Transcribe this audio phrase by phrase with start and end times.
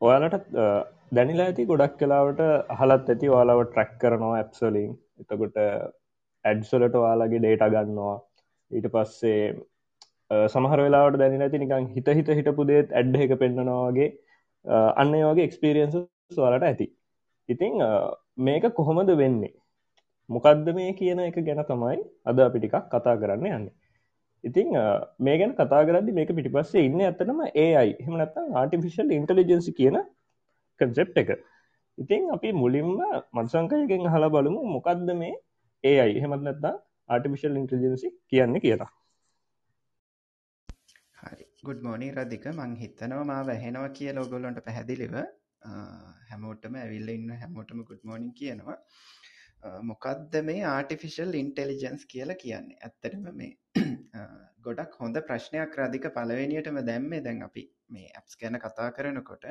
[0.00, 0.44] ඔයාලට
[1.16, 2.40] දැනිලා ඇති ගොඩක් කලාවට
[2.80, 4.92] හලත් ඇති වාලාව ට්‍රැක් කරනවා ඇප්සලින්
[5.22, 5.58] එතකොට
[6.44, 8.16] ඇඩ්සලට වාලාගේ ඩේට ගන්නවා.
[8.70, 9.42] ඊට පස්සේ
[10.54, 14.08] සමහර වෙලාවට දැනි ඇති නිකං හිත හිත හිටපු දේත් ඇඩ් එක පෙන්න්නනවාගේ
[15.00, 15.96] අන්න වගේ එක්ස්පිරියන්ස
[16.36, 16.86] ස්වාලට ඇති.
[17.48, 17.74] ඉතිං
[18.46, 19.54] මේක කොහොමද වෙන්නේ?
[20.30, 23.66] මොකක්ද මේ කියන එක ගැන තමයි අද අපි ටිකක් කතා කරන්න යන්න.
[24.44, 24.68] ඉතිං
[25.18, 29.98] මේ ගැන කතා කරදදි මේක පිටිපස්සේ ඉන්න ඇතනම ඒයි හෙමනත්තා ආටිෆිශල් ඉන්ටලිජන්සි කියන
[30.80, 31.30] කන්සෙප් එක.
[31.98, 32.90] ඉතිං අපි මුලින්ම
[33.34, 35.34] මත්සංකයගෙන් හලා බලමු මොකක්ද මේ
[35.84, 36.74] ඒ අයි එහෙමත් නැත්තා
[37.08, 38.90] ආටිෆිශල් ඉන්ටලිජන්සි කියන්න කියලා.
[41.20, 41.44] හරි.
[41.62, 45.16] ගුඩ් මෝනි රදික මං හිතනවා මා වැහෙනවා කිය ලෝගොල්ලොන්ට පැහැදිලිව.
[46.30, 48.78] හැමෝටම ඇවිල්ල ඉන්න හැමෝටම ගුඩ් මෝනිින් කියනවා.
[49.82, 52.78] මොකක්ද මේ ආටිෆිශල් ඉන්ටෙලිජන්ස් කියලා කියන්නේ?
[52.80, 53.52] ඇත්තටම මේ
[54.60, 59.46] ගොඩක් හොඳ ප්‍රශ්නයක් රාධික පලවෙනියටම දැම්මේ දැන් අපි මේ ඇප්ස් ගැන කතා කරනකොට.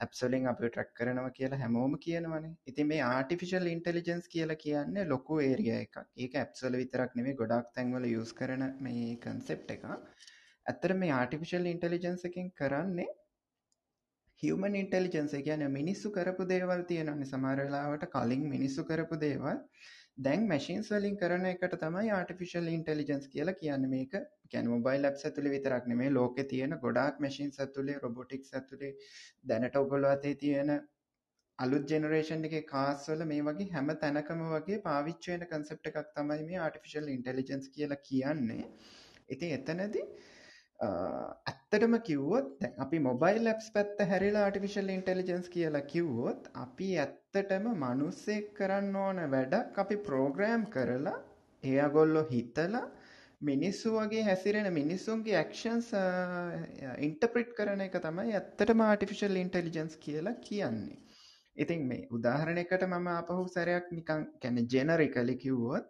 [0.00, 2.54] ඇප්සලින් අපි ට්‍රක් කරනවා කියලා හැමෝම කියනවනේ.
[2.66, 6.00] ඉති මේ ආටිෆිශල් ඉන්ටෙලිජන්ස් කියලා කියන්න ලොකු ඒරිය එකක්.
[6.16, 9.86] ඒක ඇප්සල විතරක් නෙවේ ගොඩක් තැන්වල යස් කරන මේ කන්සෙප් එක
[10.66, 13.10] ඇත්තර මේ ආටිෆිශල් ඉන්ටෙලිජන්ස එකින් කරන්නේ
[14.42, 19.60] හියමන් ඉන්ටෙලිජන්ස කියන මිනිස්සු කරපු දේවල් තියෙනන්නේ සමරලාවට කලින් මිනිස්සු කරපු දේවල්
[20.18, 23.86] දැන් මැශින්ස් වලින් කරන එකට තමයි ආටිෆිශල් ඉන්ටෙලිජන්ස් කියලා කියන්න.
[23.90, 24.14] මේක
[24.52, 28.92] කැන මොබයිල් ලබ් ඇතුළි විතරක් නෙමේ ලෝක තියෙන ගොඩක් මැශින් ඇතුළේ රොබොටික් ඇතුළේ
[29.44, 30.72] දැනට ඔගොල අතේ තියෙන
[31.58, 37.12] අලුත් ජෙනරේෂන් එක කාස්වල මේ වගේ හැම තැනකම වගේ පාවිච්චයන කන්සෙප්ට එකක් තමයි මේ ආටිෆිශල්
[37.16, 38.64] ඉන්ටෙලිජන්ස් කියලා කියන්නේ.
[39.28, 40.06] ඉති එතනදී
[40.80, 48.96] ඇත්තටම කිව්වොත් අපි මොබයිල් ලැප්ස් පැත්ත හැරිලා ආටිෆිශල් ඉන්ටෙලිජන්ස් කියලා කිව්වොත් අපි ඇත්තටම මනුස්සෙක් කරන්න
[48.96, 51.16] ඕන වැඩක් අපි ප්‍රෝග්‍රෑම් කරලා
[51.62, 52.84] එයගොල්ලො හිතලා
[53.42, 55.90] මිනිස්සු වගේ හැසිරෙන මිනිස්සුන්ගේ ඇක්ෂන්ස්
[57.00, 60.98] ඉන්ටප්‍රිට් කරන එක තමයි ඇත්තටම ආටිෆිශල් ඉන්ටෙලිජන්ස් කියලා කියන්නේ.
[61.56, 65.86] ඉතින් මේ උදාහරණයකට මම අපහු සැරයක් නිකං කැන ජෙනරිකලි කිව්වොත්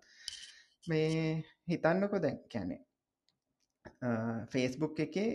[0.87, 2.86] මේ හිතන්නකො දැන් කැනෙ
[4.53, 5.31] ෆේස්බුක් එකේ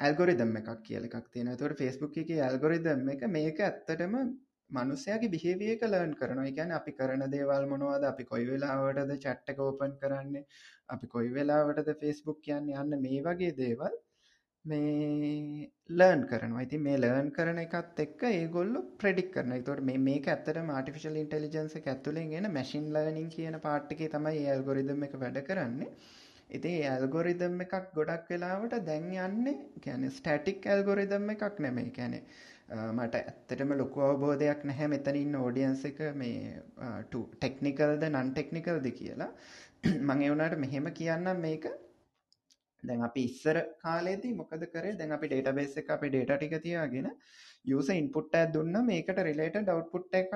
[0.00, 4.16] ඇල්ගොරිදම් එකක් කියල එකක් තියෙන තොට ෆේස්බුක් එක ඇල්ගොරිදම් එක මේක ඇත්තටම
[4.70, 8.02] මනුස්සයාගේ බිහේවිය ලර්න් කරන එකැන අපි කරන දේවල් මොනවාද?
[8.04, 10.44] අපි කොයි වෙලාවටද චට්ටක ඕපන් කරන්නේ?
[10.88, 13.96] අපි කොයි වෙලාවටද ෆේස්බුක් කියන්න යන්න මේ වගේ දේවල්
[14.64, 16.62] මේ ලර්න් කරනවා.
[16.62, 22.30] ඉති මේ ලර්න් කරන එකත් එක්ක ඒගොල්ල ප්‍රඩික් කරන තොට මේ ඇත්තට ආටිෆිශල් ඉන්ටලිජන්ස ඇතුළෙන්
[22.30, 25.92] ගෙන මැසින් ලර්නිින් කියන පාට්ටික තමයි ඒල්ගොරිදම් එක වැඩ කරන්නේ.
[26.50, 32.20] ඉති ඇල්ගොරිදම් එකක් ගොඩක් වෙලාවට දැන් යන්නේ ගැන ස්ටටික් ඇල්ගොරිදම් එකක් නෙමේ කැනෙ
[32.68, 36.62] මට ඇත්තටම ලොකු අවබෝධයක් නැහැ මෙතනින් ඕඩියන්ස එක මේ
[37.12, 39.28] ටෙක්නිකල්ද නන් ටෙක්නිකල්ද කියලා.
[40.08, 41.68] මං එවුණට මෙහෙම කියන්න මේක.
[42.82, 44.96] දැන් අපි ඉස්සර කාලේදී මොකද කරේ?
[44.98, 47.08] දැන් අපි ඩේටබේස් එක අපි ඩේට ටික තියාගෙන
[47.64, 48.80] යුස ඉන්පුට් ඇත් දුන්න.
[48.84, 50.34] මේකට රිලේට ඩවට්පුට් එකක්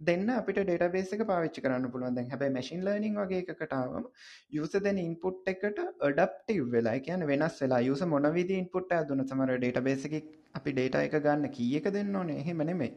[0.00, 2.14] දෙන්න අපිට ඩේටබේස් එක පාවිච්චි කරන්න පුළුවන්.
[2.14, 4.06] දැන් හැබැයි මැෂින් ලර්නින් වගේ එකකටාවම
[4.50, 10.04] යුස දෙන ඉන්පුට් එකට ඩප්ටව් වෙලා කියන වෙනස් වෙලා යුස මොනවිද ඉන්පුට් ඇදුන සමර ඩේටබේස
[10.10, 10.16] එක
[10.54, 12.38] අපි ඩේට එක ගන්න කිය එක දෙන්න ඕනේ.
[12.42, 12.92] එහෙම නෙමේ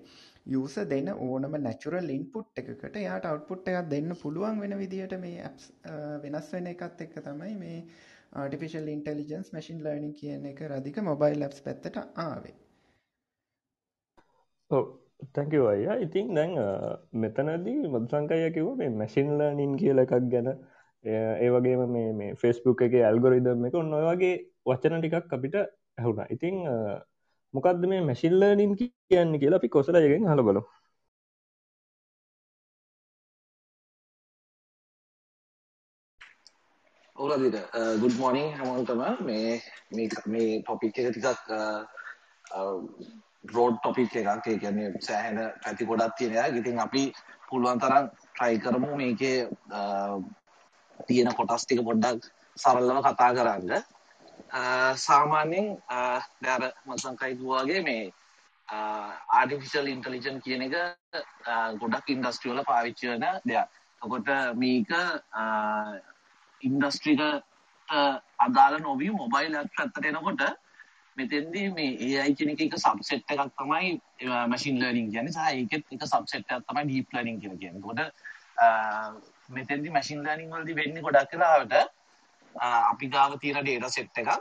[0.48, 5.72] යුස දෙන ඕනම නැචුරල් ඉන්පුට් එකකට යාට අවට්පුට් එකක් දෙන්න පුළුවන් වෙන විදිහට මේ ඇප්ස්
[6.24, 7.82] වෙනස් වෙන එකත් එක්ක තමයි මේ
[8.36, 12.56] ආටිෆිශල් ඉන්ටලිජන්ස් මැසින් ලර්නිින් කියන එක රදික මොබයිල් ලබ්ස් පැත්තට ආවේ.
[14.72, 14.88] ඔව
[15.34, 16.52] තැකව අය ඉතින් දැන්
[17.16, 20.48] මෙතනදී මදසංකය කිව මේ මැසින්ලනින් කියල එකක් ගැන.
[21.06, 23.76] ඒ වගේම මේ මේ ෆෙස්බුක් එක ඇල්ගොරිදම් එක.
[23.76, 24.34] ඔන්න වගේ
[24.66, 26.26] වචන ටිකක් අපිට ඇහුුණ.
[26.30, 26.56] ඉතිං
[27.54, 30.62] මොකක්ද මේ මැසිල්ලනින් කියන්න කියලා අපි කොසලයගෙන් හල බලු
[37.16, 37.58] ඕලදිට
[38.02, 39.54] ගුඩ් මෝනිින් හැමෝන්ටම මේ
[40.28, 41.50] මේ ටොපික් එක ටිකක්
[43.56, 46.48] රෝඩ් ටොපික් එකක් ඒ කියන්නේ සෑහෙන පැති ගොඩක් තියෙනවා.
[46.60, 47.04] ඉතින් අපි
[47.50, 48.06] පුළුවන් තරම්
[48.38, 49.38] try කරමු මේකේ
[51.00, 53.72] තියෙන කොටස් ටික පොඩ්ඩක් සරලව කතා කරන්න.
[55.08, 55.68] සාමාන්‍යයෙන්
[56.44, 58.04] දැන් අර මසංකයි වගේ මේ
[58.70, 60.76] ආර්ටිෆිෂල් ඉන්ටෙලිජන්ස් කියන එක
[61.82, 63.68] ගොඩක් ඉන්ඩස්ට්‍රි වල පාවිච්චි වෙන දෙයක්.
[64.02, 64.90] එතකොට මේක
[66.62, 67.24] ඉන්ඩස්ට්‍රිකට
[68.46, 70.42] අදාළ නොවී මොබයිල් ඇප් පැත්තට එනකොට
[71.18, 73.94] මෙතෙන්දී මේ AI කියන එක එක සබ්සෙට් එකක් තමයි
[74.52, 78.12] මැෂින් ලර්නින් කියන්නේ සහ ඒකෙත් එක සබ්සෙට් එකක් තමයි ඩීප් ලර්නින් කියලා කියන්නේ.
[78.58, 81.74] ඒකට මෙතෙන්දී මැෂින් ලර්නින් වලදී වෙන්නේ ගොඩක් වෙලාවට
[82.92, 84.32] අපි ගාව තියෙන data set එකක්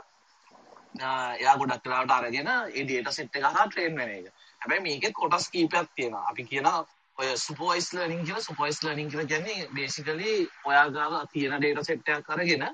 [1.39, 4.31] එයා ගොඩක් වෙලාවට අරගෙන ඒ data set එක හරහා ට්‍රේන් වෙන එක.
[4.61, 6.25] හැබැයි මේකෙත් කොටස් කීපයක් තියෙනවා.
[6.29, 6.85] අපි කියනවා
[7.17, 10.33] ඔය සුපර්වයිස් ලර්නින් කියලා සුපර්වයිස් ලර්නින් කියලා කියන්නේ බේසිකලි
[10.65, 12.67] ඔයා ගාව තියෙන data set එකක් අරගෙන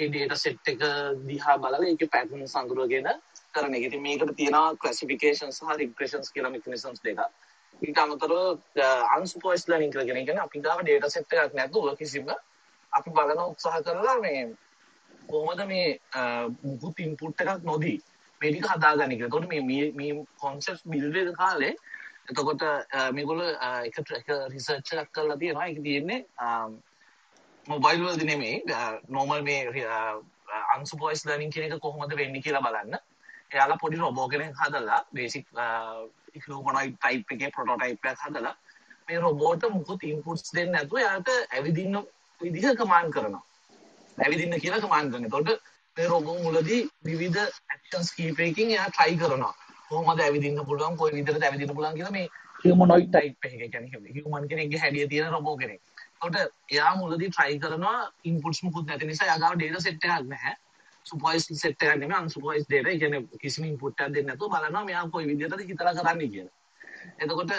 [0.00, 0.82] ඒ data set එක
[1.28, 3.08] දිහා බලලා ඒකේ පැටර්න් සංග්‍රහගෙන
[3.54, 3.84] කරන එක.
[3.88, 7.20] ඉතින් මේකට තියෙනවා classifications සහ regressions කියලා mechanisms දෙකක්.
[7.82, 8.32] ඊට අමතරව
[9.16, 12.32] unsupervised learning කියලා කියන කියන්නේ අපි ගාව data set එකක් නැතුව කිසිම
[12.92, 14.40] අපි බලන උත්සාහ කරලා මේ
[15.30, 15.86] කොහොමද මේ
[16.64, 17.96] මුකුත් ඉන්පුට් එකක් නොදී
[18.40, 19.30] මේ ටික හදාගන්නේ කියලා.
[19.30, 20.12] එතකොට මේ මේ
[20.42, 21.74] concept build වෙන කාලේ
[22.30, 22.62] එතකොට
[23.16, 23.50] මේගොල්ලෝ
[23.88, 25.66] එක එක රිසර්ච් එකක් කරලා තියෙනවා.
[25.68, 26.20] ඒක තියෙන්නේ
[27.68, 28.62] මොබයිල් වලදී නෙමෙයි
[29.08, 29.84] normal මේ
[30.76, 32.94] unsupervised learning කියන එක කොහොමද වෙන්නේ කියලා බලන්න.
[33.54, 35.46] එයාලා පොඩි රොබෝ කෙනෙක් හදලා බේසික්
[36.34, 38.54] හියුමනොයිඩ් ටයිප් එකේ ප්‍රොටෝටයිප් එකක් හදලා
[39.08, 41.96] මේ රොබෝට මුකුත් ඉන්පුට්ස් දෙන්නේ නැතුව එයාට ඇවිදින්න
[42.40, 43.42] විදිහ කමාන්ඩ් කරනවා.
[44.18, 45.40] ඇවිදින්න කියලා කමාන්ඩ් කරනවා.
[45.40, 45.62] එතකොට
[45.96, 49.54] මේ රොබෝ මුලදී විවිධ ඇක්ෂන්ස් කීපයකින් එයා try කරනවා.
[49.88, 52.26] කොහොමද ඇවිදින්න පුළුවන්, කොයි විදිහට ඇවිදින්න පුළුවන් කියලා මේ
[52.64, 53.54] හියුමනොයිඩ් ටයිප් එක.
[53.60, 55.80] ඒ කියන්නේ හියුමන් කෙනෙක්ගේ හැඩය තියෙන රොබෝ කෙනෙක්.
[56.19, 56.37] එතකොට
[56.71, 60.55] එයා මුලදී try කරනවා ඉන්පුට්ස් මුකුත් නැති නිසා එයා ගාව data set එකක් නැහැ.
[61.05, 62.89] සුපර්වයිස්ඩ් සෙට් එකක් නෙමෙයි අන්සුපර්වයිස්ඩ් data.
[62.89, 66.55] ඒ කියන්නේ කිසිම ඉන්පුට් එකක් දෙන්නේ නැතුව බලනවා මෙයා කොයි විදිහටද හිතලා කරන්නේ කියලා.
[67.21, 67.51] එතකොට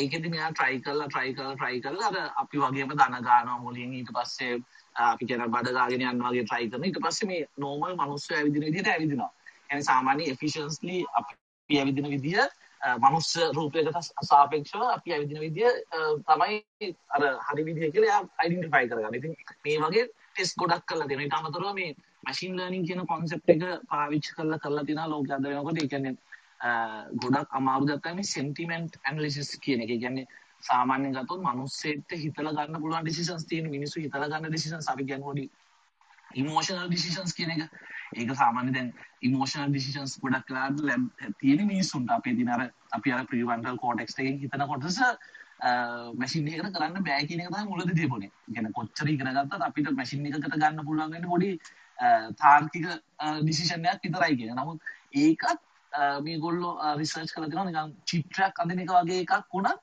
[0.00, 4.12] ඒකෙදි මෙයා try කරලා try කරලා try කරලා අර අපි වගේම දන ගන්නවා මුලින් ඊට
[4.16, 4.60] පස්සේ
[5.08, 6.88] අපි කියන බඩ ගාගෙන යනවා වගේ try කරනවා.
[6.90, 9.32] ඊට පස්සේ මේ normal මිනිස්සු ඇවිදින විදිහට ඇවිදිනවා.
[9.70, 12.48] يعني සාමාන්‍ය efficiently අපි ඇවිදින විදිහ
[13.03, 13.97] මනුස්ස රූපයකට
[14.29, 15.71] සාපේක්ෂව අපි ඇවිදින විදිය
[16.27, 16.57] තමයි
[17.15, 19.17] අර හරි විදිය කියලා එයා අයිඩෙන්ටිෆයි කරගන්න.
[19.19, 19.35] ඉතින්
[19.65, 21.27] මේ වගේ ටෙස්ට් ගොඩක් කරලා තියෙනවා.
[21.27, 21.95] ඊට අමතරව මේ
[22.25, 25.81] මැෂින් ලර්නින් කියන කොන්සෙප්ට් එක පාවිච්චි කරලා කරලා තියෙනවා ලෝකයේ අද වෙනකොට.
[25.81, 26.15] ඒ කියන්නේ
[27.23, 29.89] ගොඩක් අමාරු දෙයක් තමයි සෙන්ටිමන්ට් ඇනලිසිස් කියන එක.
[29.89, 30.27] ඒ කියන්නේ
[30.69, 35.45] සාමාන්‍යයෙන් ගත්තොත් මිනිස්සෙක්ට හිතලා ගන්න පුළුවන් ඩිසිෂන්ස් තියෙන මිනිස්සු හිතලා ගන්න ඩිසිෂන්ස් අපි කියන්නේ පොඩි
[36.41, 37.61] ඉමෝෂනල් ඩිසිෂන්ස් කියන එක.
[38.15, 38.89] ඒක සාමාන්‍ය දැන්
[39.27, 41.03] ඉමෝෂනල් ඩිසිෂන්ස් ගොඩක් වෙලාවට ලැබ්
[41.39, 42.61] තියෙන මිනිස්සුන්ට අපේ දින අර
[42.97, 44.99] අපි අර ප්‍රීෆ්‍රන්ටල් කෝටෙක්ස් එකෙන් හිතන කොටස
[46.21, 48.31] මැෂින් එකකට කරන්න බෑ කියන එක තමයි මුලදී තිබුණේ.
[48.47, 51.51] ඒ කියන්නේ කොච්චර ඉගෙන ගත්තත් අපිට මැෂින් එකකට ගන්න පුළුවන් වෙන්නේ පොඩි
[52.41, 52.89] තාර්කික
[53.41, 54.55] ඩිසිෂන් එකක් විතරයි කියන.
[54.59, 54.79] නමුත්
[55.23, 55.59] ඒකත්
[56.27, 59.79] මේගොල්ලෝ රිසර්ච් කරලා දෙනවා නිකන් චිත්‍රයක් අඳින එක වගේ එකක් වුණත්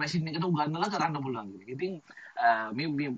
[0.00, 1.70] මැෂින් එකට උගන්වලා කරන්න පුළුවන් කියන එක.
[1.76, 1.92] ඉතින්
[2.76, 3.10] මේ මේ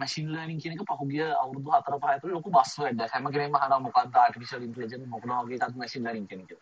[0.00, 3.14] මැෂින් ලර්නින් කියන එක පහුගිය අවුරුදු 4 5 ඇතුළේ ලොකු බස් වර්ඩ් එකක්.
[3.14, 6.52] හැම කෙනෙක්ම අහනවා මොකක්ද ආටිෆිෂල් ඉන්ටෙලිජන්ස් මොකද වගේ එකක් මැෂින් ලර්නින් කියන එක.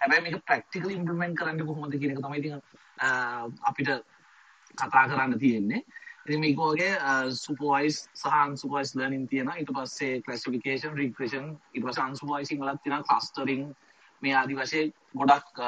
[0.00, 2.54] හැබැයි මේක ප්‍රැක්ටිකලි ඉම්ප්ලිමන්ට් කරන්න කොහොමද කියන එක තමයි ඉතින්
[3.70, 3.90] අපිට
[4.78, 5.82] කතා කරන්න තියෙන්නේ.
[6.26, 6.92] ඉතින් මේක වගේ
[7.44, 9.58] සුපර්වයිස් සහ අන්සුපර්වයිස් ලර්නින් තියෙනවා.
[9.60, 13.62] ඊට පස්සේ ක්ලාසිෆිකේෂන්, රිග්‍රෙෂන්, ඊට පස්සේ අන්සුපර්වයිසින් වලත් තියෙනවා ක්ලස්ටරින්
[14.22, 15.64] මේ ආදි වශයෙන් ගොඩක්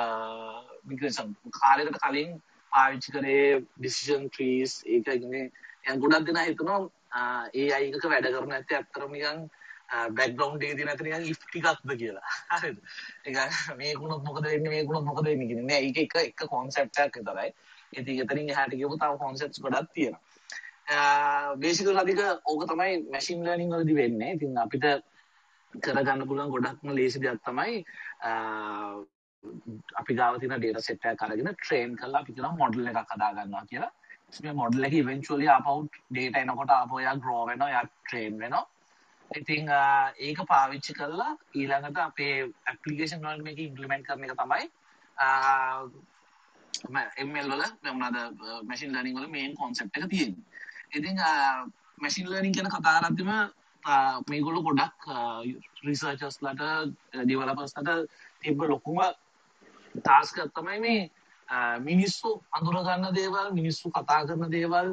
[0.91, 2.31] මිග්‍රේෂන් කාලයකට කලින්
[2.73, 5.47] පාවිච්චි කරේ ඩිසිෂන් ට්‍රීස් ඒක ඉන්නේ
[5.85, 6.81] දැන් ගොඩක් දෙනා හිතනවා
[7.13, 9.47] AI එකක වැඩ කරන ඇත්තේ අත්‍තරම නිකන්
[9.89, 12.33] බැක්ග්‍රවුන්ඩ් එකේ තියෙන අතර නිකන් if ටිකක්ද කියලා.
[12.61, 12.79] හරිද?
[13.25, 13.37] ඒක
[13.77, 17.53] මේකුණොත් මොකද වෙන්නේ මේකුණොත් මොකද වෙන්නේ කියන්නේ නෑ ඒක එක එක concept එකක් විතරයි.
[17.93, 21.57] ඉතින් එතනින් එහාට ගියපු තව concepts ගොඩක් තියෙනවා.
[21.57, 24.35] බේසිකල් අධික ඕක තමයි මැෂින් ලර්නින් වලදී වෙන්නේ.
[24.37, 24.85] ඉතින් අපිට
[25.75, 27.85] කරගන්න පුළුවන් ගොඩක්ම ලේසි දෙයක් තමයි
[30.01, 33.65] අපි ගාව තියෙන data set එකක් අරගෙන train කරලා අපි කියනවා model එකක් හදා ගන්නවා
[33.71, 33.93] කියලා.
[34.45, 35.75] මේ model එක eventually ආපහු
[36.17, 38.65] data එනකොට ආපහු එයා grow වෙනවා, එයා train වෙනවා.
[39.31, 39.63] ඉතින්
[40.27, 42.35] ඒක පාවිච්චි කරලා ඊළඟට අපේ
[42.73, 44.65] application වල මේක implement කරන එක තමයි
[47.29, 48.17] ML වල මොනවාද
[48.71, 50.45] machine learning වල main concept එක තියෙන්නේ.
[50.99, 51.17] ඉතින්
[52.03, 53.33] මැසින් ලර්නින් කියන කතා කරද්දිම
[54.31, 55.01] මේගොල්ලෝ ගොඩක්
[55.87, 56.63] රිසර්චර්ස්ලට
[57.25, 57.91] ඩෙවලපර්ස්ලට
[58.43, 59.01] තිබ්බ ලොකුම
[59.99, 61.01] ටාස්ක් එකක් තමයි මේ
[61.81, 64.89] මිනිස්සු අඳුරගන්න දේවල් මිනිස්සු කතා කරන දේවල්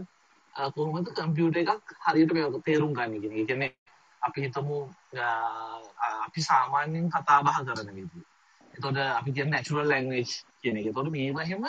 [0.75, 3.37] කොහොමද කම්පියුටර් එකක් හරියට මේක තේරුම් ගන්න කියන එක.
[3.37, 3.71] ඒ කියන්නේ
[4.21, 4.77] අපි හිතමු
[6.25, 8.25] අපි සාමාන්‍යයෙන් කතා බහ කරන විදිහ.
[8.73, 10.87] එතකොට අපි කියන්නේ natural language කියන එක.
[10.91, 11.65] එතකොට මේව එහෙම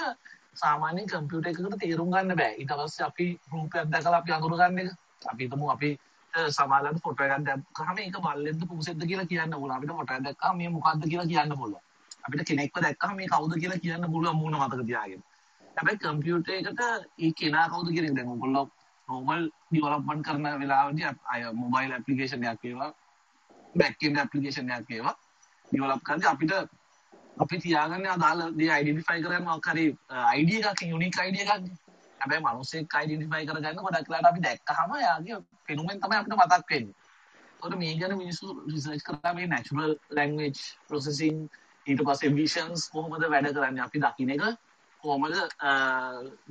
[0.54, 2.52] සාමාන්‍යයෙන් කම්පියුටර් එකකට තේරුම් ගන්න බෑ.
[2.60, 4.90] ඊට පස්සේ අපි රූපයක් දැකලා අපි අඳුරගන්න එක.
[5.32, 5.90] අපි හිතමු අපි
[6.32, 9.76] සමාලන්න ෆොටෝ එකක් දැක්කම ඒක බල්ලෙක්ද පුසෙක්ද කියලා කියන්න පුළුවන්.
[9.76, 11.85] අපිට ෆොටෝ එකක් දැක්කම මේ මොකක්ද කියලා කියන්න පුළුවන්.
[12.26, 15.22] අපිට කෙනෙක්ව දැක්කම මේ කවුද කියලා කියන්න පුළුවන් මූණ මතක තියාගෙන.
[15.76, 16.82] හැබැයි කම්පියුටර් එකට
[17.24, 18.66] ඒ කෙනා කවුද කියන එක දැන් ඔයගොල්ලෝ
[19.08, 19.42] normal
[19.74, 22.90] development කරන වෙලාවදී අය mobile application එකක් ඒවා
[23.74, 25.14] back end application එකක් ඒවා
[25.68, 26.54] develop කරද්දී අපිට
[27.36, 29.84] අපි තියාගන්නේ අදාළ දේ identify කරගන්න මොකක් හරි
[30.38, 31.52] ID එකක් unique ID එකක්
[32.20, 36.94] හැබැයි මිනිස්සෙක් identify කරගන්න ගොඩක් වෙලාවට අපි දැක්කහම එයාගේ පෙනුමෙන් තමයි අපිට මතක් වෙන්නේ.
[37.62, 41.38] ඒකට මේ ගැන මිනිස්සු රිසර්ච් කරලා මේ natural language processing
[41.86, 44.42] ඊට පස්සේ visions කොහොමද වැඩ කරන්නේ අපි දකින්න එක
[45.02, 45.34] කොහොමද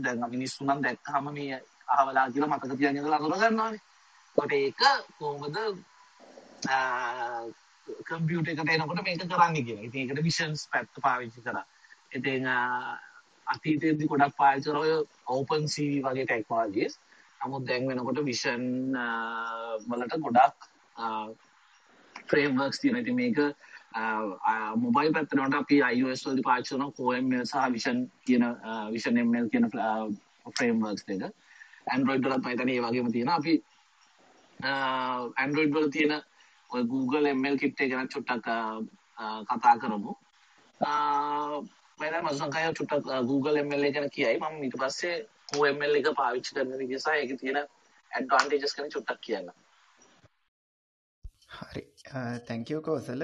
[0.03, 1.59] දැන් මිනිස්සු නම් දැක්කහම මේ
[1.95, 3.81] අහවලා කියලා මතක තියාගෙන ඉඳලා අඳුර ගන්නවානේ.
[4.37, 4.81] ඒකට ඒක
[5.19, 5.57] කොහොමද
[8.07, 9.87] කම්පියුටර් එකට එනකොට මේක කරන්නේ කියලා.
[9.87, 11.65] ඉතින් ඒකට visions පැත්ත පාවිච්චි කරා.
[12.17, 12.47] ඉතින්
[13.53, 14.93] අතීතයේදී ගොඩක් පාවිච්චි කරා ඔය
[15.37, 16.93] open CV වගේ ටෙක්නොලොජිස්.
[17.41, 18.61] නමුත් දැන් වෙනකොට vision
[19.89, 20.57] වලට ගොඩක්
[22.29, 23.03] ෆ්‍රේම්වර්ක්ස් තියෙනවා.
[23.03, 23.37] ඉතින් මේක
[24.75, 28.43] මොබයිල් පැත්තනට අපි iOS වලදි පාවිච්චි කරන OML සහ විෂන් කියන
[28.91, 29.69] විෂන් ML කියන
[30.51, 31.31] ෆ්‍රේම්වර්ක්ස් දෙක
[31.87, 33.53] Android වලත් මම හිතන්නේ ඒ වගේම තියෙනවා අපි
[35.37, 36.13] Android වල තියෙන
[36.69, 38.49] ඔය Google ML kit එක ගැන චුට්ටක්
[39.47, 40.15] කතා කරමු
[41.99, 45.15] මම මසංකය චුට්ටක් Google ML ගැන කියයි මම ඊට පස්සේ
[45.55, 47.61] OML එක පාවිච්චි කරන විදිහ සහ ඒකේ තියෙන
[48.11, 49.49] ඇඩ්වාන්ටේජස් ගැන චුට්ටක් කියන්න
[51.57, 51.83] හරි.
[52.47, 53.23] තැංකෝ කෝසල.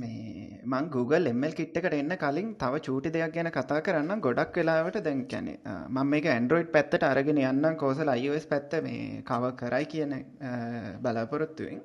[0.00, 5.00] මේ මං Google එමල් කිට්ටකට එන්න කලින් තව චූටි දෙයක් ගැන කතා කරන්න ගොඩක් වෙලාවට
[5.08, 8.12] දැන් කැනෙ මම මේක ඇන්ඩරෝයිඩ් පැත්තට අරගෙන යන්නම් කෝසල.
[8.16, 10.14] අයිස් පැත්ත මේ කව කරයි කියන
[11.02, 11.82] බලාපොරොත්තුවෙන්.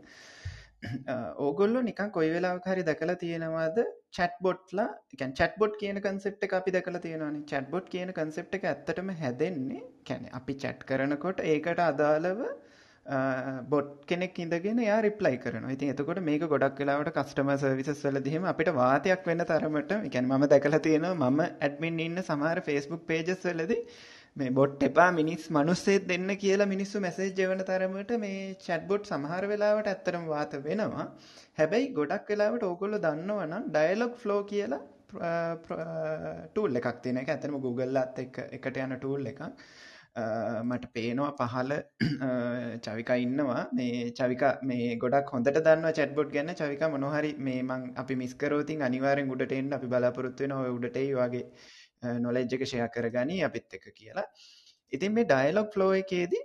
[1.40, 3.78] ඕගොල්ලො නිකන් කොයි වෙලාවක් හරි දැකලා තියෙනවාද?
[4.18, 7.40] චැට් බොට්ලා එකන් චැට් බොට් කියන කන්සෙප්ට අපි දැකලා තියෙනවාන.
[7.52, 12.44] චැට් බොට් කියන කන්සෙප්ට එක ඇත්තටම හැදෙන්නේ කැනෙ අපි චැට් කරනකොට ඒකට අදාළව
[13.06, 18.72] බොට් කෙනෙක් ඉඳගෙන යා රිප්ලයි කරන ඉතින් එතකොට මේක ගොඩක් වෙලාවට කස්ටම සර්විසස් වලදීම අපිට
[18.74, 23.76] වාතයක් වෙන්න තරමට එකැන් ම දැකලා තියෙනවා මම ඇඩමින් ඉන්න සමහර ෆස්බුක් පේජස් වලද
[24.36, 29.90] මේ බොට් එපා මිනිස් මනුස්සේත් දෙන්න කියලා මිනිස්සු මැසේජ් ජවන තරමට මේ චැට්බොට් සමහර වෙලාවට
[29.90, 31.06] ඇත්තරම් වාත වෙනවා.
[31.58, 34.82] හැබැයි ගොඩක් වෙලාවට ඕකොල්ල දන්නවනම් ඩයලොක් ෆ්ලෝ කියලා
[36.48, 39.44] ටූල් එකක් තියෙන එක ඇතනම Googleලත් එක එකට යන ටූල් එකක්.
[40.16, 41.72] මට පේනවා පහල
[42.86, 43.62] චවික ඉන්නවා.
[43.78, 49.32] මේ චවික මේ ගොඩක් හොඳට දන්න චැට්බොට් ගැන්න චවික මොනොහරි මේ මං අපි මිස්කරෝතින් අනිවාරෙන්
[49.36, 51.46] උඩටෙන් අපි බලාපොරොත්තුවෙන ඔය උඩටයි වගේ
[52.26, 54.28] නොලෙජ්ජක ෂය කරගනී අපිත් එක කියලා.
[54.92, 56.44] ඉතින් මේ ඩයිලොක් ෆ්ලෝ එකේදී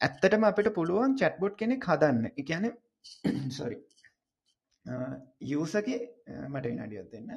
[0.00, 2.30] ඇත්තටම අපිට පුළුවන් චැට්බොට් කෙනෙක් හදන්න.
[2.42, 2.64] එකන
[3.58, 3.78] සොරි
[5.56, 6.00] යසගේ
[6.52, 7.30] මට විනාඩියොත් දෙන්න.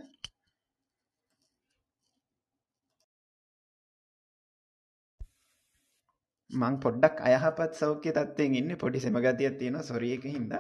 [6.55, 10.53] මං පොඩ්ඩක් අයහපත් සෞඛ්‍ය තත්වයෙන් ඉන්න පොඩි සෙමගතියක් තියෙන සොරියක හිද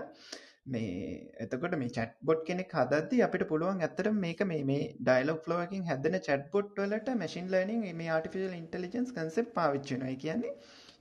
[0.67, 0.93] මේ
[1.39, 6.17] එතකොට මේ චට් බොට් කෙනෙක් හදදදි අපිට පුළුවන් ඇත්තට මේක මේ මේ ඩයිලොක් ලෝකින් හැදන
[6.19, 10.55] චට් බොට් වලට මැසින් ලර්නින් මේ ආටිෆිල් ඉන්ටලිජන්ස් කන්සෙප් පාවිච්චනයි කියන්නේ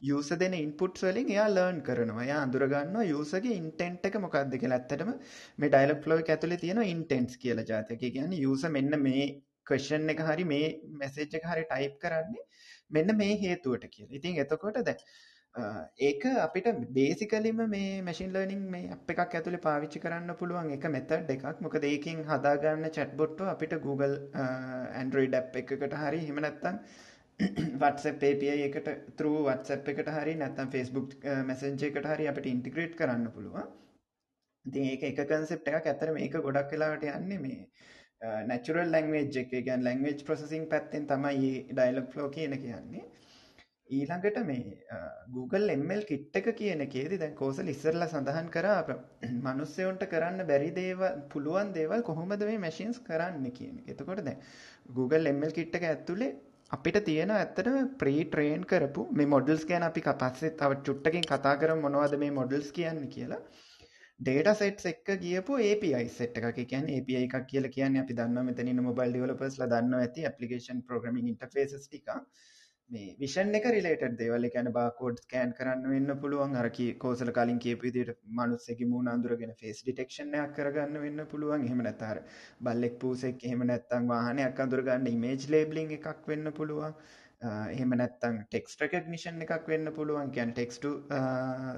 [0.09, 2.25] යස දෙන ඉන්පුට් වලින් එයා ලර්න් කරනවා.
[2.25, 4.79] යා අඳුරගන්න යසගේ ඉන්ටෙන්ට් එක මොකක්ද කියලා.
[4.81, 5.11] ඇත්තටම
[5.59, 9.25] මේ ඩයිලොක් ෆ්ලෝ එක ඇතුලේ තියෙන ඉන්ටෙන්ට්ස් කියලා ජාතක කියන්නේ යස මෙන්න මේ
[9.67, 12.45] ක්වෙස්චන් එක හරි මේ මැසේජ් එක හරි ටයිප් කරන්නේ
[12.91, 14.17] මෙන්න මේ හේතුවට කියලා.
[14.19, 15.01] ඉතින් එතකොට දැන්
[15.99, 21.31] ඒක අපිට බේසිකලිම මේ මැෂින් ලර්නින් මේ අප් එකක් ඇතුලේ පාවිච්චි කරන්න පුළුවන් එක මෙතඩ්
[21.31, 21.61] එකක්.
[21.61, 24.17] මොකද ඒකෙන් හදාගන්න chatbot අපිට Google
[25.03, 26.81] Android app එකකට හරි එහෙම නැත්නම්
[27.83, 31.15] WhatsApp API එකට through WhatsApp එකට හරි නැත්නම් Facebook
[31.49, 33.71] Messenger එකට හරි අපිට ඉන්ටිග්‍රේට් කරන්න පුළුවන්.
[34.65, 35.87] ඉතින් ඒක එක කන්සෙප්ට් එකක්.
[35.87, 37.61] ඇත්තට මේක ගොඩක් වෙලාවට යන්නේ මේ
[38.21, 43.03] Uh, නැචුරල් ලැංවේජ් එක ගැන් ලැංවේජ් ප්‍රසසිං පැත්තෙන් තමයි ඩයිලොක් ෆලෝ කියන කියන්නේ
[43.91, 48.79] ඊළඟට මේ uh, Google එමල් කිට් එක කියන එකේදී දැන් කෝසල් ඉස්සරලා සඳහන් කරා
[49.47, 53.93] මනුස්සයොන්ට කරන්න බැරි දේවල් පුළුවන් දේවල් කොහොමද මේ මැෂින්ස් කරන්න කියන එක.
[53.93, 54.41] එතකොට දැන්
[54.91, 56.33] Google එමල් කිට් එක ඇතුලේ
[56.71, 61.89] අපිට තියෙන ඇත්තටම ප්‍රී ට්‍රේන් කරපු මේ මොඩල්ස් ගැන අපි පස්සේ තව චුට්ටකින් කතා කරමු
[61.89, 63.43] මොනවද මේ මොඩල්ස් කියන්නේ කියලා.
[64.21, 66.59] ඩේට සෙට් එක්ක ගියපු API සෙට් එකක්.
[66.65, 71.31] කියන්නේ API එකක් කියලා කියන්නේ අපි දන්නවා මෙතන ඉන්න මොබයිල් ඩෙවලොපර්ස්ලා දන්නවා ඇති ඇප්ලිකේෂන් ප්‍රෝග්‍රෑමින්
[71.33, 72.07] ඉන්ටර්ෆේසස් ටික.
[72.91, 74.47] මේ විෂන් එක රිලේටඩ් දේවල්.
[74.47, 76.55] ඒ කියන්නේ බාර්කෝඩ් ස්කෑන් කරන්න වෙන්න පුළුවන්.
[76.61, 81.67] අර කී කෝසල කලින් කියපු විදිහට මිනිස්සෙකි මූණ අඳුරගෙන ෆේස් ඩිටෙක්ෂන් එකක් කරගන්න වෙන්න පුළුවන්.
[81.69, 82.23] එහෙම නැත්නම් අර
[82.61, 86.97] බල්ලෙක් පූසෙක් එහෙම නැත්නම් වාහනයක් අඳුරගන්න ඉමේජ් ලේබලින් එකක් වෙන්න පුළුවන්.
[87.69, 90.33] එහෙම නැත්තම් ටෙක්ස් රෙකග්නිෂන් එකක් වෙන්න පුළුවන්.
[90.33, 90.91] කියන්නේ ටෙක්ස්ට්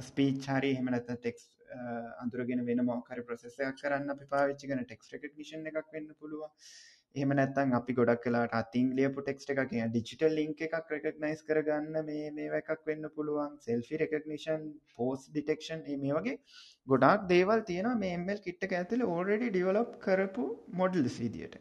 [0.05, 1.52] ස්පීච් හරි එහෙම නැත්නම් ටෙක්ස්
[2.25, 6.52] අඳුරගෙන වෙන මොකරි ප්‍රසෙසයක් කරන්න අපි පාවිච්චි කරන ටෙක්ස් රෙකග්නිෂන් එකක් වෙන්න පුළුවන්.
[7.14, 11.94] එහෙම නැත්නම් අපි ගොඩක් වෙලාට අතින් ලියපු ටෙක්ස්ට් එකක් කියන ඩිජිටල් ලින්ක් එකක් රෙකග්නයිස් කරගන්න
[12.08, 13.52] මේ මේවා එකක් වෙන්න පුළුවන්.
[13.66, 16.35] සෙල්ෆි රෙකග්නිෂන් පෝස් ඩිටෙක්ෂන් මේ වගේ
[16.87, 18.00] ගොඩාක් දේවල් තියෙනවා.
[18.02, 20.44] මේ ML කිට් එක ඇතුලේ already develop කරපු
[20.80, 21.56] models විදියට.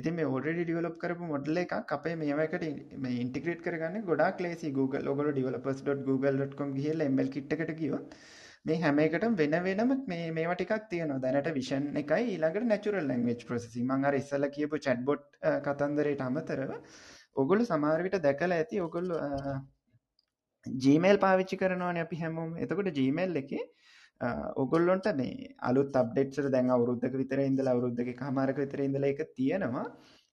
[0.00, 2.66] ඉතින් මේ already develop කරපු model එකක් අපේ මේවකට
[3.04, 8.18] මේ integrate කරගන්න ගොඩාක් ලේසි Google ඔයගොල්ලෝ developers.google.com ගිහලා ML කිට් එකට ගියොත්.
[8.66, 11.20] මේ හැම එකටම වෙන වෙනම මේ මේවා ටිකක් තියෙනවා.
[11.24, 13.84] දැනට විෂන් එකයි ඊළඟට නැචරල් ලැන්ග්වේජ් ප්‍රොසෙසින්.
[13.90, 15.22] මම අර ඉස්සෙල්ලා කියපු chatbot
[15.66, 16.72] කතන්දරයට අමතරව
[17.42, 19.20] ඔගොල්ලෝ සමහර විට දැකලා ඇති ඔගොල්ලෝ
[20.66, 22.52] Gmail පාවිච්චි කරනවානේ අපි හැමෝම.
[22.64, 23.64] එතකොට Gmail එකේ
[24.64, 29.86] ඔගොල්ලොන්ට මේ අලුත් අප්ඩේට්ස් වල දැන් අවුරුද්දක විතර ඉඳලා අවුරුද්දක එකමාරක විතර ඉඳලා ඒක තියෙනවා.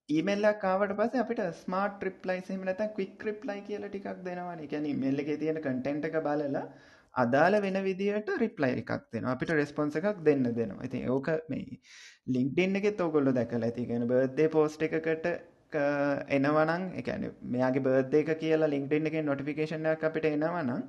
[0.10, 4.66] ඊමේල් එකක් ආවට පස්සේ අපිට ස්මාර්ට් රිප්ලයිස් එහෙම නැත්නම් ක්වික් රිප්ලයි කියලා ටිකක් දෙනවානේ.
[4.66, 6.64] ඒ කියන්නේ ඊමේල් එකේ තියෙන කන්ටෙන්ට් එක බලලා
[7.16, 9.34] අදාළ වෙන විදිහට රිප්ලයි එකක් දෙනවා.
[9.36, 10.84] අපිට රෙස්පොන්ස එකක් දෙන්න දෙනවා.
[10.84, 11.80] ඉතින් ඕක මේ
[12.28, 13.70] ලිින්ක්ඩින් එකෙත් ඕගොල්ල දැකලා.
[13.70, 15.28] ඇති ගැන බර්දේ පෝස්ට් එකකට
[16.30, 20.84] එනවනං එකන මෙයාගේ බර්ධ එක කියලා ලින්ක්ඩන් එක නොටිෆිකේෂන්ක් අපිට එනවනම්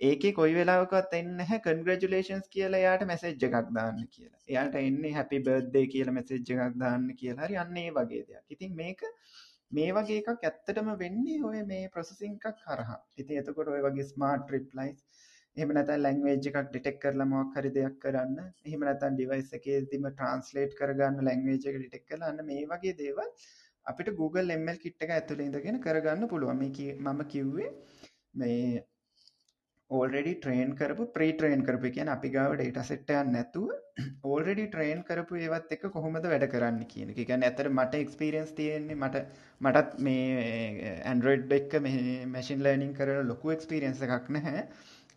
[0.00, 4.40] ඒක කොයි වෙලාවකත් එන්න හැ කන්ග්‍රජුලේෂන්ස් කියලා යාට මැසෙජ් එකක් දාන්න කියලා.
[4.48, 7.46] එයාට එන්නේ හැපි බර්ධය කියලා මැසෙජ් එකක් දාන්න කියලා.
[7.46, 8.44] හරි අන්නේ වගේ දෙයක්.
[8.50, 9.06] ඉතින් මේක
[9.72, 14.54] මේ වගේ එකක් ඇත්තටම වෙන්නේ ඔය මේ ප්‍රොසසිං එකක් කරහා ඉති එතකොට ඔය වගේ ස්මාර්ට්
[14.54, 18.36] රිප්ලයිස් එහෙම නැත්නම් ලැන්ග්වේජ් එකක් ඩිටෙක්ට් කරලා මොකක් හරි දෙයක් කරන්න.
[18.66, 23.34] එහෙම නැත්නම් ඩිවයිස් එකේදීම ට්‍රාන්ස්ලේට් කරගන්න ලැන්ග්වේජ් එක ඩිටෙක්ට් කරලා අන්න මේ වගේ දේවල්
[23.86, 26.62] අපිට Google ML kit එක ඇතුළේ ඉඳගෙන කරගන්න පුළුවන්.
[26.62, 27.70] මේ මම කිව්වේ
[28.34, 28.86] මේ
[29.90, 33.70] ඕල්රෙඩි ට්‍රේන් කරපු ප්‍රී ට්‍රේන් කරපු කියන අපි ගාව ඩේට සෙට්ටයන් නැතුව
[34.24, 38.98] ඕල්රෙඩි ට්‍රේන් කරපු ඒවත් එක කොහොමද වැඩ කරන්න කියන එක ගැන ඇතර මට එක්ස්පිරියන්ස් තියෙන්නේ
[38.98, 39.24] මට
[39.60, 41.76] මටත් මේ ඇන්ඩරෝඩ් එක්ක
[42.34, 44.64] මැසින් ලර්නිින් කර ලොකු එක්ස්පිරියන්ස එකක් නැහැ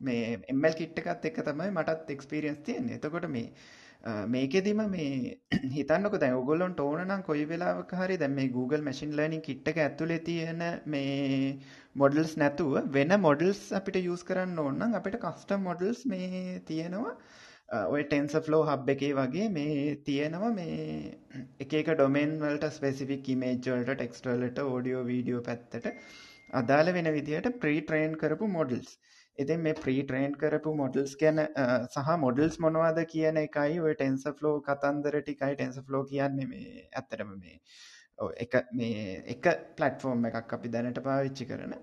[0.04, 3.00] මේ එම්මල් කිට්ටකත් එක තමයි මටත් එක්ස්පිරියන්ස් තියෙන්නේ.
[3.00, 3.48] එතකොට මේ
[4.28, 5.38] මේකෙදිම මේ
[5.76, 10.64] හිතන්නක දැ ඔගොල්ලොන් ඕනනම් කොයි වෙලාවක හරි දැ මේ Google මැසින් ලර්නිින් කිට්ටක ඇතුලේ තියෙන
[10.86, 11.60] මේ
[11.96, 17.16] මොඩල්ස් නැතුව වෙන මොඩල්ස් අපිට යස් කරන්න ඕන්නම් අපිට කස්ටම් මොඩල්ස් මේ තියෙනවා.
[17.94, 21.16] ඔය ටෙන්ස ෆලෝ හබ් එකේ වගේ මේ තියෙනවා මේ
[21.64, 25.90] එක ඩොමෙන් වලට ස්පෙසිෆික් ඉමේජ්වලට ටෙක්ස්ටලට ෝඩියෝ වීඩියෝ පැත්තට
[26.54, 28.92] අදාළ වෙන විදිහට ප්‍රී ට්‍රේන් කරපු මොඩල්ස්
[29.38, 31.40] ඉතින් මේ ප්‍රී ට්‍රේන් කරපු මොඩල්ස් ගැන
[31.88, 37.34] සහ මොඩල්ස් මොනවාද කියන එකයි ඔය ටෙන්ස ෆ්ලෝ කතන්දර ටිකයි ටෙන්ස ෆ්ලෝ කියන්නේ මේ ඇත්තරම
[37.38, 37.60] මේ
[38.38, 41.74] එක මේ එක පලට්ෆෝර්ම් එකක් අපි දැනට පාවිච්චි කරන.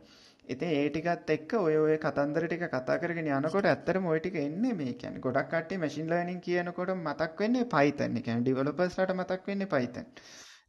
[0.44, 5.20] ඉති ඒටිකත් එක් ඔය ඔය කතන්දර ටික කතා කරගෙන යනකොට ඇත්තර මොයිටික එන්නේ මේ කියැන
[5.20, 10.06] ගොඩක් කටේ මැසින් ලනින් කියනකොට මතක් වෙන්නේ පයිතන්න කැන් ඩිවලපස්ට මතක් වෙන්නේ පයිතන්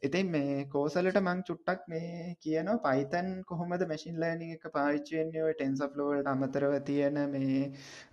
[0.03, 5.43] ඉතින් මේ කෝසලට මං චුට්ටක් මේ කියනවා පයිතන් කොහොමද මැසින් ලර්නිං එක පාවිච්චි වෙන්නේ?
[5.43, 7.59] ඔය TensorFlow වලට අමතරව තියෙන මේ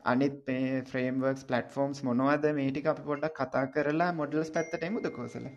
[0.05, 2.45] අනිත් මේ ෆ්‍රේම්වර්ක්ස් ප්ලැට්ෆෝම්ස් මොනවද?
[2.53, 5.49] මේ ටික අපි පොඩ්ඩක් කතා කරලා මොඩල්ස් පැත්තට එමුද කෝසල?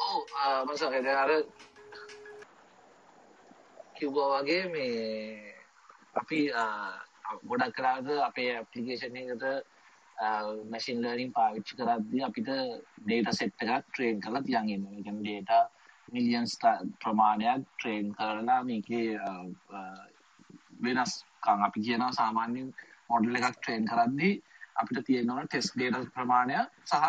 [0.00, 0.18] ඔව්
[0.64, 1.36] මසක අර
[3.96, 5.54] කිව්වා වගේ මේ
[6.16, 6.42] අපි
[7.46, 9.74] ගොඩක් කලාද අපේ ඇප්ලිකේෂන් එකට
[10.70, 12.50] මැසින් ලර්නින් පාවිච්චි කරද්දී අපිට
[13.06, 14.92] ඩේට සෙට් එකක් ට්‍රේන් කරලා තියන් ඉන්නවා.
[14.92, 15.62] ඒ කියන්නේ ඩේටා
[16.12, 16.58] මිලියන්ස්
[17.02, 19.08] ප්‍රමාණයක් ට්‍රේන් කරලා මේකේ
[20.84, 22.68] වෙනස්කම් අපි කියනවා සාමාන්‍යයෙන්
[23.10, 24.34] මොඩල් එකක් ට්‍රේන් කරද්දී
[24.76, 27.04] අපිට තියෙනවා ටෙස්ට් ඩේටා ප්‍රමාණය සහ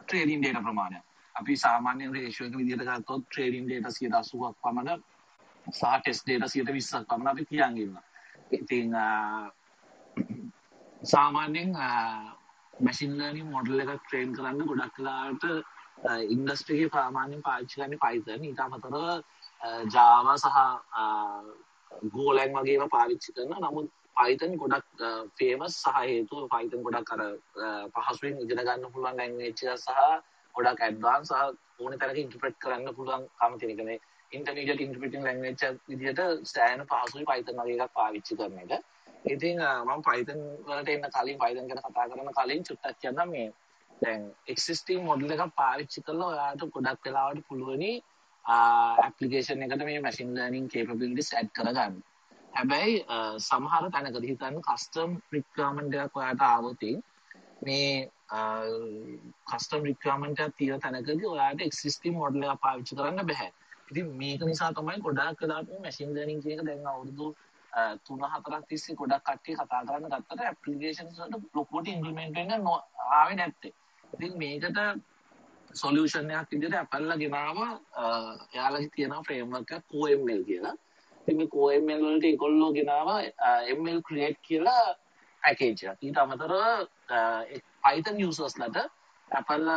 [0.00, 1.00] ට්‍රේනින් ඩේටා ප්‍රමාණය.
[1.34, 5.02] අපි සාමාන්‍යයෙන් රේෂියෝ එක විදිහට ගත්තොත් ට්‍රේනින් ඩේටා 80ක් පමණ
[5.66, 8.04] සහ ටෙස්ට් ඩේටා 120ක් පමණ අපි තියන් ඉන්නවා.
[8.50, 8.88] ඉතින්
[11.02, 11.70] සාමාන්‍යයෙන්
[12.80, 15.44] මැසින් ලර්නින් මොඩල් එකක් ට්‍රේන් කරන්න ගොඩක් කලාට
[16.34, 18.44] ඉන්ඩස්ට්‍රියේ සාමාන්‍යයෙන් පාවිච්චි කරන්නේ Python.
[18.44, 18.96] ඊට අමතරව
[19.94, 20.46] Java සහ
[22.14, 23.60] Golang වගේ ඒවා පාවිච්චි කරනවා.
[23.64, 25.02] නමුත් Python ගොඩක්
[25.38, 27.22] ෆේමස් සහ හේතුව Python ගොඩක් අර
[27.96, 29.90] පහසුවෙන් ඉගෙන ගන්න පුළුවන් ලැන්ග්වේජ් එක සහ
[30.54, 33.84] ගොඩක් ඇඩ්වාන්ස් සහ ඕන තැනක ඉන්ටර්ප්‍රෙට් කරන්න පුළුවන් කම තියෙන එක.
[33.90, 34.00] මේ
[34.32, 38.91] ඉන්ටර්මීඩියට් ඉන්ටර්ප්‍රිටිං ලැන්ග්වේජ් එකක් විදිහට ස්ටෑන්ඩ් පහසුයි Python වගේ එකක් පාවිච්චි කරන එක.
[39.24, 43.48] ඉතින් මම පයිතන් වලට එන්න කලින් පයිතන් ගැන කතා කරන කලින් චුට්ටක් කියන්නම් මේ
[44.02, 47.92] දැන් එක්සිස්ටිං මොඩල් එකක් පාවිච්චි කරලා ඔයාලට ගොඩක් වෙලාවට පුළුවනි
[48.44, 51.94] ඇප්ලිකේෂන් එකට මේ මැෂින් ලර්නින් කේපබිලිටිස් ඇඩ් කරගන්න.
[52.52, 52.96] හැබැයි
[53.40, 56.82] සමහර තැනකදී හිතන්න කස්ටම් රික්වයර්මන්ට් එකක් ඔයාලට ආවොත්
[57.62, 58.10] මේ
[59.50, 63.48] කස්ටම් රික්වයර්මන්ට් එකක් තියෙන තැනකදී ඔයාලට එක්සිස්ටිං මොඩල් එකක් පාවිච්චි කරන්න බෑ.
[63.90, 67.32] ඉතින් මේක නිසා තමයි ගොඩාක් වෙලාවට මැෂින් ලර්නින් කියන එක දැන් අවුරුදු
[68.04, 72.68] තුන හතරක් තිස්සේ ගොඩක් කට්ටිය කතා කරන්න ගත්තට ඇප්ලිකේෂන්ස් වලට ලොකුවට ඉම්ප්ලිමන්ට් වෙන්න
[73.18, 73.74] ආවේ නැත්තේ.
[74.14, 74.78] ඉතින් මේකට
[75.74, 77.58] සොලියුෂන් එකක් විදිහට Apple ගෙනාව
[78.54, 80.74] එයාලගේ තියෙන ෆ්‍රේම්වර්ක් එකක් CoML කියලා.
[81.20, 83.08] ඉතින් මේ CoML වලට ඒගොල්ලෝ ගෙනාව
[83.76, 84.82] ML create කියලා
[85.42, 86.02] පැකේජ් එකක්.
[86.02, 86.52] ඊට අමතරව
[87.84, 88.84] Python users ලට
[89.30, 89.76] Apple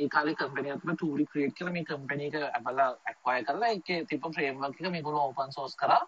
[0.00, 4.24] ඒ කාලේ කම්පැනි එකක් ටූලි ක්‍රියේට් කරලා මේ කම්පැනි එක Apple acquire කරලා ඒකේ තිබ්බ
[4.38, 6.00] ෆ්‍රේම්වර්ක් එක මේගොල්ලෝ open source කරා.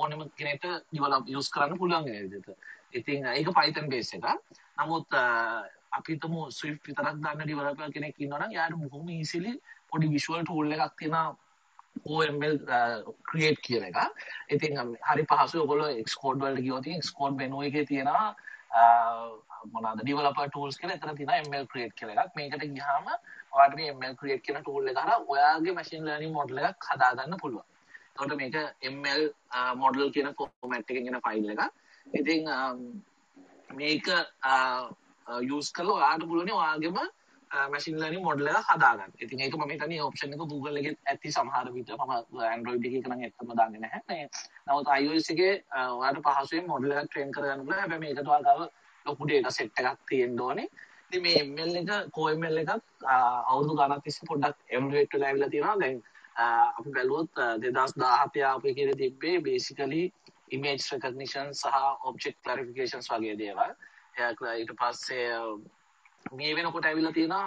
[0.00, 2.48] ඕනම කෙනෙට ඩිවලප් යස් කරන්න පුළුවන් විදිහට.
[2.98, 4.26] ඉතින් ඒක Python base එක.
[4.78, 5.18] නමුත්
[5.98, 9.54] අපි හිතමු Swift විතරක් දන්න ඩිවලොපර් කෙනෙක් ඉන්නවා නම් එයාට බොහොම easily
[9.90, 11.36] පොඩි visual tool එකක් තියෙනවා
[12.04, 12.56] OML
[13.30, 13.98] create කියන එක.
[14.54, 14.78] ඉතින්
[15.10, 18.26] හරි පහසුයි ඔයගොල්ලෝ Xcode වලට ගියොත් Xcode menu එකේ තියෙනවා
[19.72, 22.36] මොනවාද developer tools කියලා එතන තියෙනවා ML create කියලා එකක්.
[22.36, 23.10] මේකට ගියාම
[23.52, 27.66] ඔයාලට මේ ML create කියන tool එක හරහා ඔයාගේ machine learning model එකක් හදාගන්න පුළුවන්.
[28.18, 28.56] තොට මේක
[28.92, 29.22] ML
[29.82, 31.62] මොඩල් කියන ෆෝමැට් එකෙන් එන ෆයිල් එක.
[32.06, 32.50] ඉතින්
[33.80, 34.10] මේක
[35.50, 36.98] යූස් කරලා ඔයාලට පුළුවන් ඔයාගේම
[37.72, 39.12] මැෂින් ලර්නින් මොඩල් එක හදාගන්න.
[39.24, 43.24] ඉතින් ඒක මම හිතන්නේ ඔප්ෂන් එක Google එකේ ඇති සමහර විට මම Android එකේ නම්
[43.28, 44.02] ඇත්තම දන්නේ නැහැ.
[44.08, 44.28] මේ
[44.66, 45.54] නමුත් iOS එකේ
[45.94, 47.80] ඔයාලට පහසුවෙන් මොඩල් එකක් ට්‍රේන් කරගන්න පුළුවන්.
[47.80, 48.72] හැබැයි මේකට ඔයාලට
[49.06, 50.68] ලොකු data set එකක් තියෙන්න ඕනේ.
[51.08, 52.84] ඉතින් මේ ML එක CoML එකත්
[53.50, 57.30] අවුරුදු ගණන් තිස්සේ පොඩ්ඩක් එවලුවේට් වෙලා ඇවිල්ලා තියෙනවා දැන් අපි බැලුවොත්
[57.66, 60.02] 2017 ආපු එකේ තිබ්බේ බේසිකලි
[60.50, 63.72] image recognition සහ object clarifications වගේ දේවල්
[64.54, 65.26] ඊට පස්සේ
[66.32, 67.46] මේ වෙනකොට ඇවිල්ලා තියෙනවා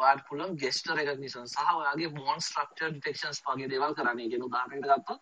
[0.00, 4.20] ඔයාලට පුළුවන් gesture recognition සහ ඔයාගේ bone structure detections වගේ දේවල් කරන්න.
[4.20, 5.20] ඒ කියන්නේ උදාහරණයකට ගත්තොත්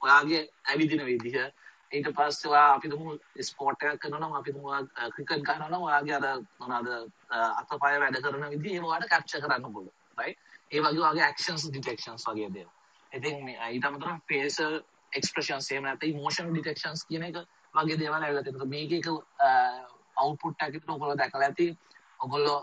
[0.00, 1.36] ඔයාගේ ඇවිදින විදිහ
[1.92, 4.68] ඊට පස්සේ ඔයා අපි තුමු ස්පෝර්ට් එකක් කරනවා නම් අපි තුමු
[5.14, 6.26] ක්‍රිකට් ගහනවා නම් ඔයාගේ අර
[6.60, 6.88] මොනවාද
[7.60, 9.96] අතපය වැඩ කරන විදිහ ඒව ඔයාලට කැප්චර් කරන්න පුළුවන්.
[10.20, 10.38] right?
[10.70, 12.72] ඒ වගේ ඔයාගේ actions detections වගේ දේවල්.
[13.12, 14.74] ඉතින් ඊට අමතරව facial
[15.18, 17.36] expressions එහෙම නැත්නම් emotion detections කියන එක
[17.74, 18.72] වගේ දේවල් ඇවිල්ලා තියෙනවා.
[18.74, 19.06] මේක එක
[20.22, 21.68] අවුට්පුට් එකකට ඔයගොල්ලෝ දැකලා ඇති
[22.20, 22.58] ඔගොල්ලෝ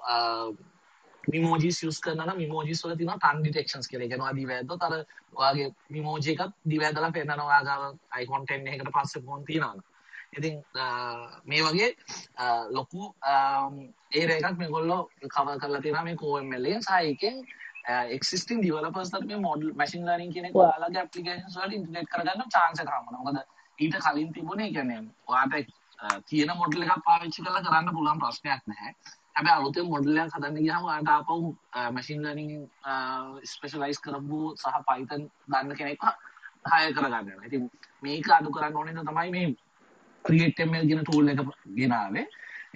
[1.33, 4.05] මිමෝජිස් යස් කරන මිමෝජිස් වල තියෙනවා ටන් ඩිටෙක්ෂන්ස් කියලා.
[4.05, 4.93] ඒ කියන්නේ ඔයා දිව ඇද්දොත් අර
[5.35, 7.83] ඔයාගේ මිමෝජි එකත් දිව ඇදලා පෙන්නනවා ඔයා ගාව
[8.17, 9.83] අයිකොන් 10 එකකට පස්සේ ෆෝන් තියෙනවා.
[10.37, 10.55] ඉතින්
[11.49, 11.89] මේ වගේ
[12.77, 13.11] ලොකු
[14.19, 15.01] ඒරියා එකක් මේගොල්ලෝ
[15.35, 17.43] කවර් කරලා තියෙනවා මේ CoML එකෙන්
[17.87, 22.09] සහ ඒකෙන් existing developers ලාට මේ model machine learning කියන එක ඔයාලගේ applications වලට integrate
[22.13, 23.23] කරගන්න chance එක හම්බුනවා.
[23.27, 23.37] මොකද
[23.83, 25.69] ඊට කලින් තිබුණේ කියන්නේ ඔයාට
[26.29, 28.91] තියෙන මොඩල් එකක් පාවිච්චි කරලා කරන්න පුළුවන් ප්‍රශ්නයක් නැහැ.
[29.35, 31.35] හැබැයි අලුතෙන් මොඩල් එකක් හදන්න ගියාම ඔයාලට ආපහු
[31.97, 32.51] මැෂින් ලර්නින්
[33.51, 36.03] ස්පෙෂලායිස් කරපු සහ Python දන්න කෙනෙක්
[36.71, 37.45] හයර් කරගන්න වෙනවා.
[37.49, 37.69] ඉතින්
[38.07, 39.47] මේක අඩු කරන්න ඕනේ තමයි මේ
[40.25, 41.39] create.ml කියන tool එක
[41.79, 42.25] ගෙනාවේ.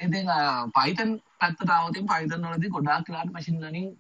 [0.06, 0.32] ඉතින්
[0.78, 1.12] Python
[1.44, 3.92] පැත්තට ආවොත් Python වලදී ගොඩාක් වෙලාවට machine learning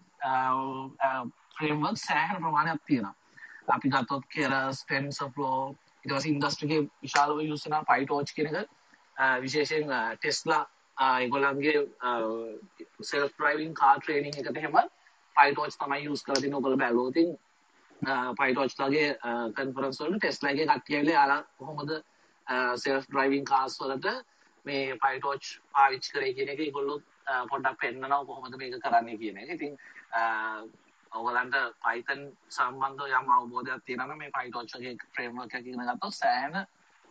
[1.58, 3.16] framework සෑහෙන ප්‍රමාණයක් තියෙනවා.
[3.68, 8.70] අපි ගත්තොත් Keras, TensorFlow ඊට පස්සේ ඉන්ඩස්ට්‍රි එකේ විශාලව යූස් කරන PyTorch කියන එක
[9.42, 10.64] විශේෂයෙන් ටෙස්ලා
[10.98, 11.76] ඒගොල්ලන්ගේ
[13.02, 14.78] සෙල්ෆ් ඩ්‍රයිවිං කාර් ට්‍රේනින් එකට එහෙම
[15.36, 17.38] පයිටෝච් තමයි යූස් කරලා තියෙන්නේ ඔයගොල්ලෝ බැලුවොත් ඉතින්
[18.40, 19.08] පයිටෝච් ලගේ
[19.56, 21.96] කන්ෆරන්ස් වල ටෙස්ලා එකේ කට්ටිය ඇවිල්ලා යාලා කොහොමද
[22.84, 24.18] සෙල්ෆ් ඩ්‍රයිවිං කාර්ස් වලට
[24.66, 27.00] මේ පයිටෝච් පාවිච්චි කරේ කියන එක ඒගොල්ලෝ
[27.50, 29.50] පොඩ්ඩක් පෙන්නනවා කොහොමද මේක කරන්නේ කියන එක.
[29.56, 29.78] ඉතින්
[31.12, 32.22] ඔයගලන්ට Python
[32.58, 36.56] සම්බන්ධව යම් අවබෝධයක් තියෙනවා මේ PyTorch වගේ ෆ්‍රේම්වර්ක් එකක් ඉගෙන ගත්තොත් සෑහෙන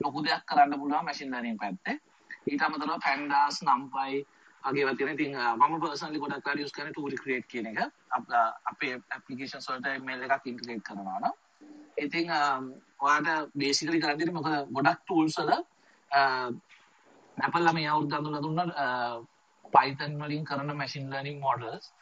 [0.00, 1.96] ලොකු දෙයක් කරන්න පුළුවන් මැෂින් ලර්නින් පැත්තේ.
[2.50, 4.24] ඊට අමතරව pandas numpy
[4.64, 5.12] වගේ ඒවා තියෙන.
[5.16, 7.78] ඉතින් මම personally ගොඩක් වෙලා use කරන්නේ tool create කියන එක.
[8.70, 11.34] අපේ applications වලට mail එකක් integrate කරනවා නම්.
[12.04, 12.26] ඉතින්
[13.00, 15.52] ඔයාලට basically කරන්න තියෙන්නේ මොකද ගොඩක් tools වල
[17.46, 18.66] Apple ලා මේ අවුරුද්ද අඳුනලා දුන්නා
[19.74, 21.92] Python වලින් කරන machine learning models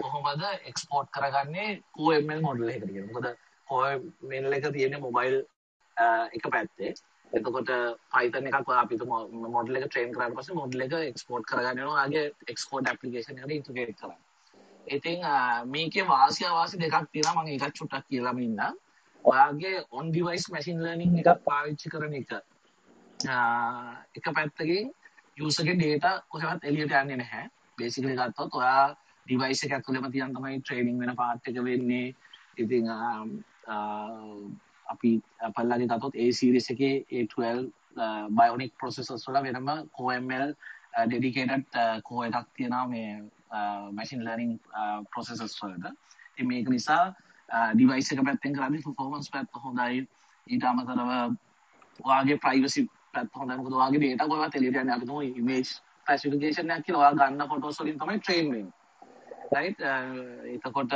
[0.00, 3.12] කොහොමද export කරගන්නේ OML model එකකට කියලා.
[3.12, 3.26] මොකද
[3.68, 5.38] OML එක තියෙන්නේ mobile
[6.36, 6.94] එක පැත්තේ
[7.32, 7.70] එතකොට
[8.12, 8.96] Python එකක් අපි
[9.54, 14.00] මොඩල් එක ට්‍රේන් කරාට පස්සේ මොඩල් එක එක්ස්පෝර්ට් කරගන්න වෙනවා ආගේ එක්ස්පෝර්ට් ඇප්ලිකේෂන් එකට ඉන්ටිග්‍රේට්
[14.00, 14.20] කරන්න.
[14.86, 15.20] ඉතින්
[15.74, 18.76] මේකේ වාසි අවාසි දෙකක් තියෙනවා මම ඒකත් චුට්ටක් කියලාම ඉන්නම්.
[19.24, 22.32] ඔයාගේ on device machine learning එකක් පාවිච්චි කරන එක
[24.16, 24.92] එක පැත්තකින්
[25.38, 27.48] user ගේ data කොහෙවත් එළියට යන්නේ නැහැ.
[27.78, 28.96] basically ගත්තොත් ඔයා
[29.28, 32.14] device එක ඇතුළේම තියන් තමයි training වෙන part එක වෙන්නේ.
[32.56, 32.88] ඉතින්
[34.92, 35.10] අපි
[35.56, 37.70] පල්ලාගේ ගතොත් ඒ සිරිස් එකේ A12
[38.38, 40.54] බයෝනික් ප්‍රොසෙසර්ස් වල වෙනම CoML
[41.06, 43.10] ඩෙඩිකේටඩ් කෝ එකක් තියෙනවා මේ
[43.98, 44.58] මැෂින් ලර්නින්
[45.12, 45.94] ප්‍රොසෙසර්ස් වලට.
[46.32, 47.04] ඉතින් මේක නිසා
[47.74, 50.04] ඩිවයිස් එක පැත්තෙන් කරන්නේ performance පැත්ත හොඳයි.
[50.46, 51.10] ඊට අමතරව
[52.00, 53.56] ඔයාගේ privacy පැත්ත හොඳයි.
[53.56, 55.72] මොකද ඔයාගේ data කොහොමද එළියට යන්නේ අපි තුමු image
[56.06, 58.81] classification එකක් කියලා ඔයා ගන්න ෆොටෝස් වලින් තමයි train වෙන්නේ.
[59.54, 59.80] Right
[60.54, 60.94] එතකොට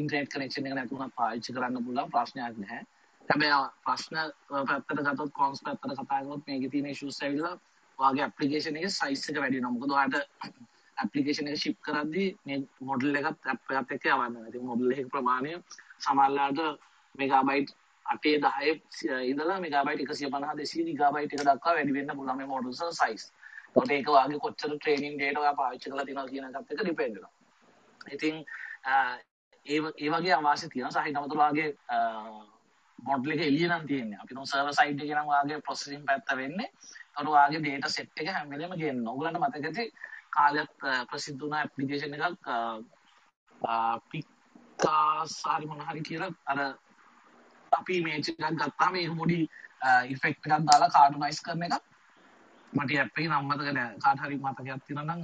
[0.00, 2.82] ඉන්ටර්නෙට් කනෙක්ෂන් එක නැතුණත් පාවිච්චි කරන්න පුළුවන් ප්‍රශ්නයක් නැහැ.
[3.28, 4.16] හැබැයි ප්‍රශ්න
[4.70, 7.54] පැත්තට ගත්තොත් කොන්ස් පැත්තට කතා කරොත් මේකේ තියෙන ඉෂුස් ඇවිල්ලා
[7.98, 9.74] ඔයාගේ ඇප්ලිකේෂන් එකේ සයිස් එක වැඩි වෙනවා.
[9.76, 10.18] මොකද ඔයාලට
[10.96, 12.58] ඇප්ලිකේෂන් එක ෂිප් කරද්දී මේ
[12.90, 14.50] මොඩල් එකත් ඇප් එකත් එක්ක යවන්න වෙනවා.
[14.50, 15.54] ඉතින් මොඩල් එකේ ප්‍රමාණය
[16.06, 17.72] සමහරවිට මෙගාබයිට්
[18.06, 22.92] 8 10 ඉඳලා මෙගාබයිට් 150 200 ගිගාබයිට් එක දක්වා වැඩි වෙන්න පුළුවන් මේ මොඩල්ස් වල
[23.00, 23.24] සයිස්.
[23.76, 27.33] ඒකට ඒක වාගේ කොච්චර ට්‍රේනින් ඩේටා ඔයා පාවිච්චි කරලා තියෙනවා කියන එකත් එක්ක ඩිපෙන්ඩ් වෙනවා.
[28.08, 28.36] ඉතින්
[29.66, 31.04] ඒ ඒ වගේ අවාසි තියෙනවා.
[31.04, 31.68] සහිත අමතරවාගේ
[32.98, 34.18] මොඩල් එක එළිය නම් තියෙන්නේ.
[34.22, 36.68] අපි තුන් සර්වර් සයිඩ් එකේ නම් වාගේ ප්‍රොසෙසින් පැත්ත වෙන්නේ.
[37.08, 39.08] ඒතකොට වාගේ data set එක හැම වෙලේම ගේන්න.
[39.08, 39.84] ඕගලන්ට මතක ඇති
[40.36, 40.70] කාලයක්
[41.10, 42.48] ප්‍රසිද්ධ වුණ ඇප්ලිකේෂන් එකක්
[44.10, 46.58] පිකාස් හරි මොන හරි කියලා අර
[47.72, 49.40] අපි මේච් එකක් ගත්තාම ඒක පොඩි
[50.08, 51.84] ඉෆෙක්ට් එකක් දාලා කාඩුනයිස් කරන එකක්.
[52.72, 53.94] මට ඇප් එකේ නම මතක නෑ.
[54.04, 55.22] කාට හරි මතකයක් තියෙනවා නම්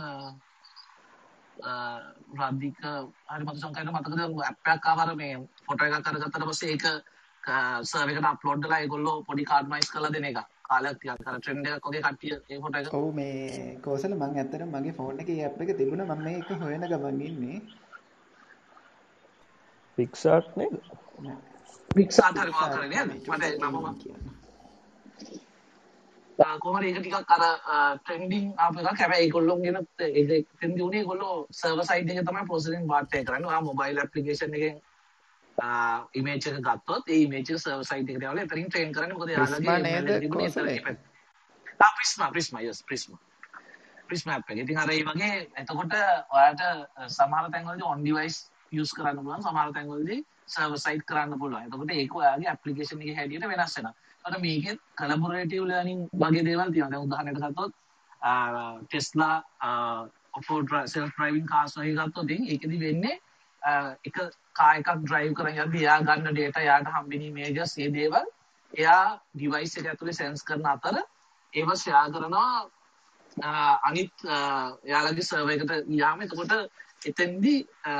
[1.62, 5.35] රාධික හරි මත සංකල්ප මතකද ඇප් එකක් ආවර මේ
[5.66, 6.87] ෆොටෝ එකක් අරගත්තට පස්සේ ඒක
[7.85, 10.40] සර්වර් එකට අප්ලෝඩ් කරලා ඒගොල්ලෝ පොඩි කාඩ්මයිස් කරලා දෙන එක.
[10.64, 12.94] කාලයක් ටිකක් අර ට්‍රෙන්ඩ් එකක් වගේ කට්ටිය ඒ ෆොටෝ එක.
[12.94, 17.23] ඔව් මේ කෝසල මම ඇත්තටම මගේ ෆෝන් එකේ ඇප් එක තිබුණා මම මේක හොයන ගමන්
[17.23, 17.62] ඉන්නේ.
[19.99, 20.77] පික්සාට් නේද?
[21.90, 23.11] පික්සාට් හරි මොකක් හරි නේද?
[23.29, 24.39] මට
[26.40, 27.42] කොහොමද ඒක ටිකක් අර
[27.98, 33.14] ට්‍රෙන්ඩින් ආපු එකක් හැබැයි ඒගොල්ලොන්ගෙන ඒක ට්‍රෙන්ඩි උනේ ඒගොල්ලෝ සර්වර් සයිඩ් එකේ තමයි ප්‍රොසෙසින් පාර්ට්
[33.14, 33.50] එක කරන්නේ.
[33.50, 34.81] ඔයා මොබයිල් ඇප්ලිකේෂන් එකෙන්
[36.14, 39.68] ඉමේජ් එක ගත්තොත් ඒ ඉමේජ් එක සර්වර් සයිඩ් එකට යවලා එතනින් ට්‍රේන් කරන්නේ මොකද එතන
[41.81, 43.20] ආ ප්‍රිස්මා ප්‍රිස්මා යස් ප්‍රිස්මා
[44.09, 44.59] ප්‍රිස්මා ඇප් එක.
[44.64, 46.62] ඉතින් අර ඒ වගේ එතකොට ඔයාට
[47.09, 48.37] සමහර තැන්වලදී ඔන් ඩිවයිස්
[48.72, 51.68] යූස් කරන්න පුළුවන් සමහර තැන්වලදී සර්වර් සයිඩ් කරන්න පුළුවන්.
[51.68, 53.94] එතකොට ඒක ඔයාගේ ඇප්ලිකේෂන් එකේ හැටියට වෙනස් වෙනවා.
[54.24, 56.90] එතකොට මේකෙත් කලබොරේටිව් ලර්නින් වගේ දේවල් තියෙනවා.
[56.90, 57.72] දැන් උදාහරණයක් ගත්තොත්
[58.85, 59.37] Tesla
[60.35, 63.16] of self driving cars වගේ ගත්තොත් ඉතින් ඒකෙදි වෙන්නේ
[63.62, 63.72] අ,
[64.04, 64.16] එක
[64.54, 68.26] කා එකක් ඩ්‍රයිව් කරන් යද්දී එයා ගන්න ඩේටා එයාට හම්බෙන ඉමේජස් ඒ දේවල්
[68.74, 71.00] එයා ඩිවයිස් එක ඇතුලේ සෙන්ස් කරන අතර
[71.52, 72.52] ඒව ෂෙයා කරනවා
[73.37, 73.50] අ,
[73.88, 74.38] අනිත් අ,
[74.85, 76.54] එයාලගේ සර්වර් එකට ගියාම එතකොට
[77.06, 77.94] එතෙන්දී අ,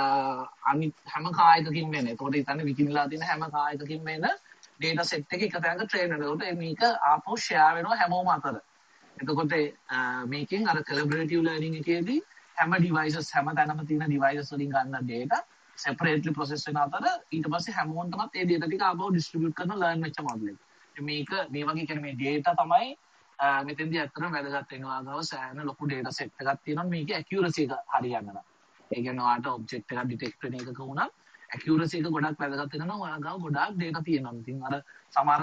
[0.71, 2.07] අනිත් හැම කායකකින් වෙන.
[2.09, 4.29] එතකොට හිතන්න විකිනිලා තියෙන හැම කායකකින් වෙන
[4.81, 8.57] data set එක එක තැනක train වෙනකොට ඒ මේක ආපහු share වෙනවා හැමෝම අතර.
[9.17, 9.53] එතකොට
[9.89, 12.21] අ, මේකෙන් අර collaborative learning එකේදී
[12.59, 15.39] හැම devices හැම තැනම තියෙන devices වලින් ගන්න data
[15.79, 17.05] separately process වෙන අතර
[17.37, 20.59] ඊට පස්සේ හැමෝටමත් ඒ data ටික ආපහු distribute කරන learn වෙච්ච model එක.
[20.93, 22.89] ඉතින් මේක මේ වගේ කියන්නේ මේ data තමයි
[23.39, 25.01] අ, මෙතෙන්දී ඇත්තටම වැදගත් වෙනවා.
[25.09, 28.45] ගාව සෑහෙන ලොකු data set එකක් තියෙනවා මේකේ accuracy එක හරියන්න නම්.
[28.91, 31.13] ඒ කියන්නේ ඔයාට ඔබ්ජෙක්ට් එකක් ඩිටෙක්ට් වෙන එකක වුණත්
[31.55, 34.35] accuracy එක ගොඩක් වැදගත් වෙනවා නම් ඔයා ගාව ගොඩාක් data තියෙනවා.
[34.43, 34.75] ඉතින් අර
[35.17, 35.43] සමහර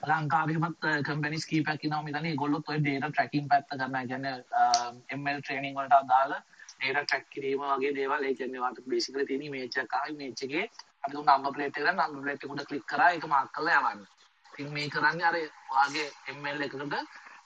[0.00, 4.02] ලංකාවේමත් කම්පැනිස් කීපයක් ඉන්නවා මෙතන ඒගොල්ලොත් ඔය data tracking පැත්ත කරනවා.
[4.02, 6.34] ඒ කියන්නේ අ, ML training වලට අදාළ
[6.82, 8.24] data track කිරීම වගේ දේවල්.
[8.30, 10.64] ඒ කියන්නේ ඔයාට basically තියෙන image එකක් ආව image එකේ
[11.04, 13.80] අපි දුන්න number plate එක ගන්න number plate එක උඩ click කරා ඒක mark කරලා
[13.82, 14.06] යවන්න.
[14.52, 15.36] ඉතින් මේ කරන්නේ අර
[15.72, 16.06] ඔයාගේ
[16.38, 16.96] ML එකකට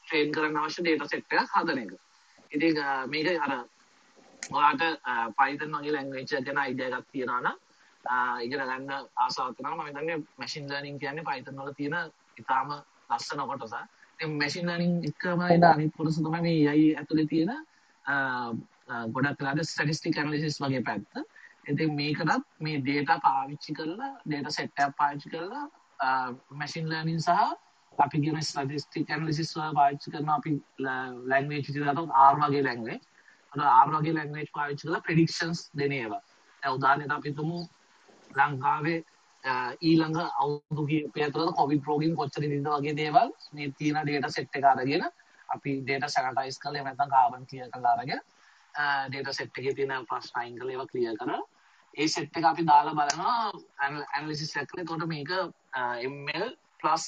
[0.09, 1.93] train කරන්න අවශ්‍ය data set එකක් හදන එක.
[2.53, 3.53] ඉතින් අ, මේක අර
[4.51, 4.83] ඔයාට
[5.39, 7.59] පයිතන් වගේ ලැංග්වේජ් එක ගැන අයිඩියා එකක් තියෙනවා නම් අ,
[8.45, 11.97] ඉගෙන ගන්න ආසාවක් තියෙනවා මම හිතන්නේ මැෂින් ලර්නින් කියන්නේ පයිතන් වල තියෙන
[12.37, 12.71] ඉතාම
[13.11, 13.75] ලස්සන කොටස.
[14.15, 17.53] ඉතින් මැෂින් ලර්නින් එකම එන අනිත් කොටස තමයි මේ AI ඇතුලේ තියෙන
[19.15, 21.13] ගොඩක් වෙලාට ස්ටැටිස්ටික් ඇනලිසිස් වගේ පැත්ත.
[21.69, 25.67] ඉතින් මේකටත් මේ data පාවිච්චි කරලා data set එකක් පාවිච්චි කරලා
[26.61, 27.31] මැෂින් ලර්නින් සහ
[27.99, 30.51] අපි කියන ස්ටැටිස්ටික් ඇනලිසිස් වල පාවිච්චි කරන අපි
[30.87, 33.01] ලැංග්වේජ් විදිහට R වගේ ලැංග්වේජ්
[33.53, 36.23] අර R වගේ ලැංග්වේජ් පාවිච්චි කරලා ප්‍රෙඩික්ෂන්ස් දෙන ඒවා.
[36.63, 37.59] දැන් උදාහරණයක් අපි තුමු
[38.39, 38.99] ලංකාවේ
[39.45, 44.57] අ, ඊළඟ අවුරුදු කිහිපය තුළ කොවිඩ් රෝගීන් කොච්චර ඉඳීද වගේ දේවල් මේ තියෙන data set
[44.59, 45.05] එක අරගෙන
[45.49, 48.21] අපි data sanitize කරලා එහෙම නැත්නම් carbon clear කරලා අරගෙන
[49.15, 51.41] data set එකේ තියෙන ප්‍රශ්න අයින් කරලා ඒවා clear කරලා
[51.95, 55.31] ඒ set එක අපි දාලා බලනවා analysis එකකට එතකොට මේක
[55.73, 56.47] අ, ML
[56.81, 57.05] plus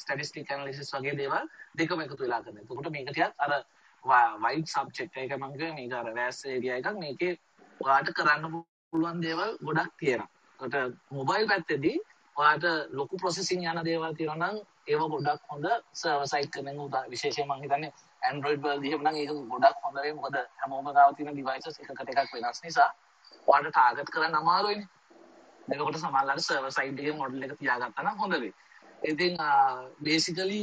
[0.00, 1.46] ස්ටටිස්ටික් ඇනලිසිස් වගේ දේවල්
[1.78, 2.58] දෙකම එකතු වෙලා කරන.
[2.58, 3.52] එතකොට මේක ටිකක් අර
[4.44, 7.32] වයිඩ් සබ්ජෙක්ට් එක මම කිව්වේ මේක අර වැස් ඒරියා එකක් මේකේ
[7.80, 8.48] ඔයාට කරන්න
[8.92, 10.28] පුළුවන් දේවල් ගොඩක් තියෙනවා.
[10.60, 11.98] ඒකට මොබයිල් පැත්තේදී
[12.36, 17.48] ඔයාට ලොකු ප්‍රොසෙසින් යන දේවල් තියෙනවා නම් ඒව ගොඩක් හොඳ සර්වර් සයිඩ් කරන උදා විශේෂයෙන්
[17.48, 21.80] මම හිතන්නේ Android වල දිහම නම් ඒක ගොඩක් හොඳ වෙයි මොකද හැමෝම ගාව තියෙන devices
[21.80, 22.90] එකකට එකක් වෙනස් නිසා
[23.48, 24.88] ඔයාට ටාගට් කරන්න අමාරුයිනේ.
[25.68, 28.54] එතකොට සමහරවිට සර්වර් සයිඩ් එකේ මොඩල් එක තියාගත්තා නම් හොඳ වෙයි.
[29.04, 29.36] ඉතින්
[30.00, 30.62] බේසිකලි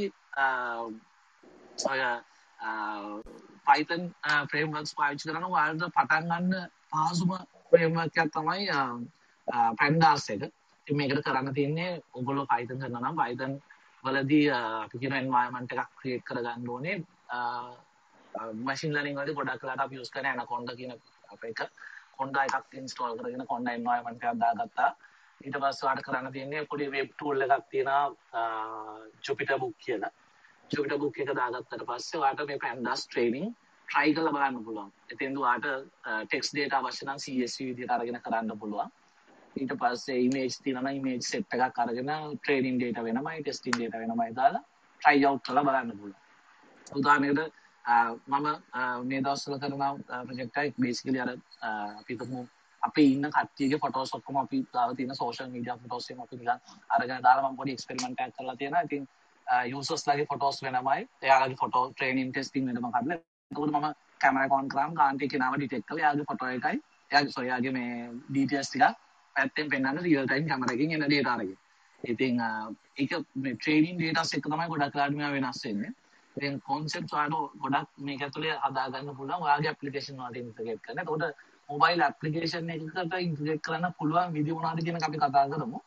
[1.84, 2.02] ඔය
[3.66, 4.02] Python
[4.50, 7.32] frameworks පාවිච්චි කරන ඔයාලට පටන් ගන්න පහසුම
[7.70, 8.66] framework එකක් තමයි
[9.80, 10.42] pandas එක.
[10.86, 13.52] ඉතින් මේකට කරන්න තියෙන්නේ ඔයගොල්ලෝ Python කරනවා නම් Python
[14.04, 16.96] වලදී අ, අපි කියන environment එකක් create කරගන්න ඕනේ.
[18.68, 20.92] machine learning වලදී ගොඩක් වෙලාට අපි use කරන Anaconda කියන
[21.34, 21.60] අප එක
[22.18, 24.90] කොන්ඩා එකක් install කරගෙන කොන්ඩා environment එකක් දාගත්තා.
[25.44, 28.46] ඊට පස්සේ ඔයාලට කරන්න තියෙන්නේ පොඩි වෙබ් ටූල් එකක් තියෙනවා
[29.26, 30.10] ජුපිටර් බුක් කියලා.
[30.70, 33.46] ජුපිටර් බුක් එක දාගත්තට පස්සේ ඔයාලට මේ pandas training
[33.90, 34.90] try කරලා බලන්න පුළුවන්.
[35.12, 35.68] එතෙන්ද ඔයාලට
[36.32, 38.90] text data අවශ්‍ය නම් CSV විදිහට අරගෙන කරන්න පුළුවන්.
[39.56, 42.12] ඊට පස්සේ image තියෙනවා නම් image set එකක් අරගෙන
[42.46, 44.62] training data වෙනමයි testing data වෙනමයි දාලා
[45.00, 46.20] try out කරලා බලන්න පුළුවන්.
[46.86, 47.42] උදාහරණයකට
[47.84, 47.94] අ,
[48.28, 49.76] මම අ, මේ දවස්වල කරන
[50.28, 52.46] ප්‍රොජෙක්ට් එකක් basically අර අ, අපි තුමු
[52.82, 56.54] අපේ ඉන්න කට්ටියගේ ෆොටෝස් ඔක්කොම අපි දාලා තියෙන සෝෂල් මීඩියා ෆොටෝස් එහෙම අපි නිකන්
[56.96, 58.84] අරගෙන දාලා මම පොඩි එක්ස්පෙරිමන්ට් එකක් කරලා තියෙනවා.
[58.88, 59.08] ඉතින්
[59.72, 61.00] යූසර්ස් ලාගේ ෆොටෝස් වෙනමයි.
[61.26, 63.18] එයාලගේ ෆොටෝ ට්‍රේනින් ටෙස්ටිං වෙනම කරලා.
[63.50, 63.86] එතකොට මම
[64.20, 66.76] කැමරා එක ඔන් කරාම කාන්ටි කෙනාව ඩිටෙක්ට් කරලා එයාගේ ෆොටෝ එකයි
[67.10, 67.88] එයාගේ සොරි එයාගේ මේ
[68.28, 68.84] ඩීටේල්ස් ටික
[69.36, 71.56] පැත්තෙන් පෙන්වන්න රියල් ටයිම් කැමරා එකකින් එන ඩේටා අරගෙන.
[72.04, 72.48] ඉතින් අ,
[72.96, 75.92] ඒක මේ ට්‍රේනින් ඩේටාස් එක තමයි ගොඩක් වෙලාට මේවා වෙනස් වෙන්නේ.
[76.36, 81.00] ඉතින් කොන්සෙප්ට්ස් ඔයාලට ගොඩක් මේක ඇතුලේ හදා ගන්න පුළුවන් ඔයාගේ ඇප්ලිකේෂන් වලට ඉන්ටග්‍රේට් කරන්න.
[81.00, 81.24] එතකොට
[81.68, 85.80] මොබයිල් ඇප්ලිකේෂන් එකකට ඉන්ටග්‍රේට් කරන්න පුළුවන් විදි මොනවද කියන එක අපි කතා කරමු.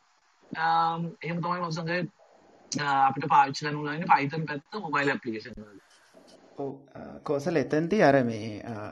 [0.52, 1.98] Um, එහෙම තමයි මම සංගය
[2.72, 5.80] අපිට පාවිච්චි කරන්න උනන්නේ Python පැත්ත මොබයිල් ඇප්ලිකේෂන් වල.
[7.28, 8.50] කෝසල එතන්ති අර මේ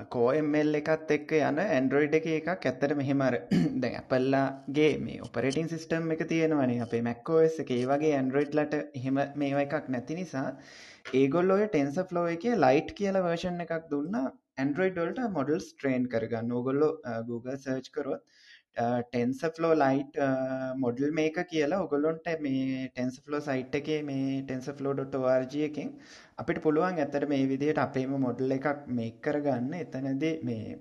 [0.10, 3.38] කෝML එකත් එක්ක යන ඇන්ඩරෝයිඩ් එක එකක් ඇත්තට මෙහෙමර
[3.84, 9.68] දැන් අපල්ලාගේ මේ ඔපරටින් සිිස්ටම් එක තියෙනවනේ අපේ මැක්කෝස් එක ඒ වගේ ඇන්ඩරෝයිඩ්ලට එහෙම මේවා
[9.68, 10.48] එකක් නැති නිසා
[11.20, 14.18] ඒගොල්ලොය ටෙන්ස ෆ්ලෝ එක ලයිට් කියල වර්ෂන් එකක් දුන්න.
[14.62, 16.52] ඇන්ඩරෝයිඩ්ඩල්ට මොඩල් ස්ට්‍රේන් කරගන්න.
[16.52, 16.90] ඕගොල්ලො
[17.30, 18.22] Google සර්ච් කරොත්
[18.78, 20.18] ටෙන්ස ෆ්ලෝ ලයිට්
[20.78, 25.90] මොඩල් මේක කියලා ඔගොල්ලොන්ට මේ ටෙන්ස ෆ්ලෝ සයිට් එක මේ ටෙන්ස ෆ්ලෝ.වාර්ජ එකින්
[26.38, 29.74] අපිට පුළුවන් ඇතට මේ විදිහට අපේම මොඩල් එකක් මේක් කරගන්න.
[29.76, 30.78] එතනද මේ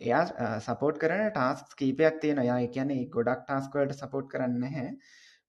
[0.00, 4.88] එයා සපෝට් කරන ටාස්ක් කීපයක් තියෙන යා කියන ගොඩක් ටාස්කවලට සපෝට් කරන්න හැ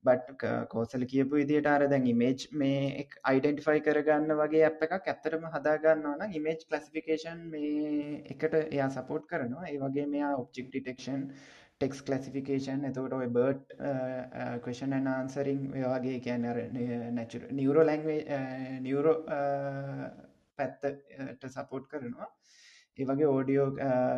[0.03, 6.05] බට් කෝසල කියපු විදිට අර දැන් ඉමේජ් මේ අයිඩෙන්ටිෆයි කරගන්න වගේ අප එකක් ඇත්තරම හදාගන්න
[6.11, 9.65] ඕන ඉමේජ් කලසිෆිකේෂන් මේ එකට එයා සපෝට් කරනවා.
[9.65, 11.23] ඒ වගේ මෙයා ඔබ්ජෙක්් ඩිටෙක්ෂන්
[11.81, 13.73] ටෙක්ස් කලසිෆිකේෂන් එතකට ඔය බර්ට්
[14.63, 16.47] කෂන් ආන්සරිං වගේ කියන්න
[17.15, 18.39] නැචර නිවරෝ ලැංවේ
[18.81, 19.15] නිවරෝ
[20.59, 22.29] පැත්තට සපෝට් කරනවා.
[22.97, 23.67] ඒ වගේ ඕඩියෝ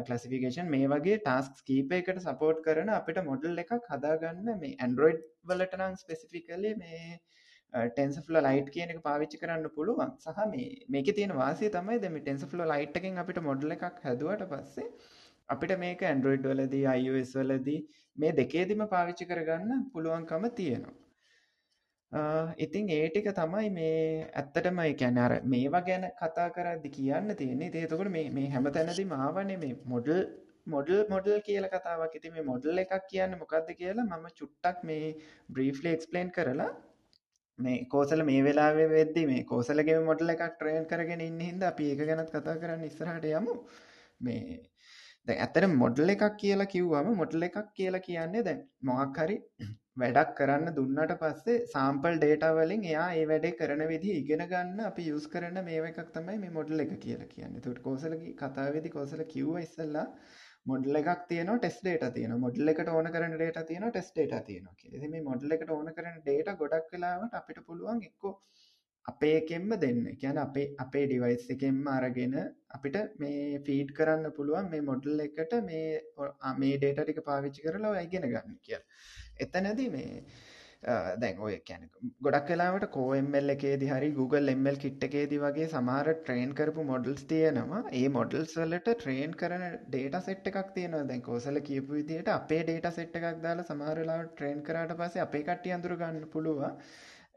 [0.07, 5.23] කලසිෆිකේෂන් uh, මේ වගේ ටස්ක් කීප එකට සපෝට් කරන අපිට මොඩල් එකක් හදාගන්න මේ ඇන්ඩරෝයිඩ්
[5.51, 10.13] වලටනං ස්පෙසිෆිකලි මේ uh, ටෙන්සෆල ලයිට් කියන එක පාවිච්චි කරන්න පුළුවන්.
[10.25, 14.91] සහ මේ මේක තියෙන වාසේ තමයි දෙම ටෙන්සෆල ලයිට්කින් අපිට මොඩල එකක් හැදුවට පස්සේ
[15.49, 17.81] අපිට මේක ඇන්ඩරෝයිඩ් වලදී iOS වලදී
[18.17, 20.95] මේ දෙකේදිම පාවිච්චි කරගන්න පුළුවන්කම තියෙනවා.
[22.57, 24.01] ඉතින් ඒටික තමයි මේ
[24.33, 27.71] ඇත්තටම එකැන අර මේවා ගැන කතා කරදදි කියන්න තියෙන්නේ.
[27.71, 30.21] තේතකොට මේ මේ හැම තැනදි මාවන මේ මොඩල්
[30.67, 32.13] මොඩල් මොඩල් කියල කතාවක්.
[32.15, 35.15] ඉති මේ මොඩල් එකක් කියන්න මොකක්ද කියලා මම චුට්ටක් මේ
[35.49, 36.71] බ්‍රීෆ්ලි එක්ස්පලේන් කරලා
[37.59, 42.01] මේ කෝසල මේ වෙලාවේ වෙද්දි මේ කෝසලගේ මොඩල එකක් ට්‍රේන් කරගෙන ඉන්න හිද අපි ඒක
[42.09, 43.55] ගැනත් කතා කරන්න ඉස්සරහට යමු.
[44.19, 44.41] මේ
[45.27, 49.37] දැන් ඇත්තට මොඩල් එකක් කියලා කිව්වම මොඩල් එකක් කියලා කියන්නේ දැන් මොකක් හරි
[49.97, 55.07] වැඩක් කරන්න දුන්නට පස්සේ සාම්පල් ඩේටා වලින් එයා ඒ වැඩේ කරන විදිහ ඉගෙන ගන්න අපි
[55.07, 57.61] යූස් කරන මේව එකක් තමයි මේ මොඩල් එක කියලා කියන්නේ.
[57.61, 60.05] ඒකට කෝසලගේ කතාවේදී කෝසල කිව්වා ඉස්සෙල්ලා
[60.65, 62.43] මොඩල් එකක් තියෙනවා ටෙස්ට් ඩේටා තියෙනවා.
[62.45, 64.97] මොඩල් එකට ඕන කරන ඩේටා තියෙනවා ටෙස්ට් ඩේටා තියෙනවා කියලා.
[64.97, 68.33] ඉතින් මේ මොඩල් එකට ඕන කරන ඩේටා ගොඩක් වෙලාවට අපිට පුළුවන් එක්කෝ
[69.07, 72.35] අපේ එකෙන්ම දෙන්න කියන අපේ අපේ ඩිවයිස් එකෙන්ම අරගෙන
[72.69, 75.87] අපිට මේ ෆීඩ් කරන්න පුළුවන් මේ මොඩල් එකට මේ
[76.57, 78.79] මේ ඩේට ටික පාවිච්චි කරලා ඉගෙන ගන්න කිය
[79.39, 80.11] එතනද මේ
[80.83, 81.85] දැන් ඔය කැන
[82.21, 87.81] ගොඩක් කලාවට කෝML එකේදි හරි Google එML කිට් එකේදි වගේ සමහර ට්‍රේන් කරපු මොඩල්ස් තියෙනවා.
[87.91, 91.03] ඒ මොඩල්ස් වලට ට්‍රේන් කරන ඩේට සෙට් එකක් තියෙනවා.
[91.05, 95.73] දැන් කෝසල කියපු විදිහට අපේ ඩේට සෙට් එකක් දාලා සමහරලාට ට්‍රේන් කරාට පස්සේ අපේ කට්ටිය
[95.73, 96.77] අඳුර ගන්න පුළුවන්.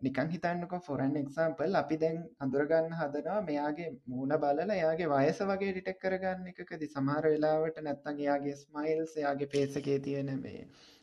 [0.03, 5.99] නිකන් හිතන්නක ෆොරන් එක්සම්පල් අපි දැන් අඳුරගන්න හදනවා මෙයාගේ මූුණ බලල එයාගේ වයස වගේ ඩිටෙක්
[6.01, 10.63] කරගන්න එකකදි සමහර වෙලාවට නැත්තන් එයාගේ ස්මයිල්ස් එයාගේ පේසකේ තියෙන මේ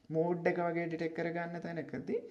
[0.10, 2.21] මූඩ් එක වගේ ඩිටෙක් කරගන්න තැනකදී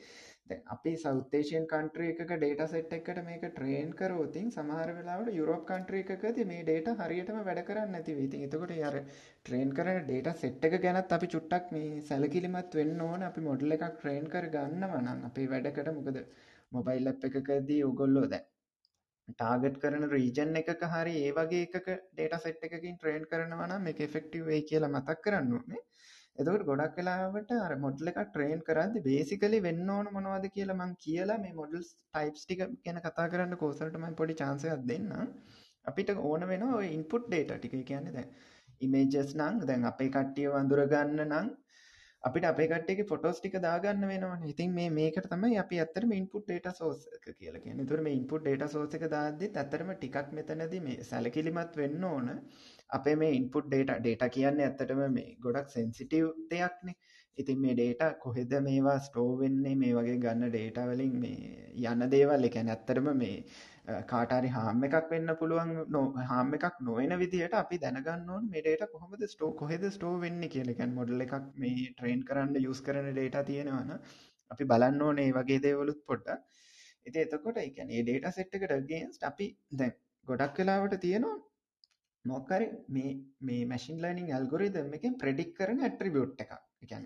[0.67, 6.39] අපි සෞතේෂන් කන්ට්‍රිය එක ඩේට සෙට් එකට මේක ට්‍රේන් කරෝතින් සමහර වෙලාවට යුරෝප් කන්ට්‍රිය එකකද
[6.47, 11.13] මේ ඩේට හරියටම වැඩ කරන්න ඇති ඉතින් එතකොට අර ට්‍රේන් කරන ඩේට සෙට් එක ගැනත්
[11.13, 13.25] අපි චුට්ටක් මේ සැලකිලිමත් වෙන්න ඕන.
[13.25, 16.23] අපි මොඩල් එකක් ට්‍රේන් කර ගන්න වනන් අපේ වැඩකට මොකද
[16.77, 18.45] මොබයිල් අප් එකකදී ඔගොල්ලෝ දැ
[19.29, 24.49] ටාගට් කරන රීජන් එක හරි ඒ වගේ එකක ඩේට සෙට් එකකින් ට්‍රේන් කරනවන මේ එෆෙක්ටව
[24.49, 25.83] වේ කියලා මතක් කරන්න ඕනේ.
[26.39, 31.39] එතකට ගොඩක් කලාවට අර මොඩල් එක ට්‍රේන් කරද බේසිකලි වෙන්න ඕන මොනවද කියලා මං කියලා
[31.39, 35.11] මේ මොඩල්ස් ටයිප්ස් ටික ගැන කතා කරන්න කෝසලටම පොඩි චාන්සයක් දෙන්න
[35.85, 37.77] අපිට ඕන වෙන ඉන්පුට් ඩේට ටික.
[37.85, 38.27] කියන්න දැ
[38.81, 41.51] ඉමේජස් නං දැන් අපේ කට්ටිය වඳුරගන්න නං
[42.27, 46.79] අපිට අපේ කට්ටේ ෆොටෝස් ටික දාගන්න වෙනවා ඉතින් මේ මේකට තමයි අපි අත්තරම ඉන්පුට් ඩේට
[46.79, 51.77] සෝස් කියලා කියන තුර මේ ඉන්පුට් ඩේට සෝස එක දාද්දි ඇත්තරම ටිකක් මෙතනද මේ සැලකිලිමත්
[51.83, 52.33] වෙන්න ඕන.
[52.91, 56.97] අපේ මේ ඉන්පුට් ඩේට ඩේට කියන්න ඇත්තටම මේ ගොඩක් සෙන්සිටව් දෙයක්නේ.
[57.39, 59.75] ඉතින් මේ ඩේට කොහෙද මේවා ස්ටෝ වෙන්නේ?
[59.77, 61.41] මේ වගේ ගන්න ඩේට වලින් මේ
[61.85, 63.37] යන්න දේවල් එක ඇත්තරම මේ
[63.87, 68.93] කාටරි හාම එකක් වෙන්න පුළුවන් නො හාම එකක් නොවන විදිහට අපි දැනගන්න ඕන මේ ඩේට
[68.93, 73.93] කොහොමද ස්ටෝ කොහෙද ස්ටෝ වෙන්න කියලකැන් මොඩල් එකක් මේ ට්‍රේන් කරන්න යුස් කරන ඩේට තියෙනවන
[74.51, 76.35] අපි බලන්න ඕනේ වගේ දේවලුත් පොට්ට
[77.07, 79.95] ඉති එතකොට එකන ඒ ඩේට සෙට්කට ගේන්ස් අපි දැන්
[80.27, 81.37] ගොඩක් කලාවට තියෙනවා
[82.25, 87.05] මොක්කරි මේ මේ මැසින් ලනිින් ඇල්ගොරිදම එකින් ප්‍රඩික් කරන ඇට්‍රිබියුට් එක එකැන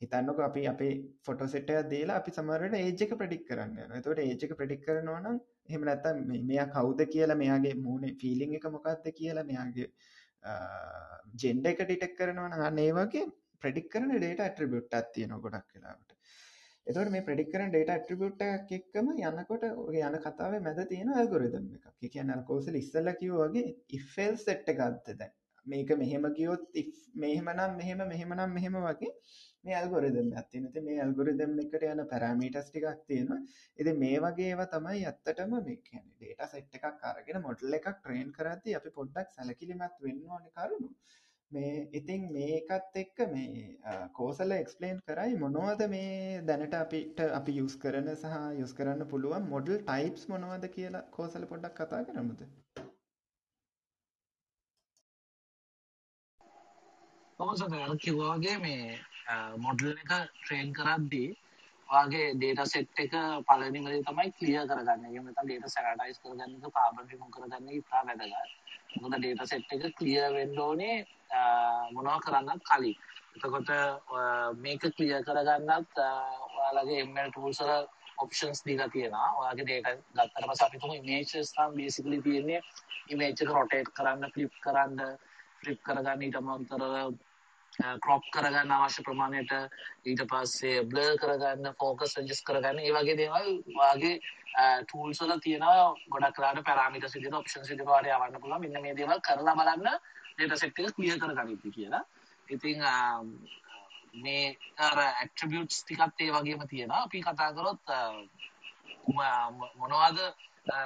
[0.00, 0.92] හිතන්නක අපි අපේ
[1.22, 6.66] ෆොටෝ සෙටය දේලා අපි සමරට ඒජක ප්‍රඩික් කරන්න තොට ඒජක ප්‍රඩික් කරනවනම් එහෙම නැත්තම් මෙයා
[6.70, 9.88] කවුද කියලා මෙයාගේ මූුණේ ෆිලිං එක මොකක්ද කියලා මෙයාගේ
[11.36, 13.26] ජෙන්ඩ එක ඩිටෙක් කරනවන අන්න ඒ වගේ
[13.62, 16.16] ප්‍රඩික් කරන ඩේට ඇට්‍රිබියුට් ඇතියන ගොඩක් කලාවට
[16.86, 22.10] එතවට මේ ප්‍රඩික් කරන ඩේට ඇට්‍රිබියුට් එක්කම යන්නකොට ඔය යන කතාව මැද තියෙන ඇල්ගොරිදම් එක
[22.10, 25.30] කියන්න කෝසල ඉස්සල්ල කිව වගේ ඉෆෙල් සෙට්ට ගත්තද
[25.66, 26.82] මේක මෙහෙම ගියොත්
[27.16, 29.12] මෙහෙමනම් මෙහෙම මෙහෙමනම් මෙහෙම වගේ
[29.64, 33.40] මේ ඇල්ගොරිදම් ඇත්තින ති මේ ඇල්ගොරිදම් එකට යන පැරමීටස් ටිකක් තියෙනවා.
[33.78, 38.76] එති මේ වගේ ඒවා තමයි ඇත්තටම මේ ඩේට සෙට් එකක් අරගෙන මොඩල් එකක් ට්‍රේන් කරති
[38.78, 40.90] අපි පොඩ්ඩක් සැලකිලිමත් වෙන්න ඕන කරුණු.
[41.50, 43.64] මේ ඉතින් මේකත් එක්ක මේ
[44.14, 49.78] කෝසල එක්ස්පලේන් කරයි මොනවද මේ දැනට අපිට අපි යුස් කරන සහ යුස් කරන්න පුළුවන් මොඩල්
[49.82, 52.44] ටයිප්ස් මොනවද කියලා කෝසල පොඩ්ඩක් කතා කරමුද?
[57.40, 57.62] ඔහොස
[58.00, 58.98] කිව්වාගේ මේ
[59.58, 61.30] මොඩල් එක ට්‍රේන් කරද්දී
[61.88, 63.14] වගේ ඩේට සෙට් එක
[63.48, 65.04] පලනිමද තමයි කලිය කරගන්න.
[65.10, 68.52] එමත ඩේට සැරටයිස් කරගන්න පාබන් රිමු කරගන්න ඉතා වැදගත්.
[69.00, 70.96] මොද ඩේට සෙට් එක කලිය වෙන්ඩෝනේ
[71.92, 72.96] මොනවා කරන්නත් කලින්.
[73.36, 73.72] එතකොට
[74.58, 76.00] මේක කලිය කරගන්නත්
[76.54, 77.72] ඔයාලගේ එමල් ටූල්සර
[78.18, 79.28] ඔප්ෂන්ස් දීලා තියෙනවා.
[79.40, 82.62] ඔයාගේ ඩේට ගත්තර පස අපිතුම මේචස්තම් බේසිකලි තියෙන්නේ
[83.08, 84.98] ඉමේචක රොටේට් කරන්න ෆලිප් කරන්න
[85.60, 86.82] ෆලිප් කරගන්න ඊට මන්තර
[88.00, 89.52] ක්‍රොප් කරගන්න අවශ්‍ය ප්‍රමාණයට
[90.04, 94.16] ඊට පස්සේ බ්ලර් කරගන්න ෆෝකස් ජස් කරගන්න ඒ වගේ දේවල් වගේ
[94.84, 95.64] ටූල්ස් වල තියෙන
[96.08, 99.88] ගොඩක් කරාට පැරාමීටර්ස් විදිහට ඔප්ෂන්ස් විදිහට වාට යවන්න පුළුවන් මෙන්න මේ දේවල් කරලා බලන්න
[100.38, 102.04] data set එක ක්ලියර් කරගනින්න කියලා.
[102.48, 102.84] ඉතින්
[104.14, 107.04] මේ අර ඇට්‍රිබියුට්ස් ටිකත් ඒ වගේම තියෙනවා.
[107.04, 107.84] අපි කතා කරොත්
[109.78, 110.18] මොනවද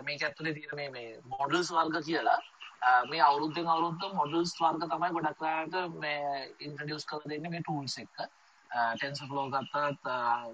[0.02, 2.38] මේක ඇතුලේ තියෙන මේ මේ මොඩල්ස් වර්ග කියලා
[2.82, 7.96] Ah, මේ අවුරුද්දෙන් අවුරුද්ද මොඩල්ස් වර්ග තමයි ගොඩක් අයට මේ ඉන්ට්‍රොඩියුස් කරලා දෙන්නේ මේ ටූල්ස්
[8.02, 8.20] එක.
[8.70, 10.44] Ah, TensorFlow ගත්තත් ah,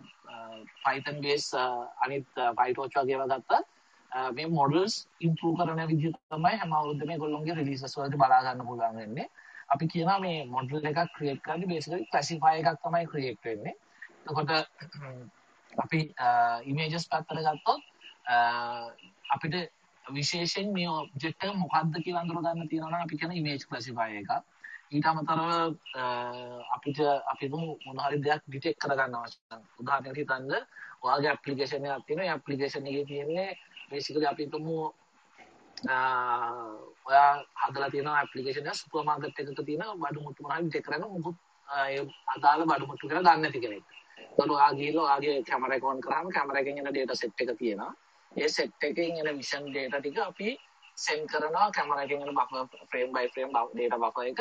[0.85, 1.65] Python base
[2.07, 4.97] අනිත් PyTorch වගේ ඒවා ගත්තත් මේ මොඩල්ස්
[5.29, 9.29] ඉම්ප්‍රූව් කරන විදිහ තමයි හැම අවුරුද්දම මේගොල්ලෝගේ රිලීසස් වලදී බලා ගන්න පුළුවන් වෙන්නේ.
[9.75, 13.77] අපි කියනවා මේ මොඩල් එකක් ක්‍රියේට් කරද්දී බේසිකලි ක්ලාසිෆයි එකක් තමයි ක්‍රියේට් වෙන්නේ.
[14.25, 14.51] එතකොට
[15.73, 16.01] අපි
[16.73, 17.83] ඉමේජස් පැත්තට ගත්තොත්
[19.35, 19.57] අපිට
[20.11, 24.31] විශේෂයෙන් මේ ඔබ්ජෙක්ට් එක මොකක්ද කියලා අඳුරගන්න තියෙනවා නම් අපි කියන ඉමේජ් ක්ලාසිෆයර් එක.
[24.93, 25.77] ඊට අමතරව
[26.77, 26.99] අපිට
[27.33, 30.51] අපි මොන හරි දෙයක් ඩිටෙක්ට් කරගන්න අවශ්‍ය නම් උදාහරණයක් හිතන්න
[31.03, 32.27] ඔයාගේ ඇප්ලිකේෂන් එකක් තියෙනවා.
[32.27, 33.49] ඒ ඇප්ලිකේෂන් එකේ තියෙන්නේ
[33.91, 34.77] බේසිකලි අපි හිතමු
[37.09, 37.31] ඔයා
[37.63, 41.37] හදලා තියෙන ඇප්ලිකේෂන් එක සුපර් මාකට් එකක තියෙන බඩු මුට්ටු මොනවද ඩිටෙක්ට් කරන්න මොකුත්
[41.69, 42.05] ඒ
[42.37, 43.85] අදාළ බඩු මුට්ටු කියලා දන්නේ නැති කෙනෙක්.
[44.19, 47.93] ඒතකොට ඔයා ගිහලා ඔයාගේ කැමරා එක ඔන් කරාම කැමරා එකෙන් එන data set එක තියෙනවා.
[48.37, 50.51] ඒ සෙට් එකෙන් එන විෂන් ඩේටා ටික අපි
[50.97, 54.41] සෙන්ඩ් කරනවා කැමරා එකෙන් එන buffer frame by frame data buffer එක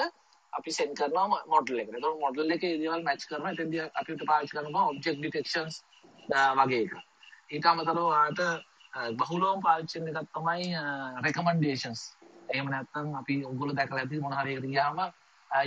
[0.53, 1.93] අපි සෙන්ඩ් කරනවා මොඩල් එකට.
[1.95, 3.53] ඒතකොට මොඩල් එකේ දේවල් මැච් කරනවා.
[3.55, 5.75] එතෙන්දී අපිට පාවිච්චි කරනවා ඔබ්ජෙක්ට් ඩිටෙක්ෂන්ස්
[6.59, 6.93] වගේ එක.
[7.53, 8.41] ඊට අමතරව ඔයාලට
[9.21, 10.67] බහුලවම පාවිච්චි වෙන එකක් තමයි
[11.27, 12.01] රෙකමන්ඩේෂන්ස්.
[12.53, 14.99] එහෙම නැත්නම් අපි ඔයගොල්ලෝ දැකලා ඇති මොන හරි එකට ගියාම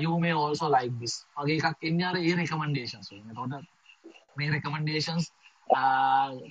[0.02, 3.30] you may also like this වගේ එකක් එන්නේ අර ඒ රෙකමන්ඩේෂන්ස් වලින්.
[3.30, 3.64] එතකොට
[4.36, 5.32] මේ රෙකමන්ඩේෂන්ස්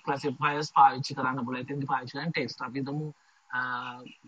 [0.06, 3.00] ක්ලසිෆයර්ස් පාවිච්චි කරන්න පුළ ඇතිදි පාචිකන් ටෙක්ස් අපිතම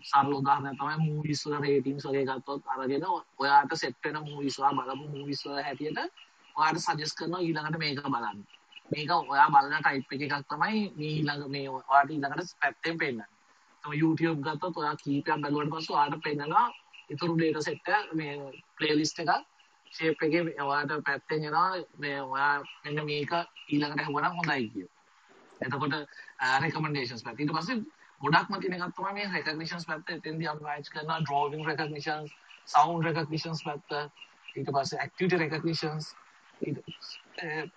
[0.02, 3.06] සරල උදාහරණ තමයි මූවිස්වල රේටිංස් වගේ ගත්තොත් අරගෙන
[3.38, 5.98] ඔයාට සෙට්ටෙන මූවිස්වා බලපු මූවිස්වල හැටියට
[6.56, 8.44] ඔයාට සජස් කරනවා ඊළඟට මේක බලන්න.
[8.90, 13.24] මේක ඔයා බලන ටයිප් එකක් තමයි මේ ඊළඟ මේ ඔයාට ඊළඟට පැත්තෙන් පෙන්න්න
[13.84, 16.66] YouTube ගත්තොත් ඔයා කීපයක් බැලුවට පස්සේ ඔයාට පෙන්නනවා
[17.08, 18.32] ඉතුරු ඩේටා සෙට් එක මේ
[18.76, 19.34] ප්ලේලිස්ට් එකක්
[19.90, 23.32] ශේප් එකේ ඔයාට පැත්තෙන් එනවා මේ ඔයා මෙන්න මේක
[23.68, 24.90] ඊළඟට ඇහුවනම් හොඳයි කියෝ.
[25.60, 25.94] එතකොට
[26.62, 27.40] රෙකමෙන්ඩේෂන්ස් පැත්ත.
[27.40, 27.78] ඊට පස්සේ
[28.20, 30.10] ගොඩක්ම තියෙන එකක් තමයි මේ රෙකග්නිෂන්ස් පැත්ත.
[30.10, 32.30] එතෙන්දී අපි පාවිච්චි කරනවා ඩ්‍රෝවිං රෙකග්නිෂන්ස්,
[32.66, 33.98] සවුන්ඩ් රෙකග්නිෂන්ස් පැත්ත.
[34.56, 36.14] ඊට පස්සේ activity recognitions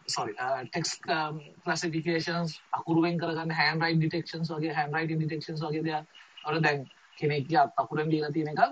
[0.08, 5.62] sorry uh, text um, classifications අකුරු වෙන් කරගන්න hand write detections වගේ hand writing detections
[5.62, 6.06] වගේ දේවල්
[6.46, 6.86] වල දැන්
[7.18, 8.64] කෙනෙක්ගේ අත් අකුරෙන් ලියලා තියෙන එකක්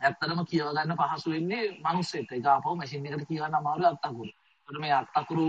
[0.00, 2.32] ඇත්තටම කියව ගන්න පහසු වෙන්නේ මිනිස්සෙක්.
[2.32, 4.32] ඒක ආපහු මැෂින් එකට කියවන්න අමාරු අත්තකුරු.
[4.68, 5.46] ඒකට මේ අත්තකුරු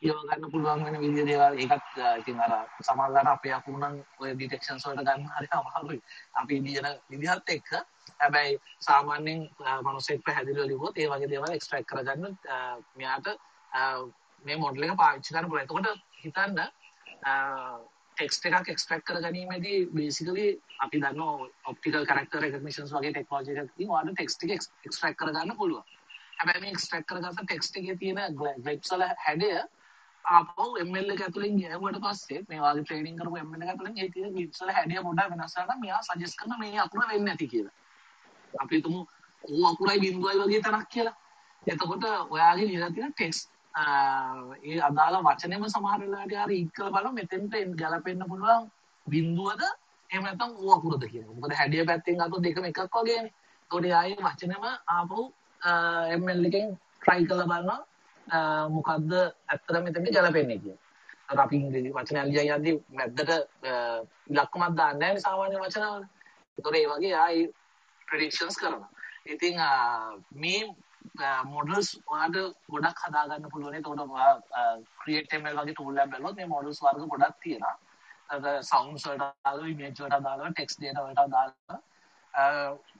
[0.00, 1.88] කියව ගන්න පුළුවන් වෙන විදිය දේවල් ඒකත්
[2.20, 2.52] ඉතින් අර
[2.82, 6.00] සමහරවිට අපේ අකුරු නම් ඔය ඩිටෙක්ෂන්ස් වලට ගන්න හරි අමාරුයි.
[6.40, 7.70] අපි ලියන විදිහත් එක්ක
[8.20, 9.40] හැබැයි සාමාන්‍යයෙන්
[9.88, 12.36] මිනිස්සෙක් පැහැදිලිව ලිව්වොත් ඒ වගේ දේවල් එක්ස්ට්‍රැක්ට් කරගන්න
[12.98, 13.32] මෙයාට
[14.44, 15.64] මේ මොඩල් එක පාවිච්චි කරන්න පුළුවන්.
[15.64, 15.88] එතකොට
[16.22, 16.58] හිතන්න
[18.22, 20.44] ටෙක්ස්ට් එකක් එක්ස්ට්‍රැක්ට් කර ගැනීමේදී බේසිකලි
[20.84, 23.98] අපි දන්නවා ඔප්ටිකල් කැරක්ටර් රෙකග්නිෂන්ස් වගේ ටෙක්නොලොජි එකක් තියෙනවා.
[23.98, 24.52] ඔයාලට ටෙක්ස්ට් එක
[24.86, 25.84] එක්ස්ට්‍රැක්ට් කරගන්න පුළුවන්.
[26.38, 29.48] හැබැයි මේ එක්ස්ට්‍රැක්ට් කරගත්ත ටෙක්ස්ට් එකේ තියෙන ග්ලයිඩ්ස් වල හැඩය
[30.24, 34.36] ආපහු ML එක ඇතුලෙන් ගියවට පස්සේ මේ වගේ ට්‍රේනින් කරපු ML එක ඇතුලෙන් ඒ තියෙන
[34.36, 37.74] ග්ලිඩ්ස් වල හැඩය පොඩ්ඩක් වෙනස් වෙනවා නම් මෙයා සජෙස්ට් කරන මේ අකුර වෙන්නේ නැති කියලා.
[38.54, 39.00] අපි හිතමු
[39.44, 41.16] ඌ අකුරයි බිඳුවයි වගේ තරක් කියලා.
[41.66, 47.54] එතකොට ඔයාගේ ලියලා තියෙන ටෙක්ස්ට් ඒ අදාළ වචනෙම සමහර වෙලාවට හරි ඉක් කරලා බලමු මෙතෙන්ට
[47.80, 48.68] ගැලපෙන්න පුළුවන්
[49.06, 49.62] බිඳුවද
[50.10, 51.32] එහෙම නැත්නම් ඌ අකුරද කියන එක.
[51.36, 53.32] මොකද හැඩය පැත්තෙන් ගත්තොත් දෙකම එකක් වගේනේ.
[53.70, 54.64] ඒකට ආයේ වචනෙම
[54.96, 55.22] ආපහු
[56.20, 57.80] ML එකෙන් try කරලා බලනවා
[58.68, 59.12] මොකද්ද
[59.48, 60.80] ඇත්තට මෙතෙන්ට ගැලපෙන්නේ කියලා.
[61.30, 63.30] අර අපි ඉංග්‍රීසි වචන ලියන යද්දී මැද්දට
[64.30, 66.04] ඉලක්කමක් දාන්නේ නැහැ සාමාන්‍ය වචනවල.
[66.58, 67.42] ඒතකොට ඒ වගේ ආයි
[68.08, 68.90] predictions කරනවා.
[69.24, 69.56] ඉතින්
[70.42, 70.62] මේ
[71.46, 72.36] මොඩල්ස් වාට
[72.68, 74.02] ගොඩක් හදාගන්න පුළුවනේ තොට
[75.00, 80.98] ක්‍රියටමල් වගේ ටූල්ල බැලොත් මේ මොඩල්ස් වර්ග ගොඩක් තියෙන සෞන්සට දාල මේචට දාල ටෙක්ස් ඩේට
[80.98, 81.78] වලට දාල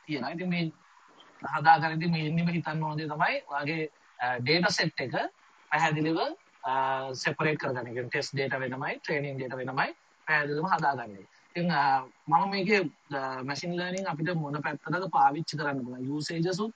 [0.07, 0.71] තියෙන ඉති මේ
[1.43, 3.91] හදාගරදි මේනිම හිතන්න ඕදේ තමයි වගේ
[4.41, 5.15] ඩේට සෙට් එක
[5.71, 6.21] පැහැදිලිව
[7.15, 8.09] සෙපරේට කරගන්න.
[8.09, 9.89] ටෙස් ඩේට වෙනමයි ට්‍රේනින් ඩේට වෙනමයි
[10.27, 11.27] පැහැදිලිම හදාගන්නේ.
[11.55, 11.73] ඉතින්
[12.27, 12.71] මම මේක
[13.45, 16.05] මැසින් ලර්නින් අපිට මොන පැත්තටද පාවිච්චි කරන්න පුළුවන්?
[16.05, 16.73] යූසේජසුත්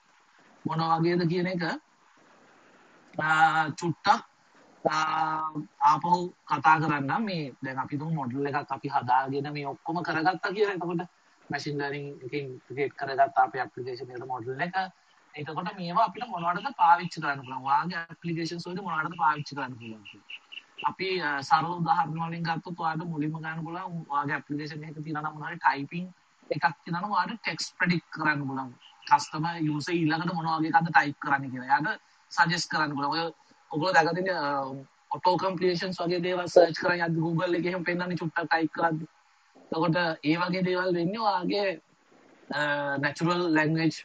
[0.66, 1.64] මොන වගේද කියන එක?
[3.74, 4.24] චුට්ටක්
[5.84, 6.12] ආපහු
[6.46, 10.74] කතා කරන්න මේ දැන් අපි තුන් මොඩල් එකක් අපි හදාගෙන මේ ඔක්කොම කරගත්තා කියලා.
[10.74, 11.02] එතකොට
[11.50, 14.76] මැෂින් ලර්නින් එකකින් ක්‍රියේට් කරගත්ත අපේ ඇප්ලිකේෂන් එකට මොඩල් එක.
[15.34, 17.64] එතකොට මේවා අපිට මොනවටද පාවිච්චි කරන්න පුළුවන්?
[17.64, 20.04] වාගේ ඇප්ලිකේෂන්ස් වලට මොනවටද පාවිච්චි කරන්න පුළුවන්
[20.84, 21.08] අපි
[21.42, 26.04] සරල උදාහරණ වලින් ගත්තොත් ඔයාලට මුලින්ම ගන්න පුළුවන් ඔයාගේ ඇප්ලිකේෂන් එකක තියෙනවා නම් මොනවාරි ටයිපින්
[26.50, 28.72] එකක් තියෙනවා ඔයාලට ටෙක්ස්ට් ප්‍රෙඩික්ට් කරන්න පුළුවන්.
[29.06, 31.80] කස්ටම යුස ඊළඟට මොනවගේ අද ටයිප් කරන්න කියලා.
[31.80, 32.00] යට
[32.30, 33.24] සජෙස් කරන්න පුල ඔය
[33.70, 34.30] ඔගොල දැකතින
[35.10, 39.02] ඔටෝ කම්පලේෂන්ස් වගේ දේව සර්ච් කර අද Google එකහෙම පෙන්න්න චුට්ට ටයිප් කරන්න
[39.72, 41.68] තකොට ඒ වගේ දේවල් වෙන්න වාගේ
[42.98, 44.02] නැචුරල් ලැංගේජ්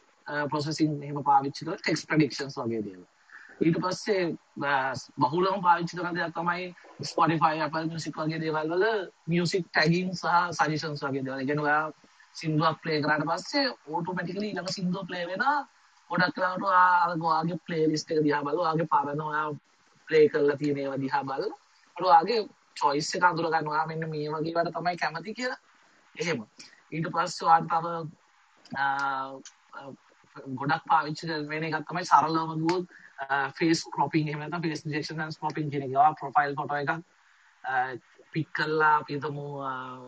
[0.50, 3.02] පොසසින් එහම පාවිච්චි කර ටෙක්ස් ප්‍රඩික්ෂන්ස් වගේ දේව
[3.60, 4.22] ඊට පස්සේ
[5.18, 6.64] බහුලම පාවිච්චි කරන දෙයක් තමයි
[7.02, 8.86] ස්පොටිෆයි අප මිසික් වගේ දේවල් වල
[9.26, 10.26] මියසික් ටැගින් සහ
[10.58, 11.44] සජිෂන්ස් වගේ දේවල්.
[11.44, 11.92] ගෙනවා
[12.34, 15.44] සිින්දුවක් ප්ලේ කරට පස්සේ ඕටෝමටිකලි ළඟ සිින්දුව ප්ලේ වෙන
[16.10, 16.64] ගොඩක් කලාට
[17.30, 19.44] ආගේ ප්ලේ ලිස්ට එක දිහා බල ආගේ පරනවා
[20.08, 21.44] ප්ලේ කරලා තියෙනවා දිහා බල
[21.96, 22.40] අඩුවාගේ
[22.76, 25.60] චොයිස් එක අඳුරගන්නවා මෙන්න මේ වගේ වට තමයි කැමති කියලා
[26.16, 26.40] එහෙම.
[26.92, 27.86] ඊට පස්ස වාර්තාව
[30.54, 32.86] ගොඩක් පාවිච්චි වෙන එකත් තමයි සරලවම ගුවොත්
[33.56, 36.90] ෆේස් කොපින් එමත ෆේස් ජෙක්ෂන් ස්කොපින් කෙනෙවා ප්‍රොෆයිල් කොට එක.
[38.32, 39.46] පික් කල්ලා පිතමු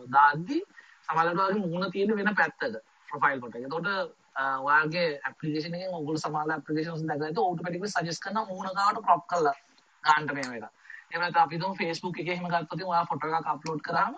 [0.09, 0.63] දාද්දී
[1.05, 2.77] සමලටවාගේ මුණ තියෙන වෙන පැත්තක
[3.09, 3.57] ප්‍රොෆයිල් කොට.
[3.69, 3.87] තොට
[4.35, 9.51] වාගේ ඇපලිකේෂන ඔගුල සමාල පපිේෂන් දැකත ඕටමටික සජස් කන මුණගාට ප්‍රොප් කල්ල
[10.03, 10.65] ගාන්ටනය එක
[11.15, 14.15] එමත අපි ෆේස්බුක් එක හෙම ගත්පති වා ෆොට එක අප්ලෝඩ් කරම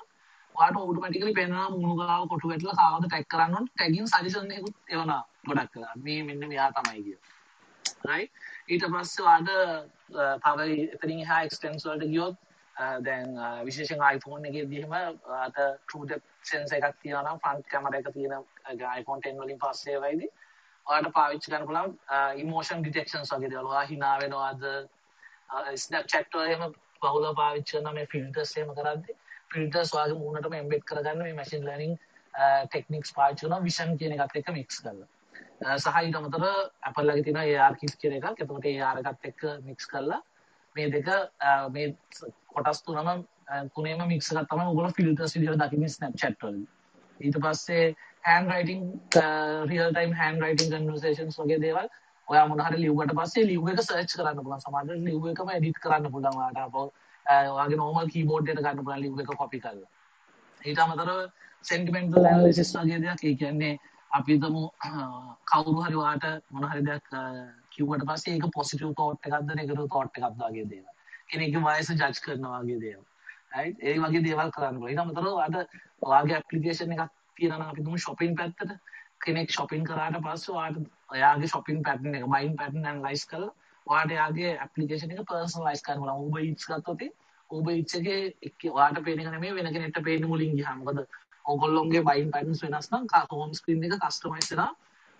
[0.56, 5.14] වාට ඕටමටිකලි පෙන මුණගාව කොටු වැටල කාවද ටැක් කරන්න ටැගින් සජසනයකුත් එවන
[5.46, 7.18] ගොඩක් කලා මේ මෙන්න මෙයා තමයි කිය
[8.06, 8.26] රයි
[8.68, 9.54] ඊට පස්ස වාද
[10.42, 12.42] තව එතරින් හා එක්ස්ටන්ස්වල්ට ගියොත්
[12.78, 13.30] දැන්
[13.68, 15.58] විශේෂෙන් iPhone එක දීම අත
[15.90, 18.34] True Depth sensor එකක් තියෙනවා නම් front camera එක තියෙන
[19.00, 20.30] iPhone 10 වලින් පස්සේ වෙයිදී
[20.88, 21.94] ඔයාලට පාවිච්චි කරන්න පුළුවන්
[22.44, 23.72] emotion detections වගේ දේවල්.
[23.74, 24.66] ඔයා hina වෙනවද
[25.86, 29.18] Snapchat වල එහෙම බහුලව පාවිච්චි කරන මේ filters එහෙම කරද්දී
[29.56, 32.00] filters වගේ මූණටම embed කරගන්න මේ machine learning
[32.78, 35.10] techniques පාවිච්චි කරනවා vision කියන එකත් එක්ක mix කරලා.
[35.82, 36.48] සහ ඊට අමතරව
[36.90, 38.42] Apple ලගේ තියෙන AR kit කියන එකක්.
[38.44, 40.22] එතකොට AR එකත් එක්ක mix කරලා
[40.78, 41.10] මේ දෙක
[41.72, 41.88] මේ
[42.54, 43.14] කොටස් තුනම
[43.76, 46.60] තුනේම මික්සක තම ගොල ෆිල්ටර්ස් විදිහට දකින්න ස්නැප්චැට් වල
[47.20, 47.86] ඊට පස්සේ
[48.54, 48.84] handwriting
[49.70, 51.90] real time handwriting conversations වගේ දේවල්
[52.28, 54.62] ඔයා මොන හරි ලියුමකට පස්සේ ලියුම එක සර්ච් කරන්න පුළුවන්.
[54.62, 56.60] සමහරවිට ලියුම එකම එඩිට් කරන්න පුළුවන් ඔයාට.
[56.60, 56.86] අපෝ
[57.26, 59.92] ඔයාගේ නෝමල් කීබෝඩ් එකට ගන්න පුළුවන් ලියුම එක කොපි කරලා.
[60.62, 61.22] ඊට අමතරව
[61.66, 63.24] සෙන්ටිමෙන්ටල් ඇනලිසිස් වගේ දෙයක්.
[63.24, 63.74] ඒ කියන්නේ
[64.12, 64.64] අපි හිතමු
[65.46, 67.06] කවුරු හරි ඔයාට මොන හරි දෙයක්
[67.78, 70.94] කිව්වට පස්සේ ඒක පොසිටිව් තෝට් එකක්ද නෙගටිව් තෝට් එකක්ද වගේ දේවල්.
[71.32, 73.06] කෙනෙක්ගේ වයස ජජ් කරනවා වගේ දේවල්.
[73.56, 73.78] right?
[73.82, 74.92] ඒ වගේ දේවල් කරන්න පුළුවන්.
[74.92, 75.56] ඊට අමතරව අද
[76.08, 78.74] ඔයාගේ ඇප්ලිකේෂන් එකක් තියෙනවා නම් අපි තුමු shopping පැත්තට
[79.26, 80.82] කෙනෙක් shopping කරාට පස්සේ ඔයාට
[81.16, 83.54] ඔයාගේ shopping pattern එක buying pattern analyze කරලා
[83.88, 86.28] ඔයාට එයාගේ ඇප්ලිකේෂන් එක personalize කරන්න පුළුවන්.
[86.28, 87.08] Uber Eats ගත්තොත්
[87.50, 90.84] Uber Eats එකේ ඔයාට පේන එක නෙමෙයි වෙන කෙනෙක්ට පේන්න මුලින් ගියාම.
[90.84, 91.06] මොකද
[91.46, 94.72] ඔයගොල්ලෝගේ buying patterns වෙනස් නම් home screen එක customize වෙනවා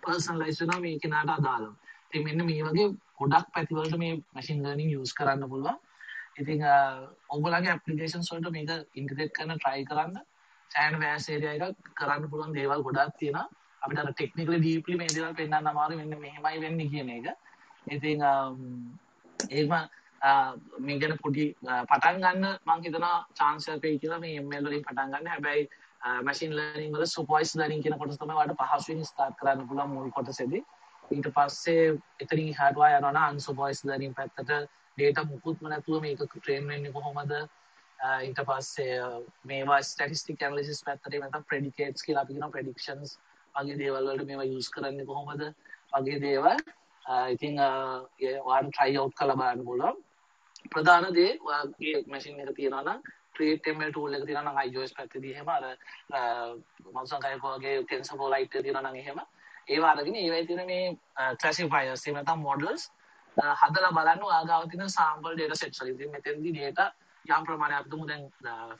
[0.02, 1.72] personalize වෙනවා මේ කෙනාට අදාළව.
[2.10, 2.88] ඉතින් මෙන්න මේ වගේ
[3.20, 5.76] ගොඩක් පැතිවලට මේ මැෂින් ලර්නින් යූස් කරන්න පුළුවන්.
[6.40, 6.64] ඉතින්
[7.34, 10.16] ඔයගොල්ලන්ගේ ඇප්ලිකේෂන්ස් වලට මේක ඉන්ටිග්‍රේට් කරන්න try කරන්න.
[10.70, 13.46] සෑහෙන වෑස් ඒරියා එකක් කරන්න පුළුවන් දේවල් ගොඩක් තියෙනවා.
[13.82, 17.26] අපිට අර ටෙක්නිකලි ඩීප්ලි මේ දේවල් පෙන්වන්න අමාරු මෙන්න මෙහෙමයි වෙන්නේ කියන එක.
[17.86, 18.24] ඉතින්
[19.50, 19.74] ඒකම
[20.86, 21.44] මේ ගැන පොඩි
[21.90, 25.30] පටන් ගන්න මං හිතනවා chance එකක් වෙයි කියලා මේ ML වලින් පටන් ගන්න.
[25.34, 25.68] හැබැයි
[26.26, 30.64] මැෂින් ලර්නින් වල සුපර්වයිස් ලර්නින් කියන කොටස තමයි ඔයාලට පහසුවෙන් ස්ටාර්ට් කරන්න පුළුවන් මුල් කොටසේදී.
[31.10, 31.84] ඊට පස්සේ
[32.22, 34.50] එතනින් හටවා යනවා අන්සුපර්වයිස් ලර්නින් පැත්තට.
[34.98, 37.32] ඩේටා මුකුත්ම නැතුව මේක ට්‍රේන් වෙන්නේ කොහොමද?
[38.26, 38.96] ඊට පස්සේ
[39.50, 42.54] මේවා ස්ටැටිස්ටික් ඇනලිසිස් පැත්තට නැත්නම් ප්‍රෙඩිකේට්ස් කියලා අපි කියනවා.
[42.56, 43.14] ප්‍රෙඩික්ෂන්ස්
[43.54, 45.42] වගේ දේවල් වලට මේවා යූස් කරන්නේ කොහොමද?
[45.94, 46.58] වගේ දේවල්.
[47.34, 49.96] ඉතින් ඔයාලට try out කරලා බලන්න පුළුවන්.
[50.74, 53.00] ප්‍රධාන දේ ඔයාගේ මැෂින් එක තියෙනවා නම්
[53.38, 55.64] create ml tool එක තියෙනවා නම් iOS පැත්තේදී එහෙම අර
[56.92, 59.20] මම සංකල්ප වගේ TensorFlow Lite තියෙනවා නම් එහෙම.
[59.68, 60.84] ඒවා අරගෙන ඒවයි තියෙන මේ
[61.40, 62.88] ක්ලාසිෆයර්ස් එහෙම නැත්නම් මොඩල්ස්
[63.36, 66.88] හදලා බලන්න ආගාව තියෙන සාම්පල් ඩේටා සෙට්ස් වලින් ඉතින් මෙතෙන්දී ඩේටා
[67.24, 68.24] යම් ප්‍රමාණයක් අපිට දැන්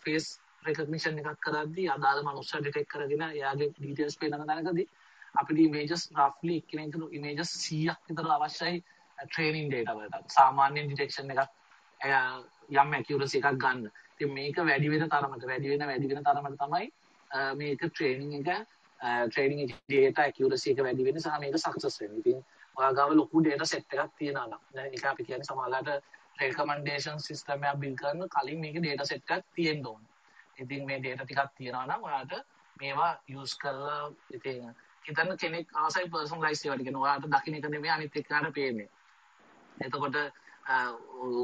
[0.05, 0.29] ෆේස්
[0.67, 4.87] රෙකග්නිෂන් එකක් කරද්දී අදාළ මනුස්සය ඩිටෙක්ට් කරගෙන එයාගේ ඩීටේල්ස් පේන තැනකදී
[5.35, 8.83] අපිට ඉමේජස් රෆ්ලි එක්කෙනෙකුට ඉමේජස් 100ක් විතර අවශ්‍යයි
[9.19, 10.25] ට්‍රේනින් ඩේටා වලට.
[10.31, 11.43] සාමාන්‍ය ඩිටෙක්ෂන් එකක්
[12.71, 13.85] යම් ඇකියුරසි එකක් ගන්න.
[14.15, 16.87] ඉතින් මේක වැඩි වෙන තරමට වැඩි වෙන වැඩි වෙන තරමට තමයි
[17.55, 18.67] මේක ට්‍රේනින් එක
[19.01, 22.21] ට්‍රේනින් ඩේටා ඇකියුරසි එක වැඩි වෙන්නේ සහ මේක සක්සස් වෙන්නේ.
[22.21, 22.39] ඉතින්
[22.77, 26.05] ඔයා ගාව ලොකු ඩේටා සෙට් එකක් තියෙනවා නම් ඒක අපි කියන්නේ සමහරවිට
[26.41, 30.13] රෙකමන්ඩේෂන් සිස්ටම් එකක් බිල්ඩ් කරන්න කලින් මේකේ ඩේටා සෙට් එකක් තියෙන්න ඕනේ.
[30.59, 32.35] ඉතින් මේ ඩේටා ටිකක් තියෙනවා නම් ඔයාලට
[32.77, 34.03] මේවා යූස් කරලා
[34.37, 34.69] ඉතින්
[35.05, 38.89] හිතන්න කෙනෙක් ආසයි පර්සනලයිස් ඒවට කියන ඔයාලට දකින්න එක නෙමෙයි අනිත් එක්කනට පේන්නේ.
[39.77, 40.17] එතකොට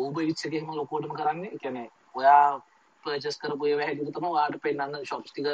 [0.05, 1.53] Uber Eats එකේ එහෙම ලොකුවටම කරන්නේ.
[1.55, 2.61] ඒ කියන්නේ ඔයා
[3.05, 5.49] පර්චස් කරපු ඒවා හැටියට තමයි ඔයාලට පෙන්වන්න shops ටික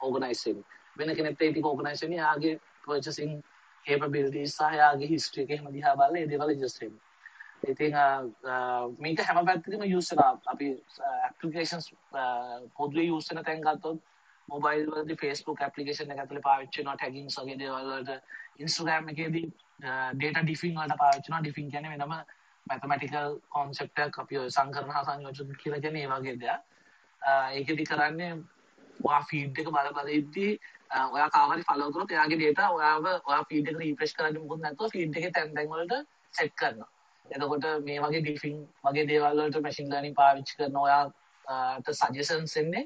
[0.00, 0.82] organize වෙන්නේ.
[0.98, 2.22] වෙන කෙනෙක්ට ඒ ටික organize වෙන්නේ.
[2.26, 3.32] යාගේ purchasing
[3.86, 7.02] capabilities සහ යාගේ history එක එහෙම දිහා බලලා ඒ දේවල් adjust වෙන්නේ.
[7.72, 7.92] ඉතින්
[9.04, 10.32] මේක හැම පැත්තකම යූස් වෙනවා.
[10.52, 10.68] අපි
[11.28, 11.86] ඇප්ලිකේෂන්ස්
[12.76, 13.98] පොදුවේ යූස් වෙන තැන් ගත්තොත්
[14.48, 18.20] මොබයිල් වලදී Facebook ඇප්ලිකේෂන් එක ඇතුලේ පාවිච්චි වෙනවා ටැගින්ග්ස් වගේ දේවල් වලට.
[18.64, 19.46] Instagram එකේදී
[20.22, 21.44] data diffing වලට පාවිච්චි වෙනවා.
[21.48, 22.14] diffing කියන්නේ වෙනම
[22.66, 26.60] mathematical concept එකක් අපි සංකරණ හා සංයෝජන කියලා කියන්නේ ඒ වගේ දෙයක්.
[27.56, 28.32] ඒකෙදි කරන්නේ
[29.08, 30.52] ඔයා ෆීඩ් එක බල බල ඉද්දී
[30.94, 35.16] ඔයා කාවරි ෆලෝ කරොත් එයාගේ data ඔයාව ඔයා ෆීඩ් එක රීෆ්‍රෙෂ් කරන්නේ මොකද නැත්නම් ෆීඩ්
[35.16, 36.00] එකේ තැන් තැන් වලට
[36.34, 36.90] සෙට් කරනවා
[37.26, 42.84] එතකොට මේ වගේ ඩිෆින් වගේ දේවල් වලට මැෂින් ලර්නින් පාවිච්චි කරන ඔයාට සජෙෂන්ස් එන්නේ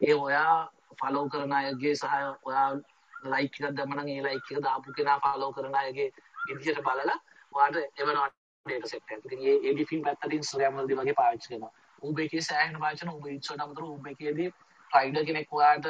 [0.00, 0.56] ඒ ඔයා
[1.00, 2.68] ෆලෝ කරන අයගේ සහ ඔයා
[3.12, 6.08] ලයික් එකක් දැම්මම නම් ඒ ලයික් එක දාපු කෙනා ෆලෝ කරන අයගේ
[6.48, 7.18] විදිහට බලලා
[7.52, 8.28] ඔයාට එවනවා
[8.66, 9.24] ඩේටා සෙට් එකක්.
[9.24, 11.72] ඉතින් මේ ඒ ඩිෆින් පැත්තට Instagram වලදී වගේ පාවිච්චි කරනවා.
[12.02, 14.50] Uber එකේ සෑහෙන පාවිච්චි කරන Uber Eats වලට අමතරව Uber එකේදී
[14.96, 15.88] රයිඩර් කෙනෙක් ඔයාට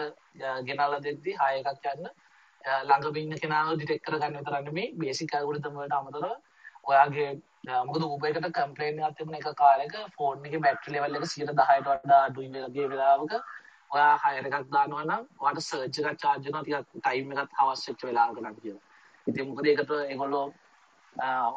[0.69, 2.09] ගෙනල්ලා දෙද්දි හය එකක් යන්න
[2.89, 6.33] ළඟම ඉන්න කෙනාව ඩිටෙක්ට් කරගන්න විතරක් නෙමෙයි බේසික් ඇල්ගොරිතම් වලට අමතරව
[6.91, 7.31] ඔයාගේ
[7.89, 12.51] මොකද උබේකට කම්පලේන් එකක් තිබුණ එක කාලෙක ෆෝන් එකේ බැටරි ලෙවල් එක 110ට වඩා අඩුයි
[12.67, 13.33] වගේ වෙලාවක
[13.95, 18.07] ඔයා හයර් එකක් දානවා නම් ඔයාට සර්ච් එකක් charge වෙනවා ටිකක් ටයිම් එකක් හවස් වෙච්ච
[18.09, 18.85] වෙලාවක නම් කියලා.
[19.27, 20.47] ඉතින් මොකද ඒකට ඒගොල්ලෝ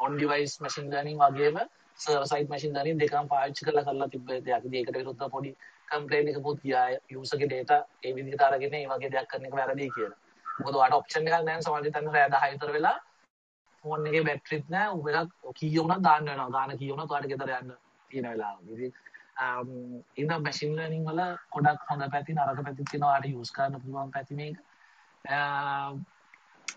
[0.04, 1.58] on device machine learning වගේම
[1.98, 4.64] server side machine learning දෙකම පාවිච්චි කරලා කරලා තිබ්බ දෙයක්.
[4.64, 5.52] ඉතින් ඒකට විරුද්ධව පොඩි
[5.92, 6.88] කම්ප්ලේන් එකක් පුත් ගියා.
[7.20, 10.18] user ගේ data ඒ විදිහට අරගෙන මේ වගේ දෙයක් කරන එක වැරදි කියලා.
[10.60, 12.98] මොකද ඔයාට option එකක් නැහැ සමහරවිට තැන රෑ 10 විතර වෙලා
[13.84, 16.50] ෆෝන් එකේ බැටරිත් නෑ උඹ එකක් කීය වුණත් දාන්න වෙනවා.
[16.56, 17.74] දාන කීය වුණත් ඔයාලට ගෙදර යන්න
[18.10, 18.68] තියෙන වෙලාවක.
[18.74, 18.92] ඉතින්
[20.22, 21.22] ඉන්න මැෂින් ලර්නින් වල
[21.56, 23.12] ගොඩක් හොඳ පැති නරක පැති තියෙනවා.
[23.12, 24.56] ඔයාලට යූස් කරන්න පුළුවන් පැති මේක.
[25.30, 26.04] Um,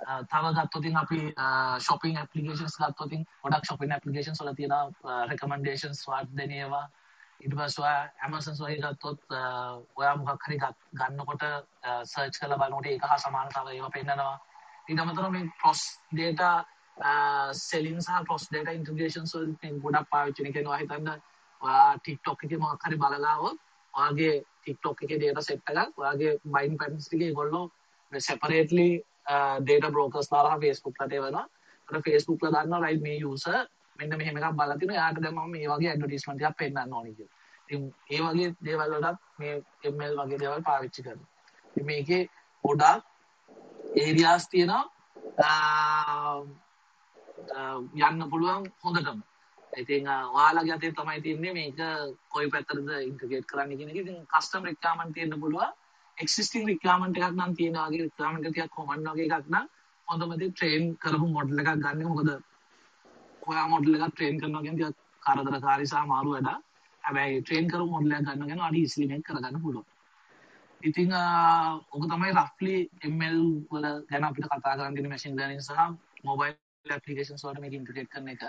[0.08, 6.06] uh, තව ගත්තොත් අපි uh, shopping applications ගත්තොත් ගොඩක් shopping applications වල තියෙන uh, recommendations
[6.08, 6.86] වාට දෙන ඒවා.
[7.42, 9.20] ඊට පස්සේ ඔයා Amazon වගේ ගත්තොත්
[9.96, 10.58] ඔයා මොකක් හරි
[11.00, 11.44] ගන්නකොට
[12.14, 14.36] search කරලා බලනකොට ඒක හා සමාන තව ඒවා පෙන්නනවා
[14.90, 15.84] ඊට අමතරව මේ cross
[16.14, 16.50] data
[17.54, 21.10] සෙලින් සහ ක්‍රොස් ඩේටා ඉන්ටිග්‍රේෂන්ස් වලින් ගොඩක් පාවිච්චි වෙන කෙනා හිතන්න
[21.62, 23.58] ඔයා TikTok එකේ මොකක් හරි බලලා આવොත්
[23.94, 27.66] ඔයාගේ TikTok එකේ data set එකක් ඔයාගේ buying patterns ටික ඒගොල්ලෝ
[28.12, 28.90] separately
[29.64, 31.48] data brokers ලාලා Facebook ලට එවනවා.
[31.90, 33.60] අර Facebook ලා දන්නවා right මේ user
[34.00, 35.00] මෙන්න මෙහෙම එකක් බලලා තිනවා.
[35.00, 37.36] එයාට දැන් මම මේ වගේ ඇඩ්වර්ටයිස්මන්ට් එකක් පෙන්නන්න ඕනේ කියලා.
[37.64, 39.54] ඉතින් ඒ වගේ දේවල් වලට මේ
[39.92, 41.30] ML වගේ දේවල් පාවිච්චි කරනවා.
[41.70, 42.22] ඉතින් මේකේ
[42.64, 43.04] ගොඩක්
[44.04, 44.84] ඒරියාස් තියෙනවා
[48.02, 49.20] යන්න පුළුවන් හොඳටම
[49.74, 51.80] ඉතින් ඔයාලගේ අතේ තමයි තියන්නේ මේක
[52.34, 53.98] කොයි පැත්තටද ඉන්ටග්‍රේට් කරන්න කියන එක.
[54.04, 55.72] ඉතින් කස්ටම් රික්වයර්මන්ට් තියෙන්න පුළුවන්.
[56.18, 59.66] එක්සිස්ටිං රික්වයර්මන්ට් එකක් නම් තියෙනවා වගේ රික්වයර්මන්ට් එකක් කොමන් වගේ එකක් නම්
[60.08, 62.06] හොඳම දේ ට්‍රේන් කරපු මොඩල් එකක් ගන්න.
[62.12, 62.30] මොකද
[63.48, 66.64] ඔයා මොඩල් එකක් ට්‍රේන් කරනවා කියන්නේ ටිකක් කරදරකාරී සහ මාරු වැඩක්.
[67.04, 69.88] හැබැයි ට්‍රේන් කරපු මොඩල් එකක් ගන්න ගැන අඩි ඉස්ලි මේක කරගන්න පුළුවන්.
[70.84, 71.12] ඉතින්
[71.96, 72.76] ඔක තමයි රෆ්ලි
[73.10, 73.40] ML
[73.72, 75.80] වල ගැන අපිට කතා කරන්න තියෙන මැෂින් ලර්නින් සහ
[76.24, 78.44] මොබයිල් ඇපලිකේෂන් වලට මේක ඉන්ටග්‍රේට් කරන එක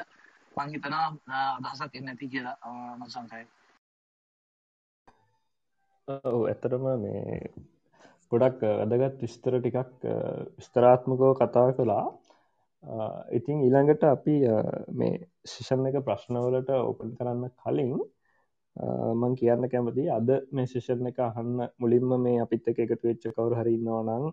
[0.57, 1.07] මං හිතනවා
[1.59, 2.57] අදහසක් එන්නේ නැති කියලා
[2.97, 3.47] මම සංකයි.
[6.09, 7.51] ඔව් ඇත්තටම මේ
[8.33, 10.07] ගොඩක් වැදගත් විස්තර ටිකක්
[10.59, 12.07] විස්තරාත්මකව කතා කළා.
[13.37, 14.37] ඉතින් ඊළඟට අපි
[15.01, 15.15] මේ
[15.53, 17.97] සිෂන් එක ප්‍රශ්නවලට ඕපන් කරන්න කලින්
[19.21, 23.57] මං කියන්න කැමති අද මේ ශිෂන් එක අහන්න මුලින්ම මේ අපිත් එක එකතු වෙච්ච කවරු
[23.61, 24.25] හරි ඉන්නවා නම්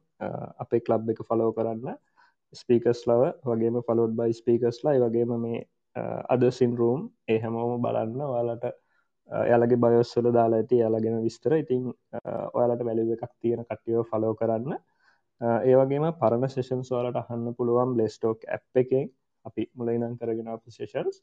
[0.64, 1.95] අපේ ක්ලබ් එක ෆලෝ කරන්න.
[2.54, 5.62] ස්පීකස් ලව වගේම ෆලෝඩ් බයි ස්පීකස්ලා වගේම මේ
[6.34, 8.22] අද සින්රූම් ඒ හැමෝම බලන්න.
[8.30, 8.66] ඔයාලට
[9.30, 11.54] එයාලගේ බයස්සල දාලා ඇති යාලගෙන විස්තර.
[11.64, 11.84] ඉතිං
[12.54, 14.76] ඔයාලට වැලිව එකක් තියෙන කට්ටියෝ ෆලෝ කරන්න.
[15.44, 19.10] ඒවගේම පරණ සේෂන් සෝලට අහන්න පුළුවන් බ්ලෙස්ටෝක් ඇ් එකෙන්
[19.46, 21.22] අපි මුලයිනම් කරගෙන සේෂන්ස්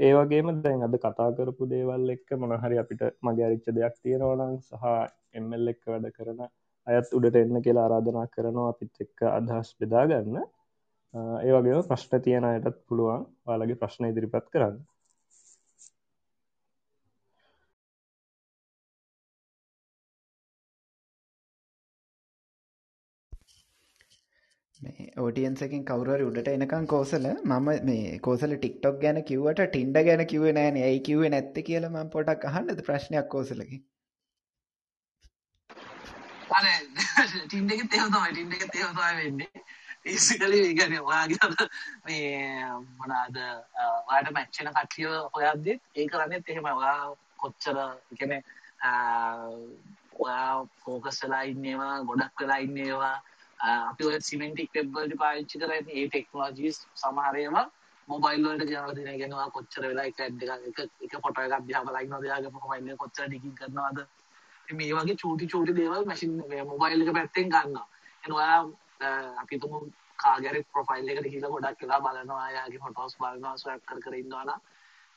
[0.00, 4.84] ඒවගේම දැන් අද කතා කරපු දේවල් එක්ක මොනහරි අපිට මගේ අරිච්ච දෙයක් තියෙනවනම් සහ
[5.34, 6.40] එම්ල් එක්ක වැඩ කරන
[6.86, 10.38] අයත් උඩට එන්න කියලා ආරාධනා කරනවා අපිත් එක්ක අදහස් බෙදාගන්න
[11.42, 14.78] ඒ වගේම ප්‍රශ්න තියෙන අයටත් පුළුවන් ඔයාලගේ ප්‍රශ්න ඉදිරිපත් කරන්න.
[24.82, 30.46] මේ ඕටියන්සකින් කවුරරි උඩට එනකම් කෝසල මම මේ කෝසල ටික්ටොක් ගැන කිව්වට ටින්ඩ ගැන කිව
[30.52, 30.78] නෑන.
[30.80, 33.78] ඇයි කිවේ නැත්ත කියල ම පොටක් අහන්නද ප්‍රශ්නයක් කෝසලකි
[36.52, 36.66] අන
[37.44, 39.64] ටින්ඩ එක තෙවතමයි ටින්ඩ එක තෙවතයි වෙන්නේ.
[40.06, 41.68] ඒසිකල ඒගැන ඔයාගේ
[42.04, 42.66] මේ
[42.96, 47.00] මොනාද ඔයාට මැච්චන කට්ලිය හොයක්දෙත් ඒ කරන්නෙත් එහෙම ඔයා
[47.38, 47.78] කොච්චර
[48.12, 48.32] එකන
[50.18, 53.18] ඔයා ෆෝකස් වෙලා ඉන්නේවා ගොඩක් වෙලා ඉන්නේවා.
[53.62, 57.56] අපි ඔය සිමෙන්ටික් වෙබ්වලට පාවිච්චි කරන ඒ ටෙක්නෝජීස් සමහරයම
[58.08, 62.02] මොබයිල් වලට ගෙනලා දෙන ගෙනවා කොච්චර වෙලා එක ඇඩ් එක එක ෆොටෝ එකක් දිහා බලලා
[62.02, 62.24] ඉන්නවද?
[62.24, 64.00] යාගේ මොබයිල් එක කොච්චර ඩිගින් කරනවද?
[64.68, 66.32] මේ වගේ චූටි චූටි දේවල් මැෂින්
[66.66, 67.86] මොබයිල් එක පැත්තෙන් ගන්නවා.
[68.24, 68.58] එන ඔයා
[69.42, 69.78] අපි තුමු
[70.18, 74.60] කාගැරි ප්‍රොෆයිල් එකට ගිහලා ගොඩක් වෙලා බලනවා යාගේ ෆොටෝස් බලනවා ස්වැප් කර කර ඉන්නවා නම්.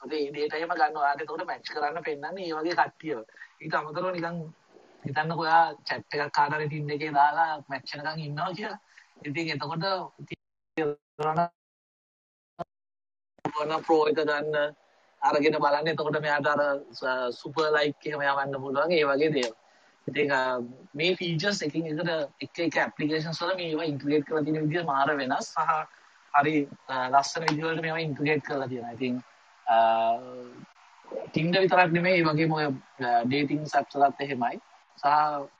[0.01, 3.17] අද ඒ ඩේටා එහෙම ගන්නවා යාට එතකොට මැච් කරන්න පෙන්නන්නේ මේ වගේ කට්ටිය
[3.61, 4.39] ඊට අමතරව නිකන්
[5.05, 8.79] හිතන්න ඔයා චැට් එකක් කාටරි ටින් එකේ දාලා මැච් එකකින් ඉන්නවා කියලා.
[9.23, 9.83] ඉතින් එතකොට
[13.85, 14.55] ප්‍රෝ එක ගන්න
[15.21, 16.61] අරගෙන බලන්න එතකොට මෙයාට අර
[17.33, 19.55] සුපර් ලයික් එහෙම යවන්න පුළුවන් ඒ වගේ දේවල්.
[20.07, 20.27] ඉතින්
[20.93, 22.09] මේ ෆීචර්ස් එකින් එකට
[22.41, 25.71] එක එක ඇප්ලිකේෂන්ස් වල මේවා ඉන්ටිග්‍රේට් කරලා තියෙන විදිහ මාර වෙනස් සහ
[26.33, 26.55] හරි
[27.13, 28.95] ලස්සන විදිහවලට මේවා ඉන්ටිග්‍රේට් කරලා තියෙනවා.
[28.97, 29.15] ඉතින්
[31.25, 32.65] ටින්ඩ විතරක් නෙමෙයි මේ වගේම ඔය
[33.25, 34.55] ඩේටිං සැප්ස් වලත් එහෙමයි.
[35.05, 35.11] සහ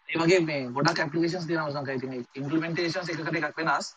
[0.10, 3.92] ඒ වගේ මේ ගොඩක් ඇප්ලිකේෂන්ස් තියෙනවා සංකයි ඉතින් ඉම්ප්ලිමෙන්ටේෂන්ස් එකකට එකක් වෙනස්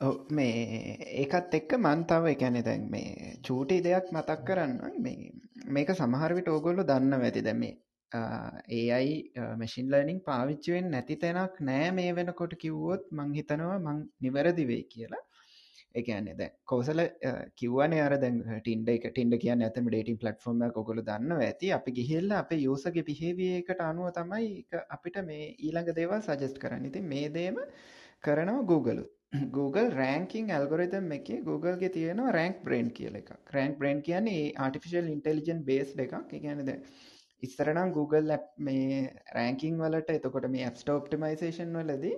[0.00, 5.30] ඔව් මේ ඒකත් එක්ක මන් තව ඒ කියන්නේ දැන් මේ චූටි දෙයක් මතක් කරන්න මේ
[5.76, 7.74] මේක සමහර විට ඕගොල්ලෝ දන්නව ඇති දැන් මේ
[8.12, 9.10] AI
[9.58, 14.84] මැෂින් ලර්නින් පාවිච්චි වෙන්නේ නැති තැනක් නෑ මේ වෙනකොට කිව්වොත් මං හිතනවා මං නිවැරදි වෙයි
[14.94, 15.22] කියලා.
[15.94, 17.00] එකන්නේ දැ කෝසල
[17.54, 21.72] කිවන අර දැ ටින්ඩ එක ටින්ඩ කියන්න ඇතම ඩේටින් පලටෆෝර්ම කොකොල දන්න ඇති.
[21.72, 24.50] අපි ගිහිල්ල අප යෝසගේ පිහේවියකට අනුව තමයි
[24.90, 26.86] අපිට මේ ඊළඟ දේවල් සජස්ට කරන්න.
[26.86, 27.58] ඉති මේ දේම
[28.24, 29.04] කරනවා Google
[29.50, 35.64] Google රෑංකින් ඇල්ගොරිතම් එක Googleගේ තියෙනවා රෑන්ක් බ්‍රේන්් කියල එක රෑන්ක් බ්‍රේන්් කියන්නේ ආටිෆිශල් ඉන්ටෙලිජන්
[35.64, 36.14] බේස් එකක්.
[36.38, 36.70] ගැනද
[37.42, 39.00] ඉස්සරනම් Google මේ
[39.34, 42.16] රෑංකින් වලට එතකොට මේ ඇප්ස්ටෝප්ටිමයිසේෂන් වලදී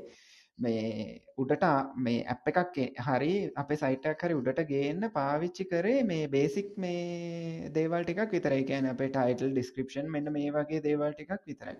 [0.64, 1.64] මේ උඩට
[2.06, 8.04] මේ ඇප් එකක් හරි අපේ සයිටක් හරි උඩට ගේන්න පාවිච්චි කරේ මේ බේසික් මේ දේවල්
[8.04, 8.64] ටිකක් විතරයි.
[8.64, 11.76] කියන අපේ ටයිටල් ඩිස්ක්‍රපෂන් මෙන්න මේ වගේ දේවල් ටිකක් විතරයි.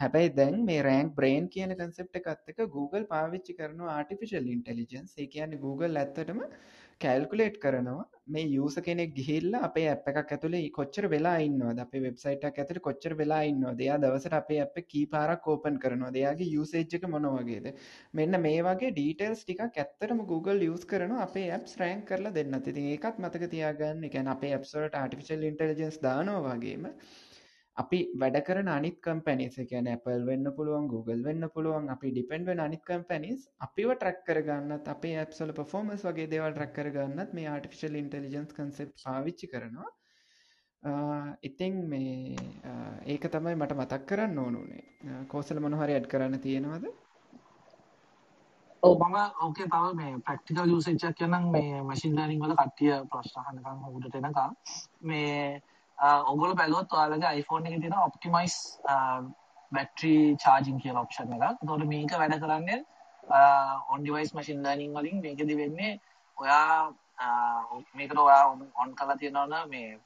[0.00, 5.58] හැබැයි දැන් මේ රෑන්ක් බ්‍රේන් කියන කන්සෙප්ට එකත්තක Google පාවිච්චි කරන ආටිෆිශල් ඉන්ටලිජන්ස් ඒ කියන
[5.64, 6.40] Google ඇත්තටම
[7.00, 12.58] කැල්කුලේට් කරනවා මේ යස කෙනෙක් ගිහිල්ල අපේ අප එකක් ඇතුළේ කොච්චර වෙලා ඉන්නවා අපේ වෙබ්සයිටක්
[12.58, 17.66] ඇතර කොච්චර වෙලා ඉන්නවා දෙයා දවසට අපේ අප කී පාරක් කෝපන් කරනවා දෙයාගේ යුසේජ්ක මොනවගේද
[18.12, 22.86] මෙන්න මේ වගේ ඩීටල්ස් ටික ඇත්තරම Google යස් කරන අපේ ඇප් රෑන් කරලා දෙන්න ති
[22.86, 24.04] ඒකත් මතක තියාගන්න.
[24.04, 26.86] එක අපේ ඇප්සට ආටිෆිශල් ඉන්ටලිජන්ස් දානවා වගේම
[27.76, 32.60] අපි වැඩ කරන අනිත් කම්පැනිස් කියන Apple වෙන්න පුළුවන් Google වෙන්න පුළුවන් අපි ඩිපෙන්ඩ වෙන
[32.60, 38.52] අනිත් කම්පැනිස් අපිව ට්‍රක් කරගන්නත් අපේ ඇප්සල පෆෝමස් වගේ දේවල් ට්‍රක් කරගන්නත් මේ ආටිෆිශල් ඉන්ටලිජන්ස්
[38.52, 39.90] කන්සෙප් පාවිච්චි කරනවා.
[41.42, 42.36] ඉතිං මේ
[43.06, 46.90] ඒක තමයි මට මතක් කරන්න ඕනුනේ කෝසල මොනහරි ඇඩ් කරන්න තියෙනවද?
[48.82, 53.42] ඔව් මම ඕකේ තව මේ ප්‍රැක්ටිකල් යූසේජ් එකක් කියනනම් මේ මැෂින් ලර්නින් වල කට්ටිය ප්‍රශ්න
[53.42, 54.56] අහනකම් උඩට එනකම්.
[55.02, 55.60] මේ
[56.00, 58.58] ඔගොල බැලුවත් ඔයාලගේ iPhone එකේ තියෙන optimize
[59.72, 61.44] battery charging කියලා option එකක්.
[61.62, 62.78] එතකොට මේක වැඩ කරන්නේ
[63.92, 65.92] on device machine learning වලින් මේකෙදි වෙන්නේ
[66.36, 66.92] ඔයා
[67.98, 68.44] මේකට ඔයා
[68.82, 70.00] on කරලා තියෙනවා මේ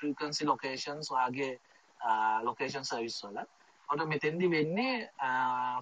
[0.00, 1.52] frequency locations ඔයාගේ
[2.48, 3.38] location service වල.
[3.88, 4.94] ඔට මෙතෙන්දි වෙන්නේ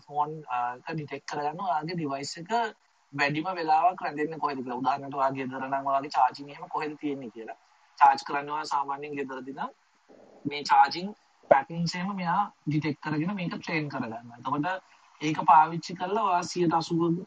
[0.07, 0.41] ෆෝන්
[0.79, 2.53] එක ඩිටෙක්ට් කරගන්න ඔයාගේ device එක
[3.13, 4.81] වැඩිම වෙලාවක් රැඳෙන්නේ කොහෙද කියලා.
[4.83, 7.59] උදාහරණයක් ඔයාගේ ගෙදර නම් ඔයාගේ charging එහෙම කොහෙද තියෙන්නේ කියලා.
[7.99, 9.71] චාර්ජ් කරනවා සාමාන්‍යයෙන් ගෙදරදී නම්
[10.45, 11.09] මේ චාර්ජින්
[11.51, 14.39] පැටර්න්ස් එහෙම මෙයා ඩිටෙක්ට් කරගෙන මේක ට්‍රේන් කරගන්නවා.
[14.39, 14.67] එතකොට
[15.21, 17.27] ඒක පාවිච්චි කරලා ඔයා 180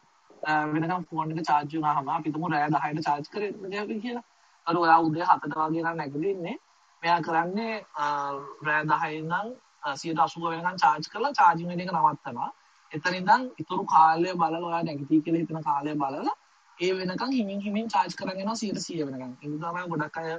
[0.72, 4.24] වෙනකම් ෆෝන් එක චාර්ජ් වුණාම අපි තුමු රෑ 10ට චාර්ජ් කරේ කියලා.
[4.66, 6.56] අර ඔයා උදේ 7ට වගේ නම් නැගිටින්නේ
[7.02, 7.74] මෙයා කරන්නේ
[8.66, 9.52] රෑ 10 ඉඳන්
[9.94, 12.50] 180 වෙනකම් චාර්ජ් කරලා චාර්ජින් වෙන එක නවත්තනවා.
[12.92, 16.36] එතන ඉඳන් ඉතුරු කාලය බලලා ඔයා නැගිටී කියලා හිතන කාලය බලලා
[16.78, 19.32] ඒ වෙනකම් හිමින් හිමින් චාර්ජ් කරගෙන යනවා 100 වෙනකම්.
[19.42, 20.30] ඒ නිසා ගොඩක් අය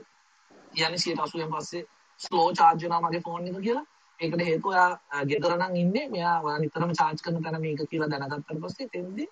[0.76, 1.84] කියන්නේ 180න් පස්සේ
[2.20, 3.86] ස්ලෝ චාර්ජ් වෙනවා මගේ ෆෝන් එක කියලා.
[4.20, 8.60] ඒකට හේතුව එයා ගෙදර නම් ඉන්නේ මෙයා ඔයා නිතරම චාර්ජ් කරන තැන මේක කියලා දැනගත්තට
[8.64, 9.28] පස්සේ එතෙන්දී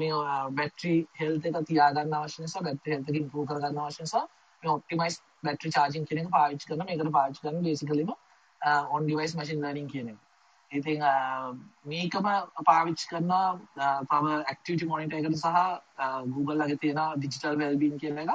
[0.00, 0.12] මේ
[0.58, 4.24] බැටරි හෙල්ත් එක තියාගන්න අවශ්‍ය නිසා බැටරි හෙල්ත් එක ඉම්ප්‍රූව් කරගන්න අවශ්‍ය නිසා
[4.62, 8.14] මේ ඔප්ටිමයිස් බැටරි චාර්ජින් කියන එක පාවිච්චි කරන මේකට පාවිච්චි කරන බේසිකලිම
[8.94, 10.18] ඔන් ඩිවයිස් මැෂින් ලර්නින් කියන එක.
[10.70, 11.04] ඉතින්
[11.86, 12.28] මේකම
[12.70, 13.46] පාවිච්චි කරනවා
[14.10, 15.58] තව ඇක්ටිවිටි මොනිටර් එකට සහ
[16.34, 18.30] Google ළඟ තියෙන ඩිජිටල් වෙල්බීන් කියන එක.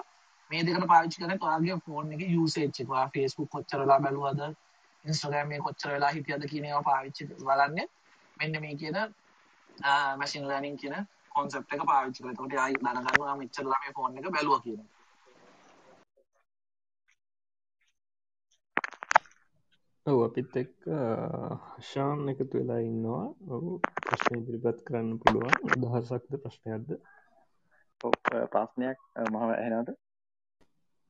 [0.50, 2.90] මේ දෙකට පාවිච්චි කරන්නේ ඔයාගේ ෆෝන් එකේ යූසේජ් එක.
[2.96, 4.42] ඔයා Facebook කොච්චර වෙලා බැලුවද,
[5.06, 7.88] Instagram එකේ කොච්චර වෙලා හිටියද කියන ඒවා පාවිච්චි බලන්නේ.
[8.38, 8.98] මෙන්න මේ කියන
[10.20, 10.96] මැසින් ලර්නින් කියන
[11.36, 12.34] කොන්සෙප්ට එක පාවිච්චි කරලා.
[12.36, 14.90] එතකොට ආයි දැනගන්නවා මෙච්චර ළමයි ෆෝන් එක බැලුවා කියන එක.
[20.06, 20.76] ඔව් අපිත් එක්ක
[21.92, 23.26] ශාන් එකතු වෙලා ඉන්නවා.
[23.56, 23.72] ඔවු
[24.04, 25.56] ප්‍රශ්න ඉදිරිපත් කරන්න පුළුවන්.
[25.94, 26.90] අදහසක්ද ප්‍රශ්නයක්ද?
[28.54, 29.00] ප්‍රශ්නයක්
[29.32, 29.98] මහ ඇහෙනට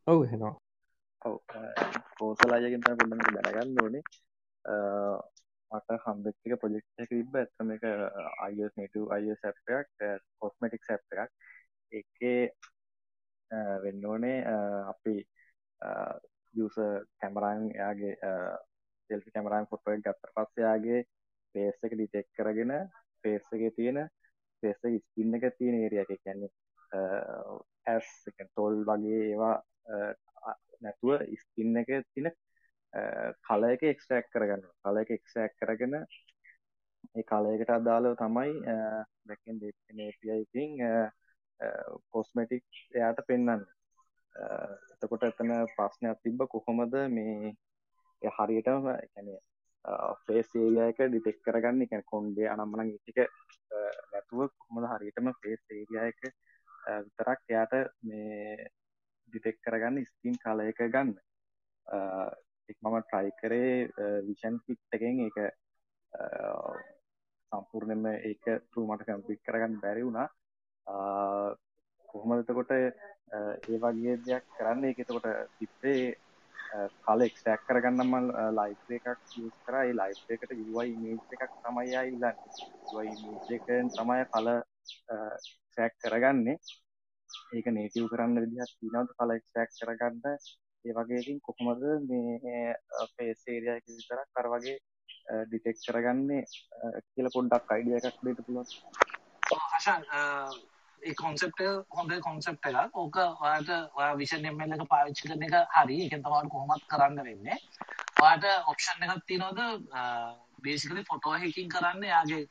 [0.10, 0.56] ඔව් හෙනවා
[1.22, 1.36] ඔව
[2.18, 4.04] කෝසලායගෙන් පොඩ්ඩමක දැනගන්න ඕනේ.
[5.72, 7.86] මට හම්බෙක්තික ප්‍රජෙක්් එක තිබ ඇත්තම එක
[8.40, 10.06] අයස් නටු අය සැප්යක්
[10.40, 11.32] කොස්මටික් සැප් එකක්.
[11.92, 12.42] එකේ
[13.84, 14.38] වෙන්න ඕනේ
[14.88, 15.16] අපි
[16.56, 16.76] යස
[17.20, 18.16] කැමරන් එයාගේ
[19.10, 21.06] සෙල්ෆි කැමරන් ෆොටෝෙන් ගත්තර පස්සයාගේ
[21.56, 22.74] පේස් එක ඩිටෙක් කරගෙන
[23.24, 24.06] පේස් එක තියෙන
[24.64, 26.52] පේස ස්කින්න එක තියෙන ඒරිය එක කියන්නේ
[27.88, 28.08] ඇස්
[28.56, 32.32] තොල් වගේ ඒවා නැතුව ස්කින්න එක තින
[33.44, 38.54] කල එක එක්ස්ටක් කරගන්න කල එක එක්ෂක් කරගෙන ඒ කලයකට අදාලව තමයි
[39.26, 40.80] බැකෙන් දේපියයිතින්
[42.10, 43.66] කොස්මටික් එයාට පෙන්න්න
[44.36, 47.54] එතකොට එතන ප්‍රශ්නයක් තිබ්බ කොහොමද මේ
[48.22, 49.30] හරියටම කැන
[50.26, 51.84] ෆේස් ඒරියක ඩිටෙක් කරගන්න?
[51.84, 53.20] එක කොන්්ඩේ අනම්මන ඉතික
[54.12, 56.22] නැතුව කොහොමද හරියටම ෆේස් ඒරියක
[57.06, 57.74] විතරක් එයාට
[58.04, 58.68] මේ
[59.30, 61.16] ඩිටෙක් කරගන්න ස්කින් කල එක ගන්න.
[62.82, 63.74] මම ට්‍රයි කරේ
[64.28, 65.38] විෂන් පිට්ටකෙන් එක
[67.52, 70.28] සම්පූර්ණයම ඒක තුමට කම්පික් කරගන්න බැරි වුණා.
[72.10, 74.86] කොහොමදතකොට ඒ වගේ දෙයක් කරන්න?
[74.86, 75.28] එක එතකොට
[75.58, 76.02] තිප්පේ
[77.06, 78.14] කල එක්ස්ටක් කරගන්නම
[78.58, 79.34] ලයි් එකක් ස්
[79.66, 82.38] කරයි ලයි් එකට යුවයි මේජ් එකක් තමයි ඉල්ලන්න.
[83.58, 84.48] එකෙන් තමයි කල
[85.76, 86.58] සැක් කරගන්නේ.
[87.54, 90.24] ඒක නේටව් කරන්න විදිහත් තිනවද කල එක්ස්ටක් කරගන්න.
[90.86, 92.66] ඒ වගේකින් කොහොමද මේ
[93.16, 94.78] පේසේරයක විතර කර වගේ
[95.46, 96.44] ඩිටෙක් කරගන්නේ
[97.12, 98.68] කියල පොඩ්ඩක් අයිඩිය එකක් දෙට පුළුවන්
[101.02, 102.96] ඒ කොන්සෙප්ට හොඳ කොන්සෙප්ට එකක්.
[102.96, 105.98] ඕක ඔයාට ඔයා විෂන් එම්ල් එක පාවිච්චි කරන එක හරි.
[106.06, 107.58] එකෙන් තමාට කොහොමත් කරන්න වෙන්නේ.
[108.22, 109.60] ඔයාට ඔප්ෂන් එකක් තියෙනවද?
[110.66, 112.42] බේසිකලි ෆොටෝ හැකින් කරන්න යාගේ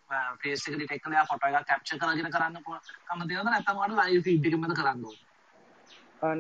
[0.43, 3.51] ෆේස් එක ඩිටෙක්ට් කරලා ෆොටෝ එකක් කැප්චර් කරගෙන කරන්න කම තියෙනවද?
[3.53, 5.25] නැත්නම් ඔයාට ලයිව් ෆීඩ් එකෙන්මද කරන්න ඕනේ?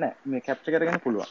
[0.02, 0.12] නෑ.
[0.24, 1.30] මේ කැප්චර් කරගෙන පුළුවන්.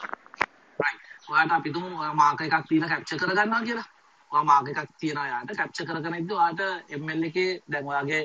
[0.80, 3.86] රයිට් ඔයාට අපි තුමු මාක එකක් තියලා කැප්චර් කරගන්නවා කියලා.
[4.30, 6.60] ඔයා මාක එකක් තියනවා යාට කැප්චර් කරගෙන ඉද්දි ඔයාට
[7.00, 8.22] ML එකේ දැන් ඔයාගේ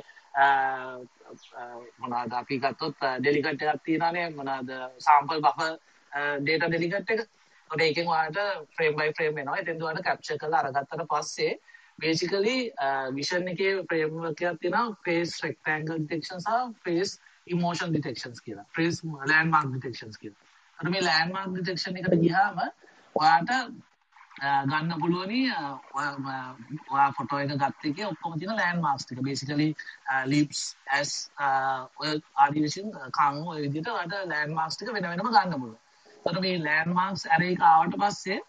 [2.02, 4.28] මොනාද අපි ගත්තොත් ඩෙලිකට් එකක් තියෙනවානේ.
[4.40, 4.70] මොනාද
[5.08, 5.60] සාම්පල් බෆ
[6.42, 7.22] ඩේටා ඩෙලිකට් එක.
[7.84, 8.40] ඒකෙන් ඔයාලට
[8.76, 9.60] ෆ්‍රේම් බයි ෆ්‍රේම් එනවා.
[9.62, 11.54] එතෙන්ද ඔයාලට කැප්චර් කරලා අරගත්තට පස්සේ
[12.00, 12.56] බේසිකලි
[13.14, 18.66] විෂන් uh, එකේ ෆ්‍රේම්වර්ක් එකක් තියෙනවා ෆේස් රෙක්ටැන්ගල් ඩිටෙක්ෂන් සහ ෆේස් ඉමෝෂන් ඩිටෙක්ෂන්ස් කියලා.
[18.76, 20.42] ෆේස් ලෑන්ඩ්මාර්ක් ඩිටෙක්ෂන්ස් කියලා.
[20.80, 22.62] ඒකට මේ ලෑන්ඩ්මාර්ක් ඩිටෙක්ෂන් එකට ගියාම
[23.16, 29.22] ඔයාට uh, ගන්න පුළුවනි uh, ඔයා ෆොටෝ එක ගත්ත එක ඔක්කොම තියෙන ලෑන්ඩ් මාක්ස් ටික
[29.28, 29.70] බේසිකලි
[30.26, 30.64] ලිප්ස්
[30.98, 31.14] ඇස්
[32.02, 32.90] ඔය ආදි වශයෙන්
[33.20, 35.78] කන් ඔය විදිහට ඔයාලට ලෑන්ඩ් මාක්ස් ටික වෙන වෙනම ගන්න පුළුවන්.
[36.18, 38.42] එතකොට මේ ලෑන්ඩ් මාක්ස් ඇරේ එක ආවට පස්සේ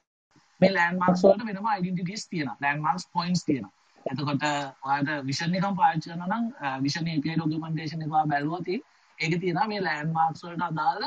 [0.60, 2.56] මේ ලෑන්ඩ් මාක්ස් වලට වෙනම ඩෙන්ටිටිස් තියෙනවා.
[2.62, 3.72] ලෑන්ඩ් මාක්ස් පොයින්ට්ස් තියෙනවා.
[4.06, 4.42] එතකොට
[4.86, 6.44] ඔයාලට විෂන් එකම පාවිච්චි කරනවා නම්
[6.84, 11.04] විෂන් API ඩොකියුමන්ටේෂන් එක ඔයා බැලුවොත් ඒකේ තියෙනවා මේ ලෑන්ඩ් මාක්ස් වලට අදාළ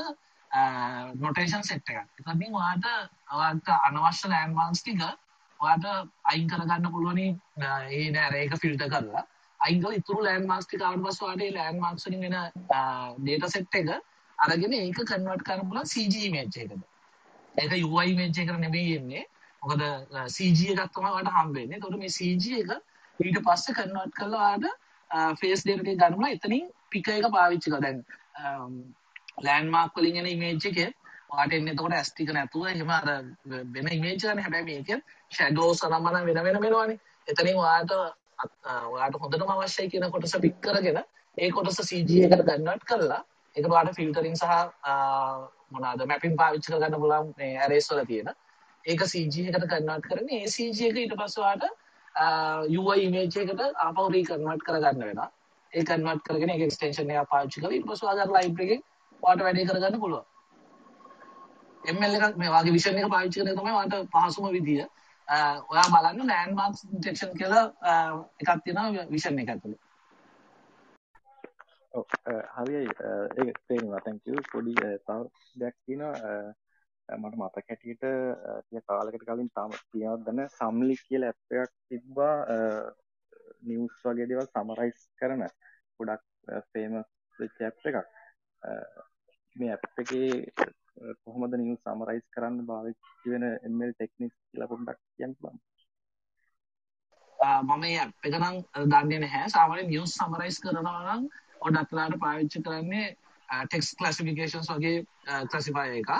[1.23, 2.09] නොටේෂන් සෙට් එකක්.
[2.19, 2.85] එතනින් ඔයාට
[3.37, 5.01] ඔයාට අනවශ්‍ය ලෑන්ඩ්මාර්ක්ස් ටික
[5.59, 5.87] ඔයාට
[6.33, 7.27] අයින් කරගන්න පුළුවනි
[7.99, 9.23] ඒ නෑ ඒක ෆිල්ටර් කරලා.
[9.59, 12.37] අයින් කරලා ඉතුරු ලෑන්ඩ්මාර්ක්ස් ටික ආවට පස්සේ ඔයාට ඒ ලෑන්ඩ්මාර්ක්ස් වලින් එන
[13.27, 13.89] data set එක
[14.39, 16.85] අරගෙන ඒක කන්වර්ට් කරන්න පුළුවන් CG image එකකට.
[17.55, 19.25] ඒක UI image එකකට නෙමෙයි එන්නේ.
[19.67, 19.81] මොකද
[20.35, 21.77] CG එකක් තමයි ඔයාට හම්බ වෙන්නේ.
[21.77, 22.71] එතකොට මේ CG එක
[23.19, 26.31] ඊට පස්සේ කන්වර්ට් කරලා ඔයාට ෆේස් data ටික ගන්නවා.
[26.35, 27.99] එතනින් පික එක පාවිච්චි කරලා දැන්
[29.45, 30.89] ලෑන්ඩ්මාර්ක් වලින් එන ඉමේජ් එකේ
[31.29, 33.09] ඔයාට එන්නේ එතකොට ඇස් ටික නැතුව එහෙම අර
[33.73, 36.99] වෙන ඉමේජ් ගන්න හැබැයි මේකෙන් ෂැඩෝස් අනම්මන වෙන වෙන වෙනවනේ.
[37.27, 37.91] එතනින් ඔයාට
[38.87, 40.99] ඔයාට හොඳටම අවශ්‍යයි කියන කොටස පික් කරගෙන
[41.37, 43.21] ඒ කොටස CG එකට කන්වර්ට් කරලා
[43.55, 44.53] ඒක ඔයාට ෆිල්ටරින් සහ
[45.71, 48.29] මොනවාද මැපින් පාවිච්චි කරගන්න පුළුවන් මේ ඇරේස් වල තියෙන.
[48.87, 51.65] ඒක CG එකට කන්වර්ට් කරගෙන ඒ CG එක ඊට පස්සේ ඔයාට
[52.73, 55.29] UI image එකට ආපහු රීකන්වර්ට් කරගන්න වෙනවා.
[55.73, 58.83] ඒ කන්වර්ට් කරගෙන ඒක එක්ස්ටෙන්ෂන් එකක් පාවිච්චි කරලා ඊට පස්සේ ඔයාලා ලයිබ්‍රරි එකෙන්
[59.23, 60.25] ඔයාට වැඩේ කරගන්න පුළුවන්.
[61.95, 64.85] ML එකක් මේ වගේ විෂන් එක පාවිච්චි කරන එක තමයි ඔයාට පහසුම විදිය.
[65.71, 67.65] ඔයා බලන්න ලෑන්ඩ්මාර්ක්ස් ඩිටෙක්ෂන් කියලා
[68.41, 69.81] එකක් තියෙනවා විෂන් එක ඇතුලේ.
[72.55, 72.87] හරියි
[73.41, 75.19] ඒක තේරෙනවා thank you පොඩි තව
[75.55, 76.55] දෙයක් තියෙනවා
[77.09, 78.05] මට මතක හැටියට
[78.61, 82.35] ටික කාලයකට කලින් තාම තියෙනවද දන්නේ සම්ලි කියලා ඇප් එකක් තිබ්බා
[83.63, 85.45] නිවුස් වගේ දේවල් සමරයිස් කරන
[85.99, 86.25] ගොඩක්
[86.71, 87.97] ෆේමස් වෙච්ච ඇප් එකක්.
[89.55, 90.31] මේ ඇප් එකේ
[91.23, 95.63] කොහොමද නිවුස් සමරයිස් කරන්න භාවිතා වෙන ML ටෙක්නික්ස් කියලා පොඩ්ඩක් කියන්න පුළුවන්
[97.39, 99.49] මම ඇප් එක නම් දන්නේ නැහැ.
[99.49, 101.23] සාමාන්‍ය නිවස් සමරයිස් කරනවා නම්
[101.61, 103.07] ඔඩත්ලාට පාවිච්චි කරන්නේ
[103.63, 104.97] ටෙක්ස් ක්ලසිෆිකේෂන්ස් වගේ
[105.47, 106.11] ක්ලසිෆය එක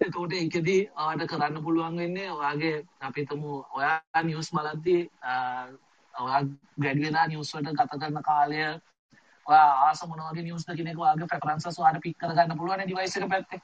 [0.00, 5.02] එතකොට ඒකෙදී ආට කරන්න පුළුවන් වෙන්නේ ඔයාගේ අපිතමු ඔයා නිවස් බලද්දී
[6.14, 6.40] ඔයා
[6.78, 8.58] ගැඩ් වෙලා නිවස් වලට ගත කරන කාලය
[9.46, 13.28] ඔයා ආස මොන වගේ නිවස්ද කියන එක ඔයාගේ ප්‍රෙෆරන්සස් ඔයාට පික් කරගන්න පුළුවන් ඩිවයිස් එක
[13.28, 13.60] පැත්තේ.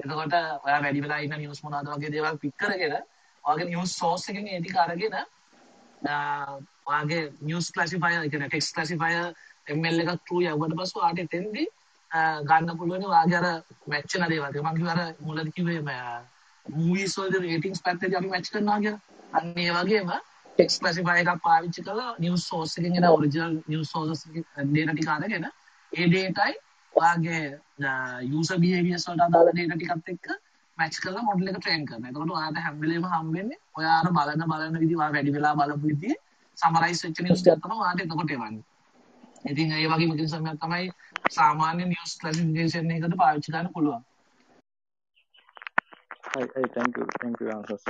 [0.00, 2.96] එතකොට ඔයා වැඩි වෙලා ඉන්න නිවස් මොනවද වගේ දේවල් පික් කරගෙන
[3.44, 5.18] ඔයාගේ නිවස් සෝස් එකෙන් ඒ ටික අරගෙන
[6.86, 9.34] ඔයාගේ නිවස් ක්ලාසිෆයර් ඒ කියන්නේ ටෙක්ස්ට් ක්ලාසිෆයර්
[9.74, 11.68] ML එකක් through යවුවට පස්සේ ඔයාට එතෙන්දී
[12.44, 13.46] ගන්න පුළුවන් ඔයාගේ අර
[13.86, 14.58] මැච් වෙන දේවල්.
[14.62, 15.80] මම කිව්වා අර මුලදී කිව්වේ
[16.66, 19.00] මූවීස් වල රේටින්ග්ස් පැත්තේදී අපි මැච් කරනවා කියලා.
[19.32, 20.10] අන්න ඒ වගේම
[20.58, 24.26] ටෙක්ස්ට් ක්ලාසිෆයර් එකක් පාවිච්චි කරලා නිවස් සෝස් එකෙන් එන ඔරිජිනල් නිවස් සෝසස්
[24.68, 25.46] data ටික අරගෙන
[25.92, 26.54] ඒ dataයි
[26.94, 27.42] ඔයාගේ
[28.24, 30.26] යූසර් බිහේවියර්ස් වලට අදාළ data ටිකත් එක්ක
[30.78, 32.10] මැච් කරලා මොඩල් එක ට්‍රේන් කරනවා.
[32.10, 36.16] එතකොට ඔයාට හැම වෙලේම හම්බෙන්නේ ඔයා අර බලන බලන විදිහ ඔයා වැඩි වෙලා බලපු විදිහ
[36.58, 38.64] සමරයිස් වෙච්ච නිවුස් ටිකක් තමයි ඔයාට එතකොට එවන්නේ.
[39.44, 40.90] ඉතින් ඒ වගේ මෙකනිසම් එකක් තමයි
[41.30, 44.06] සාමාන්‍ය නිවුස් ක්ලාසිෆිකේෂන් එකකට පාවිච්චි කරන්න පුළුවන්.
[46.30, 47.84] Hi, hi, thank you, thank you answers.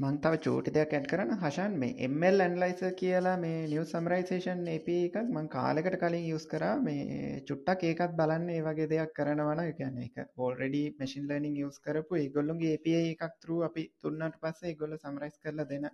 [0.00, 4.96] මං තව චූටි දෙයක් ඇඩ් කරන්න හෂන් මේ ML ඇන්ලයිසර් කියලා මේ නිවස් සමරයිසේෂන් API
[5.04, 10.08] එකක් මං කාලෙකට කලින් යූස් කරා මේ චුට්ටක් ඒකත් බලන්න ඒ වගේ දෙයක් කරනවන කියන්නේ
[10.08, 15.40] එක ඕල්රෙඩි මැසින් ලර්නින් යස් කරපු ඒගොල්ලුන්ගේ API එකක් තරු අපි තුන්නට පස්සේ ගොල්ල සමරයිස්
[15.40, 15.88] කරලා දෙන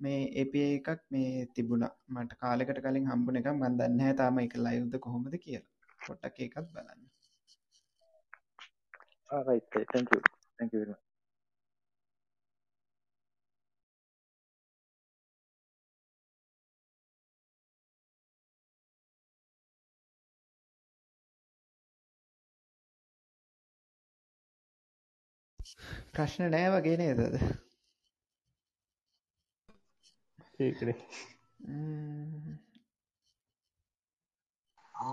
[0.00, 4.58] මේ API එකක් මේ තිබුණා මට කාලෙකට කලින් හම්බුන එක මන් දන්න හැ තාම එක
[4.58, 5.68] ලයුද්ධ කොහොමද කියලා
[6.00, 7.08] පොට්ටක් ඒකත් බලන්න
[9.30, 9.62] right.
[9.92, 10.20] Thank you.
[10.58, 11.04] Thank you very much.
[26.14, 27.67] ප්‍රශ්න නෑ වගේ නේදද
[30.58, 30.96] ඒකනේ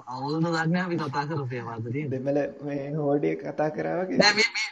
[0.07, 2.09] අවුරුදු ගන්න අපි කතා කරපු ඒවාද නේද?
[2.11, 4.69] දෙමල මේ හෝඩිය කතා කරාවගේ නෑ මේ මේ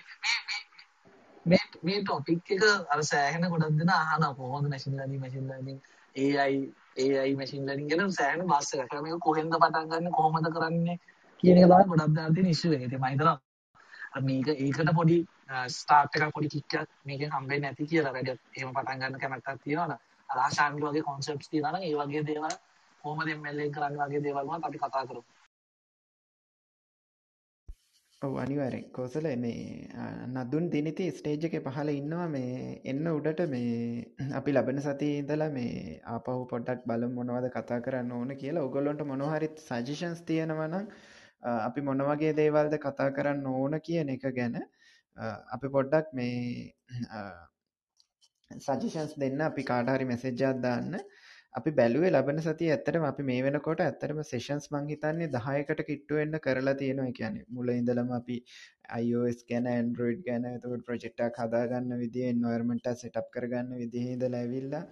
[1.45, 2.63] මේ මේ ටොපික් එක
[2.93, 5.80] අර සෑහෙන ගොඩක් දෙනා අහනවා කොහොමද machine learning machine learning
[6.15, 6.55] AI
[7.03, 8.93] AI machine learning ගැන සෑහෙන බස් එකක්.
[9.01, 10.97] මේක කොහෙන්ද පටන් ගන්න කොහොමද කරන්නේ
[11.43, 12.17] කියන එක තමයි ගොඩක්
[12.74, 12.86] එක.
[12.88, 13.38] ඉතින් මම හිතනවා
[14.21, 15.19] මේක ඒකට පොඩි
[15.69, 19.99] ස්ටාර්ට් එකක් පොඩි කික් එකක් මේකෙන් හම්බෙන්නේ නැති කියලා වැඩ එහෙම පටන් ගන්න කැමැත්තක් තියෙනවනේ.
[20.30, 22.55] අර ආශාන්ගේ වගේ කොන්සෙප්ට්ස් තියෙනවා නම් ඒ වගේ දේවල්
[23.03, 25.24] කොහොමද ML එක කරන්නේ වගේ දේවල් වලත් අපි කතා කරමු.
[28.21, 29.63] ඔව් අනිවාර්යෙන් කෝසල මේ
[30.34, 32.51] නදුන් දිනිති ස්ටේජ් එකේ පහළ ඉන්නවා මේ
[32.86, 33.74] එන්න උඩට මේ
[34.34, 35.74] අපි ලබන සතියේ ඉඳලා මේ
[36.09, 38.63] ආපහු පොඩ්ඩක් බලමු මොනවද කතා කරන්න ඕන කියලා.
[38.63, 40.86] ඔයගොල්ලන්ට මොනවා හරි සජෙෂන්ස් තියෙනවා නම්
[41.43, 44.55] අපි මොන වගේ දේවල්ද කතා කරන්න ඕන කියන එක ගැන
[45.53, 46.38] අපි පොඩ්ඩක් මේ
[48.61, 50.97] සජිෂන්ස් දෙන්න අපි කාටහරි මෙසෙජ්ජත් දාන්න.
[51.55, 56.39] අපි බැලුවේ ලබන සතිය ඇත්තටම අපි මේ වෙනකොට ඇත්තටම සෙෂන්ස් මං හිතන්නේ 10කට කිට්ටු වෙන්න
[56.45, 57.17] කරලා තියෙනවා.
[57.19, 58.37] කියන්නේ මුල ඉඳලම අපි
[59.01, 64.41] iOS ගැන Android ගැන එතකොට ප්‍රොජෙක්ට් එකක් හදාගන්න විදිය environment එක setup කරගන්න විදිහේ ඉඳලා
[64.41, 64.83] ඇවිල්ලා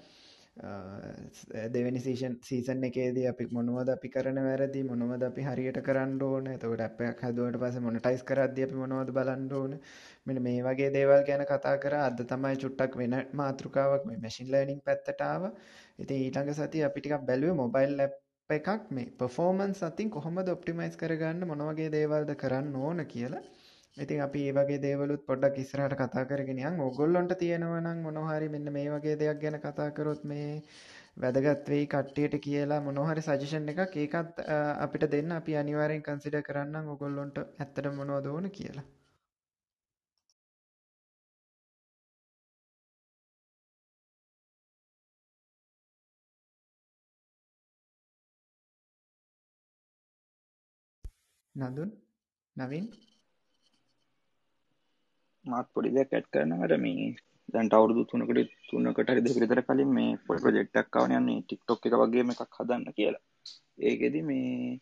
[1.73, 6.47] දෙවැනි සීෂන් සීසන් එකේදී අපි මොනවද අපි කරන වැරදි මොනවද අපි හරියට කරන්න ඕන?
[6.47, 9.77] එතකොට ඇප් එකක් හදුවට පස්සේ මොනටයිස් කරද්දී අපි මොනවද බලන්න ඕන?
[10.25, 12.03] මෙන්න මේ වගේ දේවල් ගැන කතා කරා.
[12.07, 15.53] අද තමයි චුට්ටක් වෙන මාතෘකාවක් මේ මැෂින් ලර්නින් පැත්තට ආවා.
[15.99, 18.13] ඉතින් ඊළඟ සතිය අපි ටිකක් බැලුවේ මොබයිල් ඇප්
[18.49, 23.43] එකක් මේ පර්ෆෝමන්ස් අතින් කොහොමද ඔප්ටිමයිස් කරගන්න මොන වගේ දේවල්ද කරන්න ඕන කියලා.
[23.97, 26.79] ඉතින් අපි ඒ වගේ දේවලුත් පොඩ්ඩක් ඉස්සරහට කතා කරගෙන යන්.
[26.85, 30.47] ඕගොල්ලොන්ට තියෙනවා නම් මොනවා හරි මෙන්න මේ වගේ දෙයක් ගැන කතා කරොත් මේ
[31.17, 34.41] වැදගත් වෙයි කට්ටියට කියලා මොනවා හරි සජෙෂන් එකක් ඒකත්
[34.85, 35.31] අපිට දෙන්න.
[35.39, 38.87] අපි අනිවාර්යෙන් කන්සිඩර් කරන්නම් ඕගොල්ලොන්ට ඇත්තට මොනවද ඕන කියලා.
[51.55, 51.89] නදුන්
[52.55, 52.85] නවින්?
[55.45, 57.09] මාත් පොඩි දෙයක් ඇඩ් කරනකට මේ
[57.53, 61.85] දැන්ට අවුරුදු තුනකට තුන්නකට හරි දෙක විතර කලින් මේ පොඩි ප්‍රොජෙක්ට් එකක් ආවනේ යන්නේ TikTok
[61.87, 63.23] එක වගේම එකක් හදන්න කියලා.
[63.81, 64.79] ඒකෙදි මේ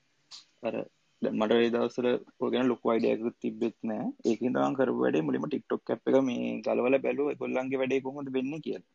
[0.64, 0.76] අර
[1.22, 2.08] දැන් මට ඒ දවස්වල
[2.42, 4.06] ඔය ගැන ලොකු අයිඩියා එකක් තිබ්බෙත් නෑ.
[4.30, 8.64] ඒකෙන් තමයි කරපු වැඩේ මුලින්ම TikTok ඇප් එක මේ ගලවලා බැලුවා ඒගොල්ලන්ගේ වැඩේ කොහොමද වෙන්නේ
[8.66, 8.88] කියලා.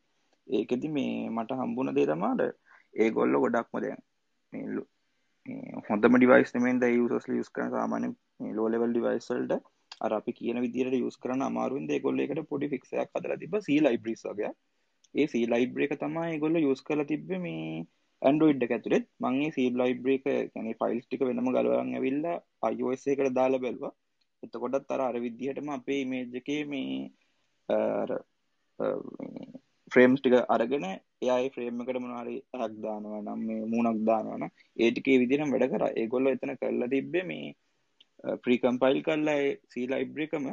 [0.46, 2.42] ඒකෙදි මේ මට හම්බුණ දේ තමයි අර
[2.94, 4.02] ඒගොල්ලෝ ගොඩක්ම දැන්
[4.52, 8.08] මේ හොඳම ඩිවයිස් නෙමෙයි ද යූසර්ස්ලා යූස් කරන සාමාන්‍ය
[8.56, 9.62] ලෝ ලෙවල් ඩිවයිස් වලට
[10.00, 13.80] අර අපි කියන විදිහට යූස් කරන අමාරුවෙන් ඒගොල්ලෝ ඒකට පොඩි ෆික්ස් එකක් හදලා තිබ්බා C
[13.86, 14.52] libraries වගේ.
[15.14, 17.84] ඒ C library එක තමයි ඒගොල්ලෝ යූස් කරලා තිබ්බේ මේ
[18.22, 19.06] Android එක ඇතුළෙත්.
[19.20, 22.38] මම මේ C library එක කියන්නේ ෆයිල්ස් ටික වෙනම ගලවලා ඇවිල්ලා
[22.72, 23.94] iOS එකට දාලා බැලුවා.
[24.42, 27.10] එතකොටත් අර අර විදිහටම අපේ ඉමේජ් එකේ මේ
[29.92, 30.86] ෆ්‍රේම්ස් ටික අරගෙන
[31.24, 34.44] එයයි ෆ්‍රේම් එකට මොනහරි හක් දානවා නම් මේ මූුණක් දානවන
[34.76, 37.54] ඒටිකේ විදිනම් වැඩ කර ඒගොල්ල එතන කරලා තිබ්බේ මේ
[38.44, 40.44] ප්‍රීකම්පයිල් කරලා සී ලයිබ්‍රිකම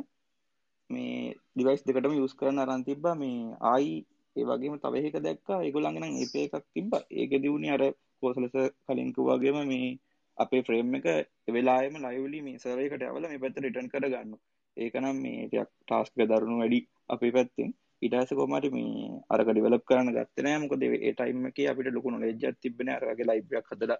[0.89, 3.15] මේ ඩිවයිස් දෙකටම යස් කරන අරන් තිබ්බා.
[3.15, 3.93] මේ ආයි
[4.36, 5.59] ඒ වගේම තවහෙක දැක්කා.
[5.61, 6.91] ඒගොල්ලඟනම් ඒ එකක් තිබ්බ.
[7.11, 7.84] ඒක දියුණේ අර
[8.19, 8.55] කෝසලස
[8.86, 9.91] කලින්කු වගේම මේ
[10.38, 11.07] අපේ ෆ්‍රේම් එක
[11.47, 14.34] වෙලාම ලයිවලි මේ සරයකට ඇවල මේ පැත්ත රිටන් කර ගන්න
[14.78, 17.72] ඒකනම් මේ ටයක් ටාස්ක දරුණු වැඩි අපි පැත්තිෙන්.
[18.01, 22.89] ඉටස කොමට මේ අරක ඩිවලප් කරන්න ගත්තනෑ මොකද ඒ ටයිම එක අපිට ලොකුණු ලෙජ්ජත් තිබෙන
[22.91, 23.93] අරගේ ලයිබ්‍රක් හදල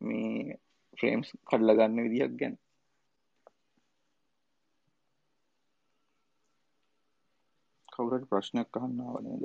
[0.00, 0.56] මේ
[0.98, 2.54] ෆ්‍රේම්ස් කඩල ගන්න විදිහක් ගැන.
[7.96, 9.44] කවුරට ප්‍රශ්නයක් අහන්නාවනේද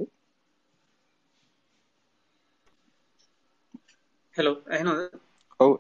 [4.36, 5.00] හෙලෝ ඇහනොද
[5.60, 5.72] ඔව්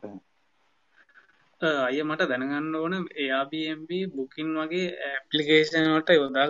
[1.61, 6.47] අය මට දැනගන්න ඕන එයාBMB බුකින් වගේ ඇපලිකේෂනට යොදා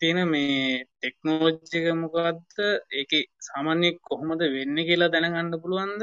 [0.00, 2.56] තියෙන මේ ටෙක්නෝජ්ජක මොකක්ද
[2.94, 3.12] ඒක
[3.46, 6.02] සාමාන්‍ය කොහොමද වෙන්න කියලා දැනගන්න පුළුවන්ද?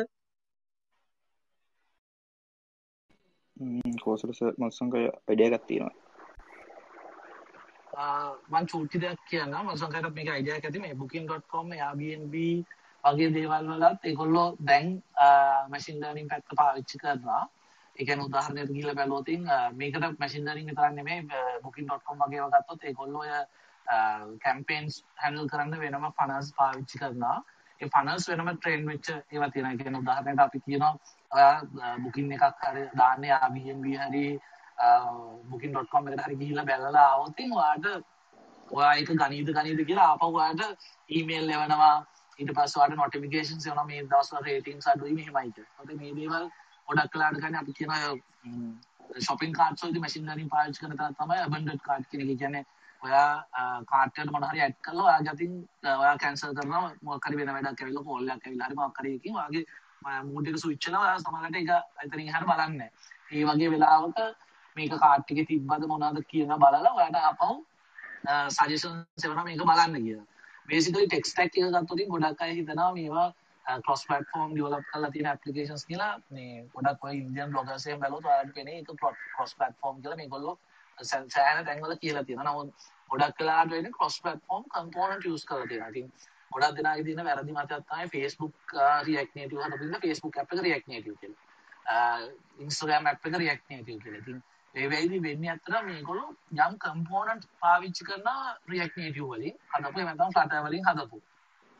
[4.01, 6.06] කෝසලස මත්සංකය වැඩිය ගත්තිනවා
[7.97, 10.79] මං චූටි දෙයක් කියන්න මසකට මේක අයිඩියක් ඇති.
[10.79, 12.35] මේ බුකින්.කොම් යාBNB
[13.03, 14.89] වගේ දේවල් වලත් ඒගොල්ලෝ දැන්
[15.69, 17.43] මැසින් ලර්නින් පැත්ත පාවිච්චි කරනවා.
[17.95, 19.29] එකන උදාහරණයට ගිහිල්ලා බැලුවොත්
[19.73, 21.21] මේකට මැෂින් ලර්නින් විතරක් නෙමෙයි
[21.63, 23.31] booking.com වගේ ඒවා ගත්තොත් ඒගොල්ලෝ ඔය
[24.43, 27.37] කැම්පේන්ස් හැන්ඩල් කරන්න වෙනම ෆනල්ස් පාවිච්චි කරනවා.
[27.81, 29.73] ඒ ෆනල්ස් වෙනම ට්‍රේන් වෙච්ච ඒවා තියෙනවා.
[29.73, 30.93] ඒ කියන්නේ උදාහරණයක් අපි කියනවා
[31.31, 34.25] ඔයා බුකින් එකක් හරි දාන්නේ Airbnb හරි
[35.49, 37.87] booking.com එකට හරි ගිහිල්ලා බැලලා ආවොත් ඔයාට
[38.71, 40.61] ඔයා ඒක ගනීද ගනීද කියලා ආපහු ඔයාට
[41.09, 41.95] ඊමේල් එවනවා.
[42.39, 45.97] ඊට පස්සේ ඔයාට නොටිෆිකේෂන්ස් එනවා මේ දවස්වල රේටින්ග්ස් අඩුයි මෙහෙමයි කියලා.
[46.01, 46.45] මේ දේවල්
[46.87, 47.91] ගොඩක් කලාට ගන්න අපි කියන
[49.19, 52.37] ශොපින් කාර්ට්ස් වලදී මැෂින් ලර්නින් පාවිච්චි කරන තරම් තමයි abandoned cart කියන එක.
[52.37, 52.65] කියන්නේ
[53.01, 53.29] ඔයා
[53.91, 55.53] කාර්ට් එකට මොන හරි ඇඩ් කරලා ඔයා ගතින්
[55.95, 56.93] ඔයා කැන්සල් කරනවා.
[57.01, 59.65] මොකක් හරි වෙන වැඩක් ඇවිල්ලා කෝල් එකක් ඇවිල්ලා හරි මොකක් හරි එකකින් ඔයාගේ
[60.23, 61.05] මූඩ් එක ස්විච් වෙනවා.
[61.05, 61.71] ඔයා සමහරවිට ඒක
[62.03, 62.91] එතනින් එහාට බලන්නේ
[63.31, 64.19] ඒ වගේ වෙලාවක
[64.79, 67.49] මේක කාර්ට් එකේ තිබ්බද මොනවද කියන බලලා ඔයාට ආපහු
[68.57, 70.25] සජෙෂන්ස් එවනවා මේක බලන්න කියලා.
[70.69, 73.27] බේසිකලි ටෙක්ස්ට් ටැග් එක ගත්තොත් ගොඩක් අය හිතනවා මේවා
[73.85, 78.53] ක්‍රොස් ප්ලට්ෆෝම් ඩියවලප් කරලා තියෙන ඇප්ලිකේෂන්ස් කියලා මේ ගොඩක් ඔය ඉන්දියන් බ්ලොගර්ස් එහෙම බැලුවොත් ඔයාලට
[78.57, 78.91] පේන්නේ ඒක
[79.35, 80.55] ක්‍රොස් ප්ලට්ෆෝම් කියලා මේගොල්ලෝ
[80.97, 82.51] සෑහෙන තැන්වල කියලා තියෙනවා.
[82.51, 85.91] නමුත් ගොඩක් වෙලාවට වෙන්නේ ක්‍රොස් ප්ලට්ෆෝම් කම්පෝනන්ට් යූස් කරලා තියෙනවා.
[85.93, 86.07] ඉතින්
[86.51, 88.75] ගොඩක් දෙනාගේ තියෙන වැරදි මතයක් තමයි Facebook
[89.07, 91.41] React Native හදපු ඉන්න Facebook app එක React Native කියලා.
[92.67, 94.21] Instagram app එක React Native කියලා.
[94.23, 94.37] ඉතින්
[94.77, 96.29] ඒ වෙයිදී වෙන්නේ අතර මේගොල්ලෝ
[96.65, 98.27] යම් කම්පෝනන්ට් පාවිච්චි කරන
[98.71, 101.17] React Native වලින් හදපු එහෙම නැත්නම් Flutter වලින් හදපු.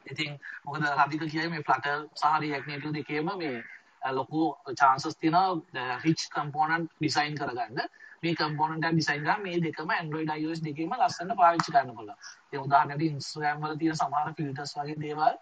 [0.06, 0.32] ඉතින්
[0.66, 3.56] මොකද රදික කියයි මේ ෆ්ලටර් සහ රියැක්ට් නේටිව් දෙකේම මේ
[4.20, 4.41] ලොකු
[4.82, 7.80] chances තියෙනවා rich component design කරගන්න.
[8.24, 12.18] මේ component එක design කරා මේ දෙකම Android iOS දෙකේම ලස්සනට පාවිච්චි කරන්න පුළුවන්.
[12.54, 15.38] ඒ උදාහරණයක් Instagram වල තියෙන සමහර filters වගේ දේවල්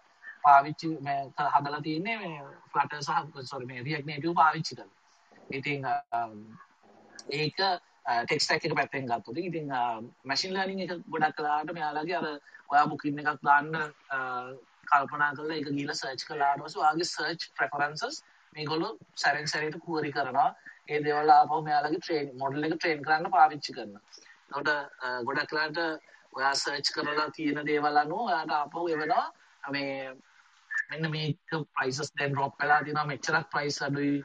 [0.46, 1.20] පාවිච්චි මේ
[1.54, 4.94] හදලා තියෙන්නේ මේ Flutter සහ sorry මේ React Native පාවිච්චි කරලා.
[5.58, 5.78] ඉතින්
[7.30, 9.38] ඒක ටෙක්ස්ට් එක පැත්තෙන් ගත්තොත්.
[9.38, 9.68] ඉතින්
[10.24, 12.26] මැෂින් ලර්නින් එක ගොඩක් කලාට මෙයාලගේ අර
[12.68, 13.72] ඔයා බුකින් එකක් දාන්න
[14.86, 18.22] කල්පනා කරලා ඒක ගිහලා සර්ච් කළාට පස්සේ ඔයාගේ සර්ච් ප්‍රෙෆරන්සස්
[18.52, 20.50] මේගොල්ලෝ සැරෙන් සැරේට කුවරි කරනවා.
[20.88, 24.02] ඒ දේවල් ආපහු මෙයාලගේ ට්‍රේන් මොඩල් එක ට්‍රේන් කරන්න පාවිච්චි කරනවා.
[24.46, 24.70] එතකොට
[25.26, 25.78] ගොඩක් වෙලාට
[26.32, 29.26] ඔයා සර්ච් කරලා තියෙන දේවල් අනුව ඔයාට ආපහු එවනවා.
[29.74, 30.14] මේ
[30.90, 33.10] මෙන්න මේක ප්‍රයිසස් දැන් ඩ්‍රොප් වෙලා තියෙනවා.
[33.12, 34.16] මෙච්චරක් ප්‍රයිස් අඩුයි.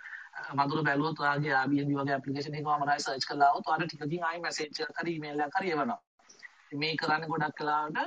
[0.60, 4.82] මදුර බැලුවොත් ඔයාගේ Airbnb වගේ ඇප්ලිකේෂන් එකක වමරයි සර්ච් කළා වොත් ඔයාලට ටිකකින් ආයි මැසේජ්
[4.88, 6.02] එකක් හරි ඊමේල් එකක් හරි එවනවා
[6.74, 7.98] මේ කරන්නේ ගොඩක් වෙලාවට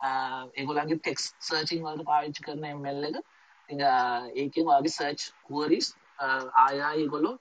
[0.00, 3.16] ඒගොල්ලන්ගේ ටෙක්ස්ට් සර්චින් වලට පාවිච්චි කරන ML එක.
[3.68, 3.84] ඉතින්
[4.42, 5.88] ඒකෙන් ඔයාගේ සර්ච් queries
[6.64, 7.36] ආය ආය ඒගොල්ලෝ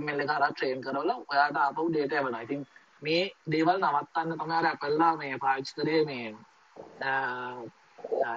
[0.00, 2.44] ML එක හරහා ට්‍රේන් කරවලා ඔයාට ආපහු data එවනවා.
[2.46, 2.66] ඉතින්
[3.02, 3.22] මේ
[3.52, 6.26] දේවල් නවත්තන්න තමයි අර Apple මේ පාවිච්චි කරේ මේ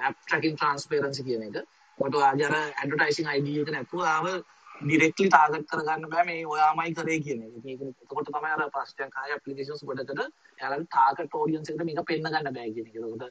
[0.07, 1.55] app tracking transparency කියන එක.
[1.97, 4.27] ඔයාට ඔයාගේ අර advertising ID එක නැතුව ආව
[4.83, 7.55] ඩිරෙක්ට්ලි ටාගට් කරගන්න බෑ මේ ඔයාමයි කරේ කියන එක.
[7.63, 10.21] මේක එතකොට තමයි අර ප්‍රශ්නයක් ආයේ ඇප්ලිකේෂන්ස් ගොඩකට
[10.59, 12.95] එයාලගේ ටාගට් ඔඩියන්ස් එකට මේක පෙන්න ගන්න බෑ කියන එක.
[12.95, 13.23] එතකොට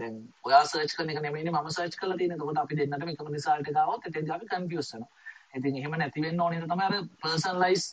[0.00, 2.38] දැන් ඔයා සර්ච් කරන එක නෙමෙයිනේ මම සර්ච් කරලා තියෙන්නේ.
[2.38, 5.10] එතකොට අපි දෙන්නට මේකම රිසල්ට් එක ආවොත් එතෙන්දී අපි කන්ෆියුස් වෙනවා.
[5.56, 7.88] ඉතින් එහෙම නැති වෙන්න ඕනේ තමයි අර පර්සනලයිස්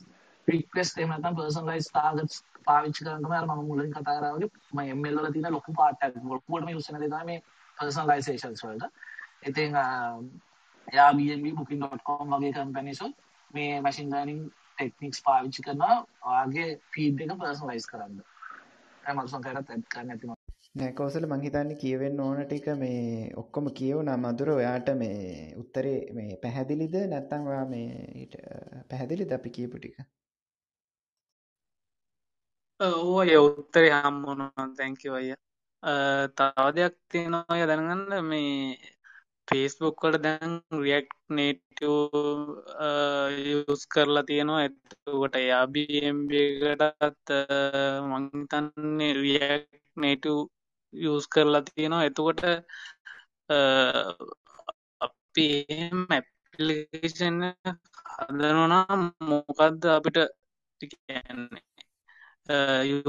[0.48, 4.94] රික්වෙස්ට් එහෙම නැත්නම් පර්සනලයිස් ටාගට්ස් පාවිච්චි කරන තමයි අර මම මුලින් කතා කරා වගේ මම
[4.98, 6.22] ML වල තියෙන ලොකු පාර්ට් එකක්.
[6.28, 7.44] ලොකුවටම යූස් වෙන දේ තමයි මේ
[7.78, 8.90] පර්සනලයිසේෂන්ස් වලට.
[9.44, 9.78] ඉතින්
[10.94, 13.16] Airbnb booking.com වගේ කම්පැනිසුත්
[13.54, 14.44] මේ මැෂින් ලර්නින්
[14.78, 15.98] ටෙක්නික්ස් පාවිච්චි කරනවා.
[16.30, 18.22] ඔයාගේ ෆීඩ් එක පර්සනලයිස් කරන්න.
[19.04, 20.34] ඒ මල්සන් කරත් කරන්න ඇති
[20.76, 24.50] නෑ කෝසල මං හිතන්නේ කියවෙන්න ඕන ටික මේ ඔක්කොම කියවුණා මధుර.
[24.54, 25.20] ඔයාට මේ
[25.62, 26.96] උත්තරේ මේ පැහැදිලිද?
[27.14, 28.28] නැත්නම් ඔයා මේ
[28.90, 29.98] පැහැදිලිද අපි කියපු ටික?
[32.80, 35.30] ඕ අය උත්තරේ හම්බුණා තැංකිව අය
[36.38, 38.26] තව දෙයක් තියෙනවා දැනගන්න.
[38.26, 38.78] මේ
[39.52, 40.52] ෆේස්බුක් කොට දැන්
[40.84, 41.82] රියක්් නේට
[43.72, 44.62] යස් කරලා තියෙනවා.
[44.68, 47.30] එතකොට යාබම්බකටත්
[48.12, 49.66] මංතන්නේ රියක්්
[49.98, 50.26] නේට
[50.94, 52.08] යස් කරලා තියෙනවා.
[52.10, 52.42] එතකොට
[55.02, 55.46] අපි
[56.16, 57.40] ඇපලිකේෂන්
[58.20, 60.18] හදනනම් මොකක්ද අපිට
[60.82, 61.64] කියන්නේ?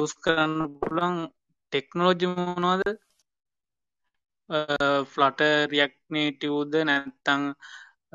[0.03, 1.17] යස් කරන්න පුළන්
[1.73, 2.83] ටෙක්නෝජි මොනවාද?
[5.07, 7.49] ෆ්ලට රියක්නේටවූද නැත්තං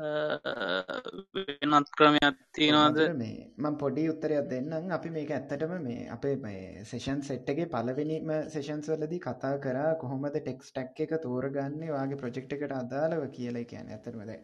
[0.00, 2.98] වෙනත් ක්‍රමයක් තියෙනවාද?
[3.16, 4.90] මේ මං පොඩි උත්තරයක් දෙන්නම්.
[4.92, 10.70] අපි මේක ඇත්තටම මේ අපේ මේ සේෂන් සෙට්ගේ පලවෙනිම සේෂන්ස් වලදී කතා කරා කොහොමද ටෙක්ස්
[10.70, 14.34] ටැක් එක තෝරගන්නේ වගේ ප්‍රජෙක්් එකට අදාළව කියලා කියන ඇතරමද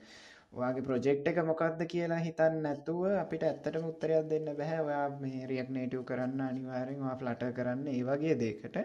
[0.54, 5.70] වගේ ප්‍රජෙක්් එක මොකක්ද කියලා හිතන්න නැතුව අපිට ඇත්තටම උත්තරයක් දෙන්න බැහැ ඔයා මේ රියක්
[5.70, 8.76] නේටව් කරන්න අනිවාරෙන් ෆ්ලට කරන්න ඒ වගේ දේකට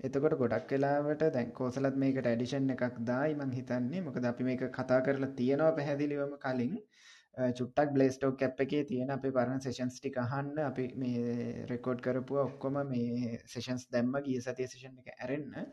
[0.00, 4.02] එතකොට ගොඩක් වෙලාවට දැන් කෝසලත් මේකට ඇඩිෂන් එකක් දායි මං හිතන්නේ.
[4.06, 6.74] මොකද අපි මේක කතා කරලා තියෙනවා පැහැදිලිවම කලින්.
[7.56, 10.52] චුට්ටක් බ්ලේස්ටෝක් කැප් එකේ තියෙන අපේ පරණ සේෂන්ස් ටික අහන්න.
[10.66, 15.66] අපි මේ රෙකෝඩ් කරපුවා ඔක්කොම මේ සේෂන්ස් දැම්ම ගිය සතිය සේෂන් එක ඇරෙන්න.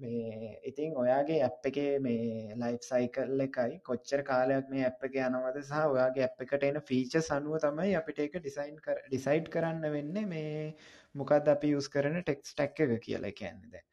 [0.00, 3.76] මේ ඉතින් ඔයාගේ ඇප් එකේ මේ ලයිෆ් සයිකල් එකයි.
[3.82, 8.22] කොච්චර කාලයක් මේ ඇප් එක යනවද සහ ඔයාගේ ඇප් එකට එන ෆීචර්ස් අනුව තමයි අපිට
[8.24, 10.52] ඒක ඩිසයින් කර ඩිසයිඩ් කරන්න වෙන්නේ මේ
[11.14, 13.32] මොකක්ද අපි යුස් කරන ටෙක්ස් ටැක් එක කියලා.
[13.34, 13.86] කියන්නේ දැන්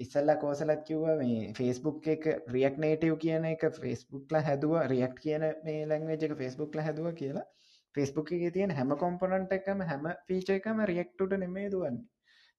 [0.00, 3.68] ඉස්සල්ල කෝසලත් කිව්ව මේ ෆෙස්බුක් එක රියක් නේටව් කියන එක.
[3.78, 7.46] ෆෙස්බුක්ල හැදුව රියක් කියන මේ ලැංවේජ එක ෆෙස්බුක්ල හැදුව කියලා.
[7.94, 12.04] ෆෙස්බුක් එක තියෙන හැම කොම්පනන්ට එකම හැම ෆීච එකම රියෙක්ටුට නෙමේ දුවන්නේ.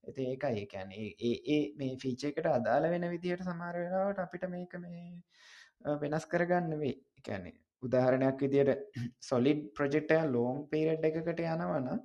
[0.08, 0.64] ඇති ඒකයි.
[0.64, 6.26] එකැන ඒ ඒ මේ ෆීච එකට අදාළ වෙන විදිහයට සමාර වෙලාවට අපිට මේක මේ වෙනස්
[6.28, 7.54] කරගන්න වේ එකැනෙ
[7.84, 12.02] උදාහරණයක් විදියට සොලිඩ් ප්‍රජෙක්ටය ලෝන් පේරඩ් එකකට යනවනම්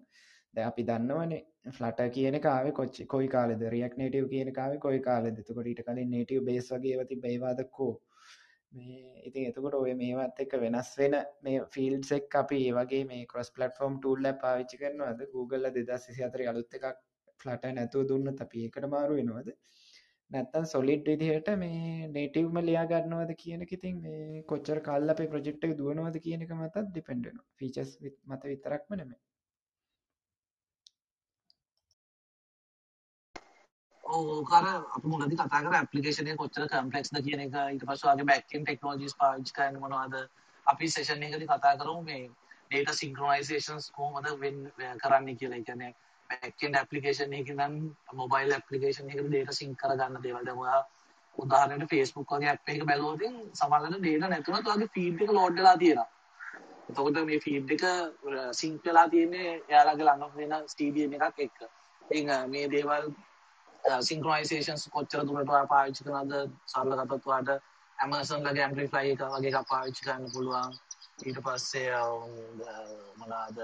[0.55, 3.63] ද අපි දන්නවනේ ෆලට කියන කාව කොච් කොයි කාලෙද?
[3.75, 5.39] රියක් නේටව කියන කාව කොයි කාලෙද?
[5.41, 7.93] තුකට ඊට කලින් නේටව බේස් වගේ වති බයිවාදක්කෝ
[8.73, 13.99] මේ ඉතින් එතකොට ඔය මේවත් එක වෙනස් වෙන මේ ෆිල්සෙක් අපි ඒවගේ මේ කොස් පලටෆෝම්
[13.99, 15.25] ටූල්ල පාවිච්චි කරනවාද?
[15.35, 16.87] Google දෙදස් සිසි අතර අලුත්ත එකක්
[17.43, 19.51] ෆලට නැතුව දුන්න අපි එකට මාරු වෙනවද?
[20.31, 26.23] නැත්තන් සොලිඩ් විදිහට මේ නේටව්ම ලියා ගන්නවද කියන ඉතින් මේ කොච්චර කල් අපේ ප්‍රජෙක්්ක දුවනවද
[26.27, 27.93] කියන එක මතත් ඩිපෙන්ඩන ෆීචස්
[28.31, 29.21] මත විතරක්ම නෙමේ
[34.05, 34.67] ඕකර
[34.97, 37.55] අප මුලදි කතා කර ඇපලිකේෂනය කොච්චර කම්පලෙක්ස්ද කියන එක.
[37.75, 40.17] ඊට පස්සේ වගේ බැක්එන්ඩ් ටෙක්නොලොජිස් පාවිච්චි කරන්න මොනවද?
[40.67, 42.25] අපි සෙෂන් එකදී කතා කරමු මේ
[42.73, 44.59] data synchronizations කොහොමද වෙන්
[45.03, 45.61] කරන්නේ කියලා.
[45.81, 45.93] ඒ
[46.33, 47.75] කියන්නේ බැක්එන්ඩ් ඇප්ලිකේෂන් එකකින් නම්
[48.15, 50.45] මොබයිල් ඇප්ලිකේෂන් එකකට data sync කරගන්න දේවල්.
[50.45, 50.81] දැන් ඔයා
[51.39, 53.21] උදාහරණයට Facebook වගේ ඇප් එකක බැලුවොත්
[53.55, 56.09] සමහරවිට data නැතුණත් ඔයාගේ feed එක load වෙලා තියෙනවා.
[56.89, 57.85] එතකොට මේ feed එක
[58.53, 61.59] sync වෙලා තියෙන්නේ එයාලගේ ළඟ වෙන CDN එකක් එක්ක.
[62.05, 63.13] ඉතින් මේ දේවල්
[64.03, 67.51] සිංක්‍රයිසේෂන්ස් කොච්චර දුරට ඔයා පාවිච්චි කරනවද සරල ගත්තොත් ඔයාට
[67.99, 70.73] Amazon ලගේ Amplify එක වගේ එකක් පාවිච්චි කරන්න පුළුවන්
[71.27, 71.91] ඊට පස්සේ
[73.19, 73.59] මොනවාද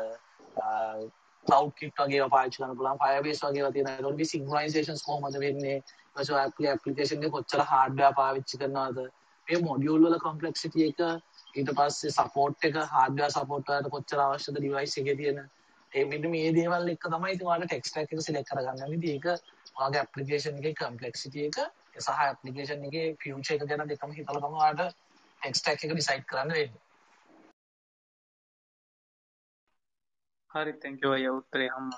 [1.49, 3.01] cloud kit වගේ ඒවා පාවිච්චි කරන්න පුළුවන්.
[3.05, 3.97] Firebase වගේ ඒවා තියෙනවා.
[3.97, 5.77] ඒතකොට මේ සිංක්‍රයිසේෂන්ස් කොහොමද වෙන්නේ?
[5.79, 9.05] ඊට පස්සේ ඇප්ලිකේෂන් එක කොච්චර hardware පාවිච්චි කරනවද?
[9.47, 11.05] මේ මොඩියුල් වල complexity එක
[11.55, 15.41] ඊට පස්සේ support එක hardware support වලට කොච්චර අවශ්‍යද device එකේ තියෙන?
[15.93, 18.97] ඒ මෙන්න මේ දේවල් එක්ක තමයි ඉතින් ඔයාලට ටෙක්ස්ට් එක සිලෙක්ට් කරගන්න.
[18.99, 19.27] ඉතින් ඒක
[19.77, 21.61] ඔයාගේ ඇප්ලිකේෂන් එකේ කම්පලෙක්සිටි එක
[22.03, 24.99] සහ ඇප්ලිකේෂන් එකේ ෆියුචර් එක ගැන දෙකම හිතලා තමයි ඔයාලට
[25.41, 26.85] ටෙක් ස්ටැක් එක ඩිසයිඩ් කරන්න වෙන්නේ.
[30.59, 31.91] හරි තැංක අය උත්තරේ හම්ම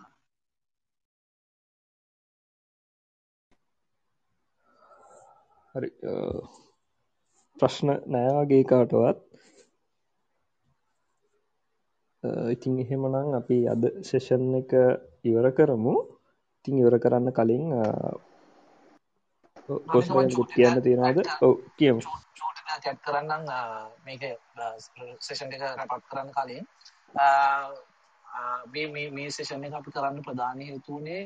[5.75, 5.89] හරි
[7.57, 9.19] ප්‍රශ්න නෑවගේ කාටවත්.
[12.55, 14.73] ඉතින් එහෙමනම් අපි අද සෙෂන් එක
[15.25, 15.95] ඉවර කරමු.
[16.57, 17.65] ඉතින් ඉවර කරන්න කලින්
[20.33, 21.19] ගොත් කියන්න තියෙනවාද?
[21.43, 22.01] ඔව කියමු.
[22.85, 23.47] චැට් කරන්න
[24.05, 24.23] මේක
[25.21, 26.67] සේෂන් එක රැපත් කරන්න කලින්
[28.73, 31.23] මේ සේෂන් එක අපි කරන්න ප්‍රධාන හේතුවනේ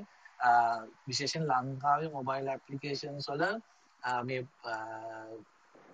[1.06, 3.44] විශේෂෙන් ලංකාවේ මොබයිල් ඇපලිකේෂන් සොල
[4.22, 4.40] මේ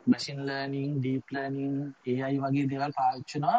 [0.07, 1.75] machine learning deep learning
[2.07, 3.59] AI වගේ දේවල් පාච්චනා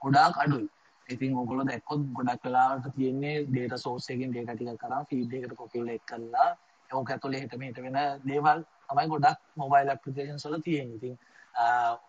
[0.00, 0.68] ගොඩාක් අඩුයි
[1.06, 5.84] ඉතින් ඔගොල්ලෝ දැක්කොත් ගොඩක් වෙලාවට තියෙන්නේ data source එකකින් data ටික කරා feed එකට copy
[5.94, 6.50] එක කරලා
[6.90, 10.96] ඒක ඇතුලේ හිට මෙහෙට වෙන දේවල් තමයි ගොඩක් mobile applications වල තියෙන්නේ.
[10.96, 11.14] ඉතින්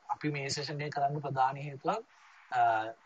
[0.10, 1.98] අපි මේ session එක කරන්න ප්‍රධාන හේතුව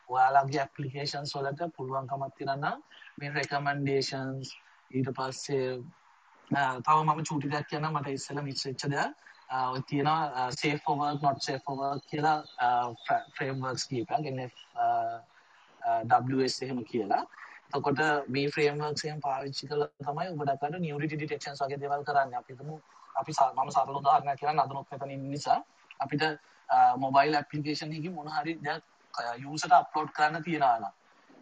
[0.09, 2.76] ඔයාලගේ applications වලට පුළුවන්කමක් තියෙනවා
[3.19, 4.53] මේ recommendations
[4.91, 5.65] ඊට පස්සේ
[6.85, 9.09] තව මම චූටි දෙයක් කියන්න මට ඉස්සෙල්ලා මිස් වෙච්ච දෙයක්.
[9.73, 12.38] ඔය තියෙනවා safe for work not safe for work කියලා
[13.38, 14.55] frameworks කීපයක් NF
[16.30, 17.23] WS එහෙම කියලා.
[17.73, 17.99] තකොට
[18.35, 22.34] මේ ෆ්‍රේම්වර්ක්සයෙන් පාවිච්චි කළ තමයි උබටකට නිියරිටි ඩිටෙක්ෂන්ස් වගේ දේවල් කරන්න.
[22.41, 22.69] අපිතම
[23.21, 25.59] අපි මම සරල උදාහරණයක් කියන්න අදනොත් මෙතන ඉන්න නිසා.
[26.03, 26.23] අපිට
[27.03, 28.84] මොබයිල් ඇප්ලිකේෂන් එකකින් මොන හරි දෙයක්
[29.39, 30.93] යූසර්ට අප්ලෝඩ් කරන්න තියනවා නම්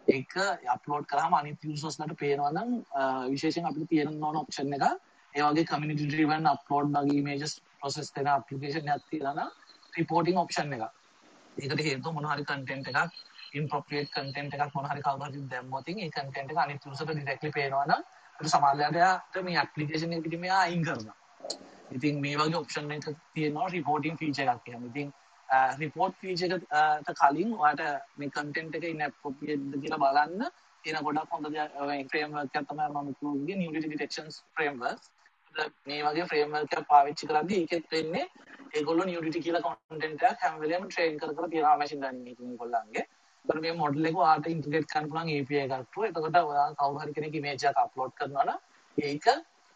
[0.08, 0.34] ඒක
[0.68, 2.70] අප්ලෝඩ් කරාම අනිත් යූසර්ස්ලට පේනවා නම්
[3.30, 4.84] විශේෂයෙන් අපිට තියෙන ඕන ඔප්ෂන් එක
[5.32, 9.50] ඒ වගේ කමියුනිටි ඩ්‍රිවන් අප්ලෝඩ් වගේ ඉමේජස් ප්‍රොසෙස් කරන ඇප්ලිකේෂන් එකක් තියෙනවා නම්
[9.94, 10.84] රිපෝටින් ඔප්ෂන් එක.
[11.56, 13.12] ඒකට හේතුව මොන හරි කන්ටෙන්ට් එකක්
[13.54, 17.86] ඉන්ප්‍රොප්‍රියේට් කන්ටෙන්ට් එකක් මොන හරි කවුරු හරි දැම්මොත් ඒ කන්ටෙන්ට් එක අනිත් යූසර්ට ඩිරෙක්ට්ලි පේනවා
[17.86, 18.02] නම්
[18.38, 21.16] ඒක සමහරවිට මේ ඇප්ලිකේෂන් එකකින් මෙයා අයින් කරනවා.
[21.90, 24.90] ඉතින් මේ වගේ ඔප්ෂන් එක තියෙනවා රිපෝටින් ෆීචර් එකක් කියන්නේ.
[24.90, 25.14] ඉතින්
[25.80, 27.84] රිපෝට් ෆීචර් එකට කලින් ඔයාලට
[28.16, 30.50] මේ කන්ටෙන්ට් එක ඉන්අප්‍රොප්‍රියේට්ද කියලා බලන්න
[30.84, 31.46] තියෙන ගොඩක් හොඳ
[32.10, 35.00] ෆ්‍රේම්වර්ක් එකක් තමයි මම කිව්වේ නියුරිටි ඩිටෙක්ෂන්ස් ෆ්‍රේම්වර්ක්.
[35.86, 38.26] මේ වගේ ෆ්‍රේම්වර්ක් එකක් පාවිච්චි කරද්දී ඒකෙත් වෙන්නේ
[38.74, 43.04] ඒගොල්ලෝ නියුරිටි කියලා කන්ටෙන්ට් එකක් හැම වෙලේම ට්‍රේන් කර කර තියනවා මැෂින් ලර්නින් එකකින් ඒගොල්ලන්ගේ.
[43.44, 46.04] ඒතර මේ මොඩල් එක ඔයාලට ඉන්ටිග්‍රේට් කරන්න පුළුවන් API එකක් තුව.
[46.04, 48.58] එතකොට ඔයා කවුරු හරි කෙනෙක් ඉමේජ් එකක් අප්ලෝඩ් කරනවා නම්
[48.98, 49.26] ඒක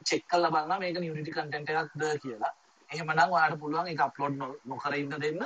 [0.02, 2.52] චෙක් කරලා බලනවා මේක නියුරිටි කන්ටෙන්ට් එකක්ද කියලා.
[2.90, 5.42] එහෙමනම් ඔයාලට පුළුවන් ඒක අප්ලෝඩ් නොකර ඉන්න දෙන්න.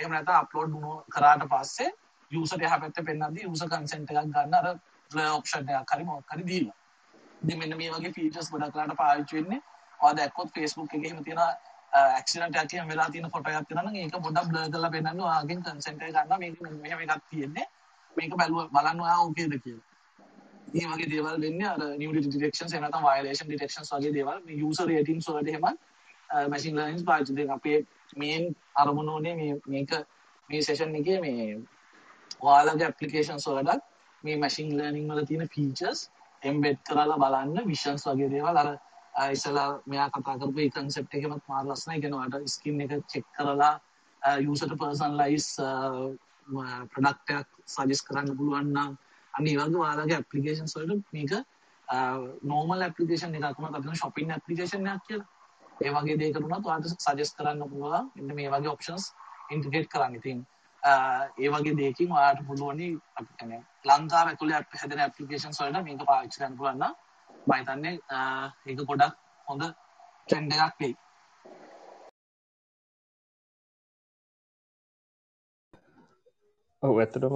[0.00, 0.74] එහෙම නැත්නම් අප්ලෝඩ්
[1.08, 1.90] කරාට පස්සේ
[2.30, 4.68] යූසර් එහා පැත්තේ පෙන්නද්දී යූසර් කන්සෙන්ට් එකක් ගන්න අර
[5.10, 6.76] බ්ලර් ඔප්ෂන් එකක් හරි මොකක් හරි දීලා.
[7.42, 9.60] ඉතින් මෙන්න මේ වගේ ෆීචර්ස් ගොඩක් කරාට පාවිච්චි වෙන්නේ
[10.00, 11.42] ඔයා දැක්කොත් Facebook එකේ එහෙම තියෙන
[11.92, 15.62] ඇක්සිඩන්ට් එකක් එහෙම වෙලා තියෙන ෆොටෝ එකක් තියෙනවා නම් ඒක පොඩ්ඩක් බ්ලර් කරලා පෙන්නන්න ඔයාගෙන්
[15.64, 17.66] කන්සෙන්ට් එක ගන්නවා මේක මෙහෙම එකක් තියෙන්නේ.
[18.16, 19.86] මේක බලුව බලන්න ඔයා ඕකේද කියලා.
[20.68, 24.86] මේ වගේ දේවල් වෙන්නේ අර නියුරිටි ඩිටෙක්ෂන්ස් එහෙම නැත්නම් වයලේෂන් ඩිටෙක්ෂන්ස් වගේ දේවල් මේ යූසර්
[24.88, 25.66] රේටින්ග්ස් වලට එහෙම
[26.30, 27.78] මැෂින් ලර්නින්ග්ස් පාවිච්චි දෙන අපේ
[28.16, 29.92] මේන් අරමුණ උනේ මේ මේක
[30.50, 31.46] මේ සෙෂන් එකේ මේ
[32.42, 33.80] ඔයාලගේ ඇප්ලිකේෂන්ස් වලට
[34.24, 36.00] මේ මැෂින් ලර්නින්ග් වල තියෙන ෆීචර්ස්
[36.42, 38.70] එම්බෙඩ් කරලා බලන්න විෂන්ස් වගේ දේවල් අර
[39.28, 43.74] ඉස්සලා මෙයා කතා කරපු ඒ කන්සෙප්ට් එකමත් මාර ලස්සනයි කියන ඔයාලට ස්කින් එක චෙක් කරලා
[44.38, 45.48] යූසර්ට පර්සනලයිස්
[46.92, 48.92] ප්‍රොඩක්ට් එකක් සජෙස්ට් කරන්න පුළුවන් නම්
[49.34, 51.32] අන්න ඒ වගේ ඔයාලගේ ඇප්ලිකේෂන්ස් වලට මේක
[52.44, 55.28] නෝමල් ඇප්ලිකේෂන් එකක් වුණත් අපිට shopping ඇප්ලිකේෂන් එකක් කියලා.
[55.80, 59.04] ඒ වගේ දෙයකට උනත් ඔයාලට සජෙස්ට් කරන්න පුළුවන් මෙන්න මේ වගේ ඔප්ෂන්ස්
[59.50, 60.16] ඉන්ටිග්‍රේට් කරන්න.
[60.16, 60.38] ඉතින්
[60.82, 62.82] ඒ වගේ දෙයකින් ඔයාලට පුළුවන්
[63.14, 66.94] අපිට කියන්නේ ලංකාව ඇතුලේ හැදෙන ඇප්ලිකේෂන්ස් වලට මේක පාවිච්චි කරන්න පුළුවන් නම්
[67.46, 67.94] මම හිතන්නේ
[68.66, 69.16] ඒක ගොඩක්
[69.48, 70.94] හොඳ ට්‍රෙන්ඩ් එකක් වෙයි.
[76.82, 77.34] ඔව ඇත්තටම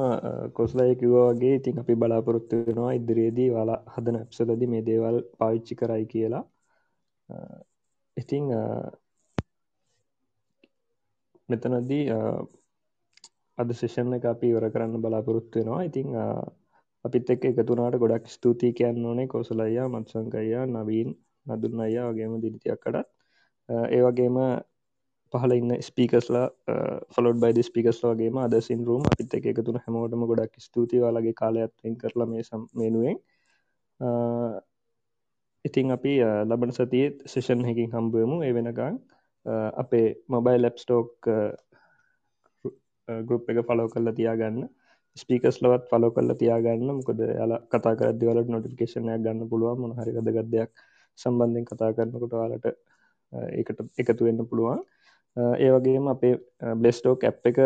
[0.59, 6.07] කොස්ලයි කිව්වා වගේ ඉතින් අපි බලාපොරොත්තු වෙනවා ඉදිරියේදී වාලා හදන ඇප්සලදි මේ දේවල් පාවිච්චි කරයි
[6.13, 6.45] කියලා
[8.17, 8.51] ඉතිං
[11.49, 12.05] මෙතනදී
[13.59, 15.83] අද ශේෂණ එක අපි ඉවර කරන්න බලාපොරොත්තු වෙනවා.
[15.83, 16.09] ඉතිං
[17.05, 19.27] අපිත් එක්ක එකතුනාට ගොඩක් ස්තුතියි කියන්න ඕනේ.
[19.29, 21.11] කෝසලයියා මත්සංකයියා නවීන්
[21.47, 22.97] නදුන්න අයියා වගේම දිරිතියක්කටත්
[23.91, 24.39] ඒවගේම
[25.33, 26.47] පහල ඉන්න ස්පීකස්ලා
[27.15, 32.45] ෆලොඩ් බයිද ස්පිකස් වගේම අද සින්රුම් අපිත් එක එකතුන හැමෝටම ගොඩක් ස්තුතිවාලගේ කාලයක්ත්වෙන් කරලා මේ
[32.45, 33.19] සම් මෙනුවෙන්
[35.65, 36.13] ඉතිං අපි
[36.49, 38.97] ලබන සතියත් සෙෂන් හැකින් හම්බුවමු ඒ වෙනකං
[39.83, 41.29] අපේ මොබයිල් ලැප්ස්ටෝක්
[43.29, 44.59] ගරුප් එක ෆලෝ කරලා තියාගන්න.
[45.17, 46.89] ස්පීකස් ලවත් ෆලෝ කරලා තියාගන්න.
[46.99, 50.71] මොකද යාලා කතා කරදවලට නොටිකේෂනයක් ගන්න පුළුවන් මොන හරි වැදගත්දයක්
[51.19, 52.67] සම්බන්ධයෙන් කතා කරනකොට යාලට
[53.59, 54.81] ඒකට එකතු වෙන්න පුළුවන්.
[55.65, 56.35] ඒ වගේම අපේ
[56.81, 57.59] බ්ලෙස්ටෝක් ඇප් එක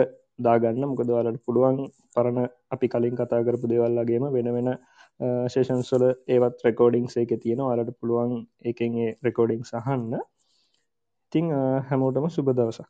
[0.46, 0.84] දාගන්න.
[0.92, 1.78] මොකද ඔයාලට පුළුවන්
[2.14, 2.38] පරණ
[2.74, 4.70] අපි කලින් කතා කරපු දේවල්ලගේම වෙන වෙන
[5.20, 8.34] ශේෂන්ස්වල ඒවත් රෙකෝඩිං ඒක තියෙන ඔයාලට පුළුවන්
[8.64, 11.50] එකෙන් රෙකෝඩිං සහන්න ඉතිං
[11.88, 12.88] හැමෝටම සුබ දවසක්.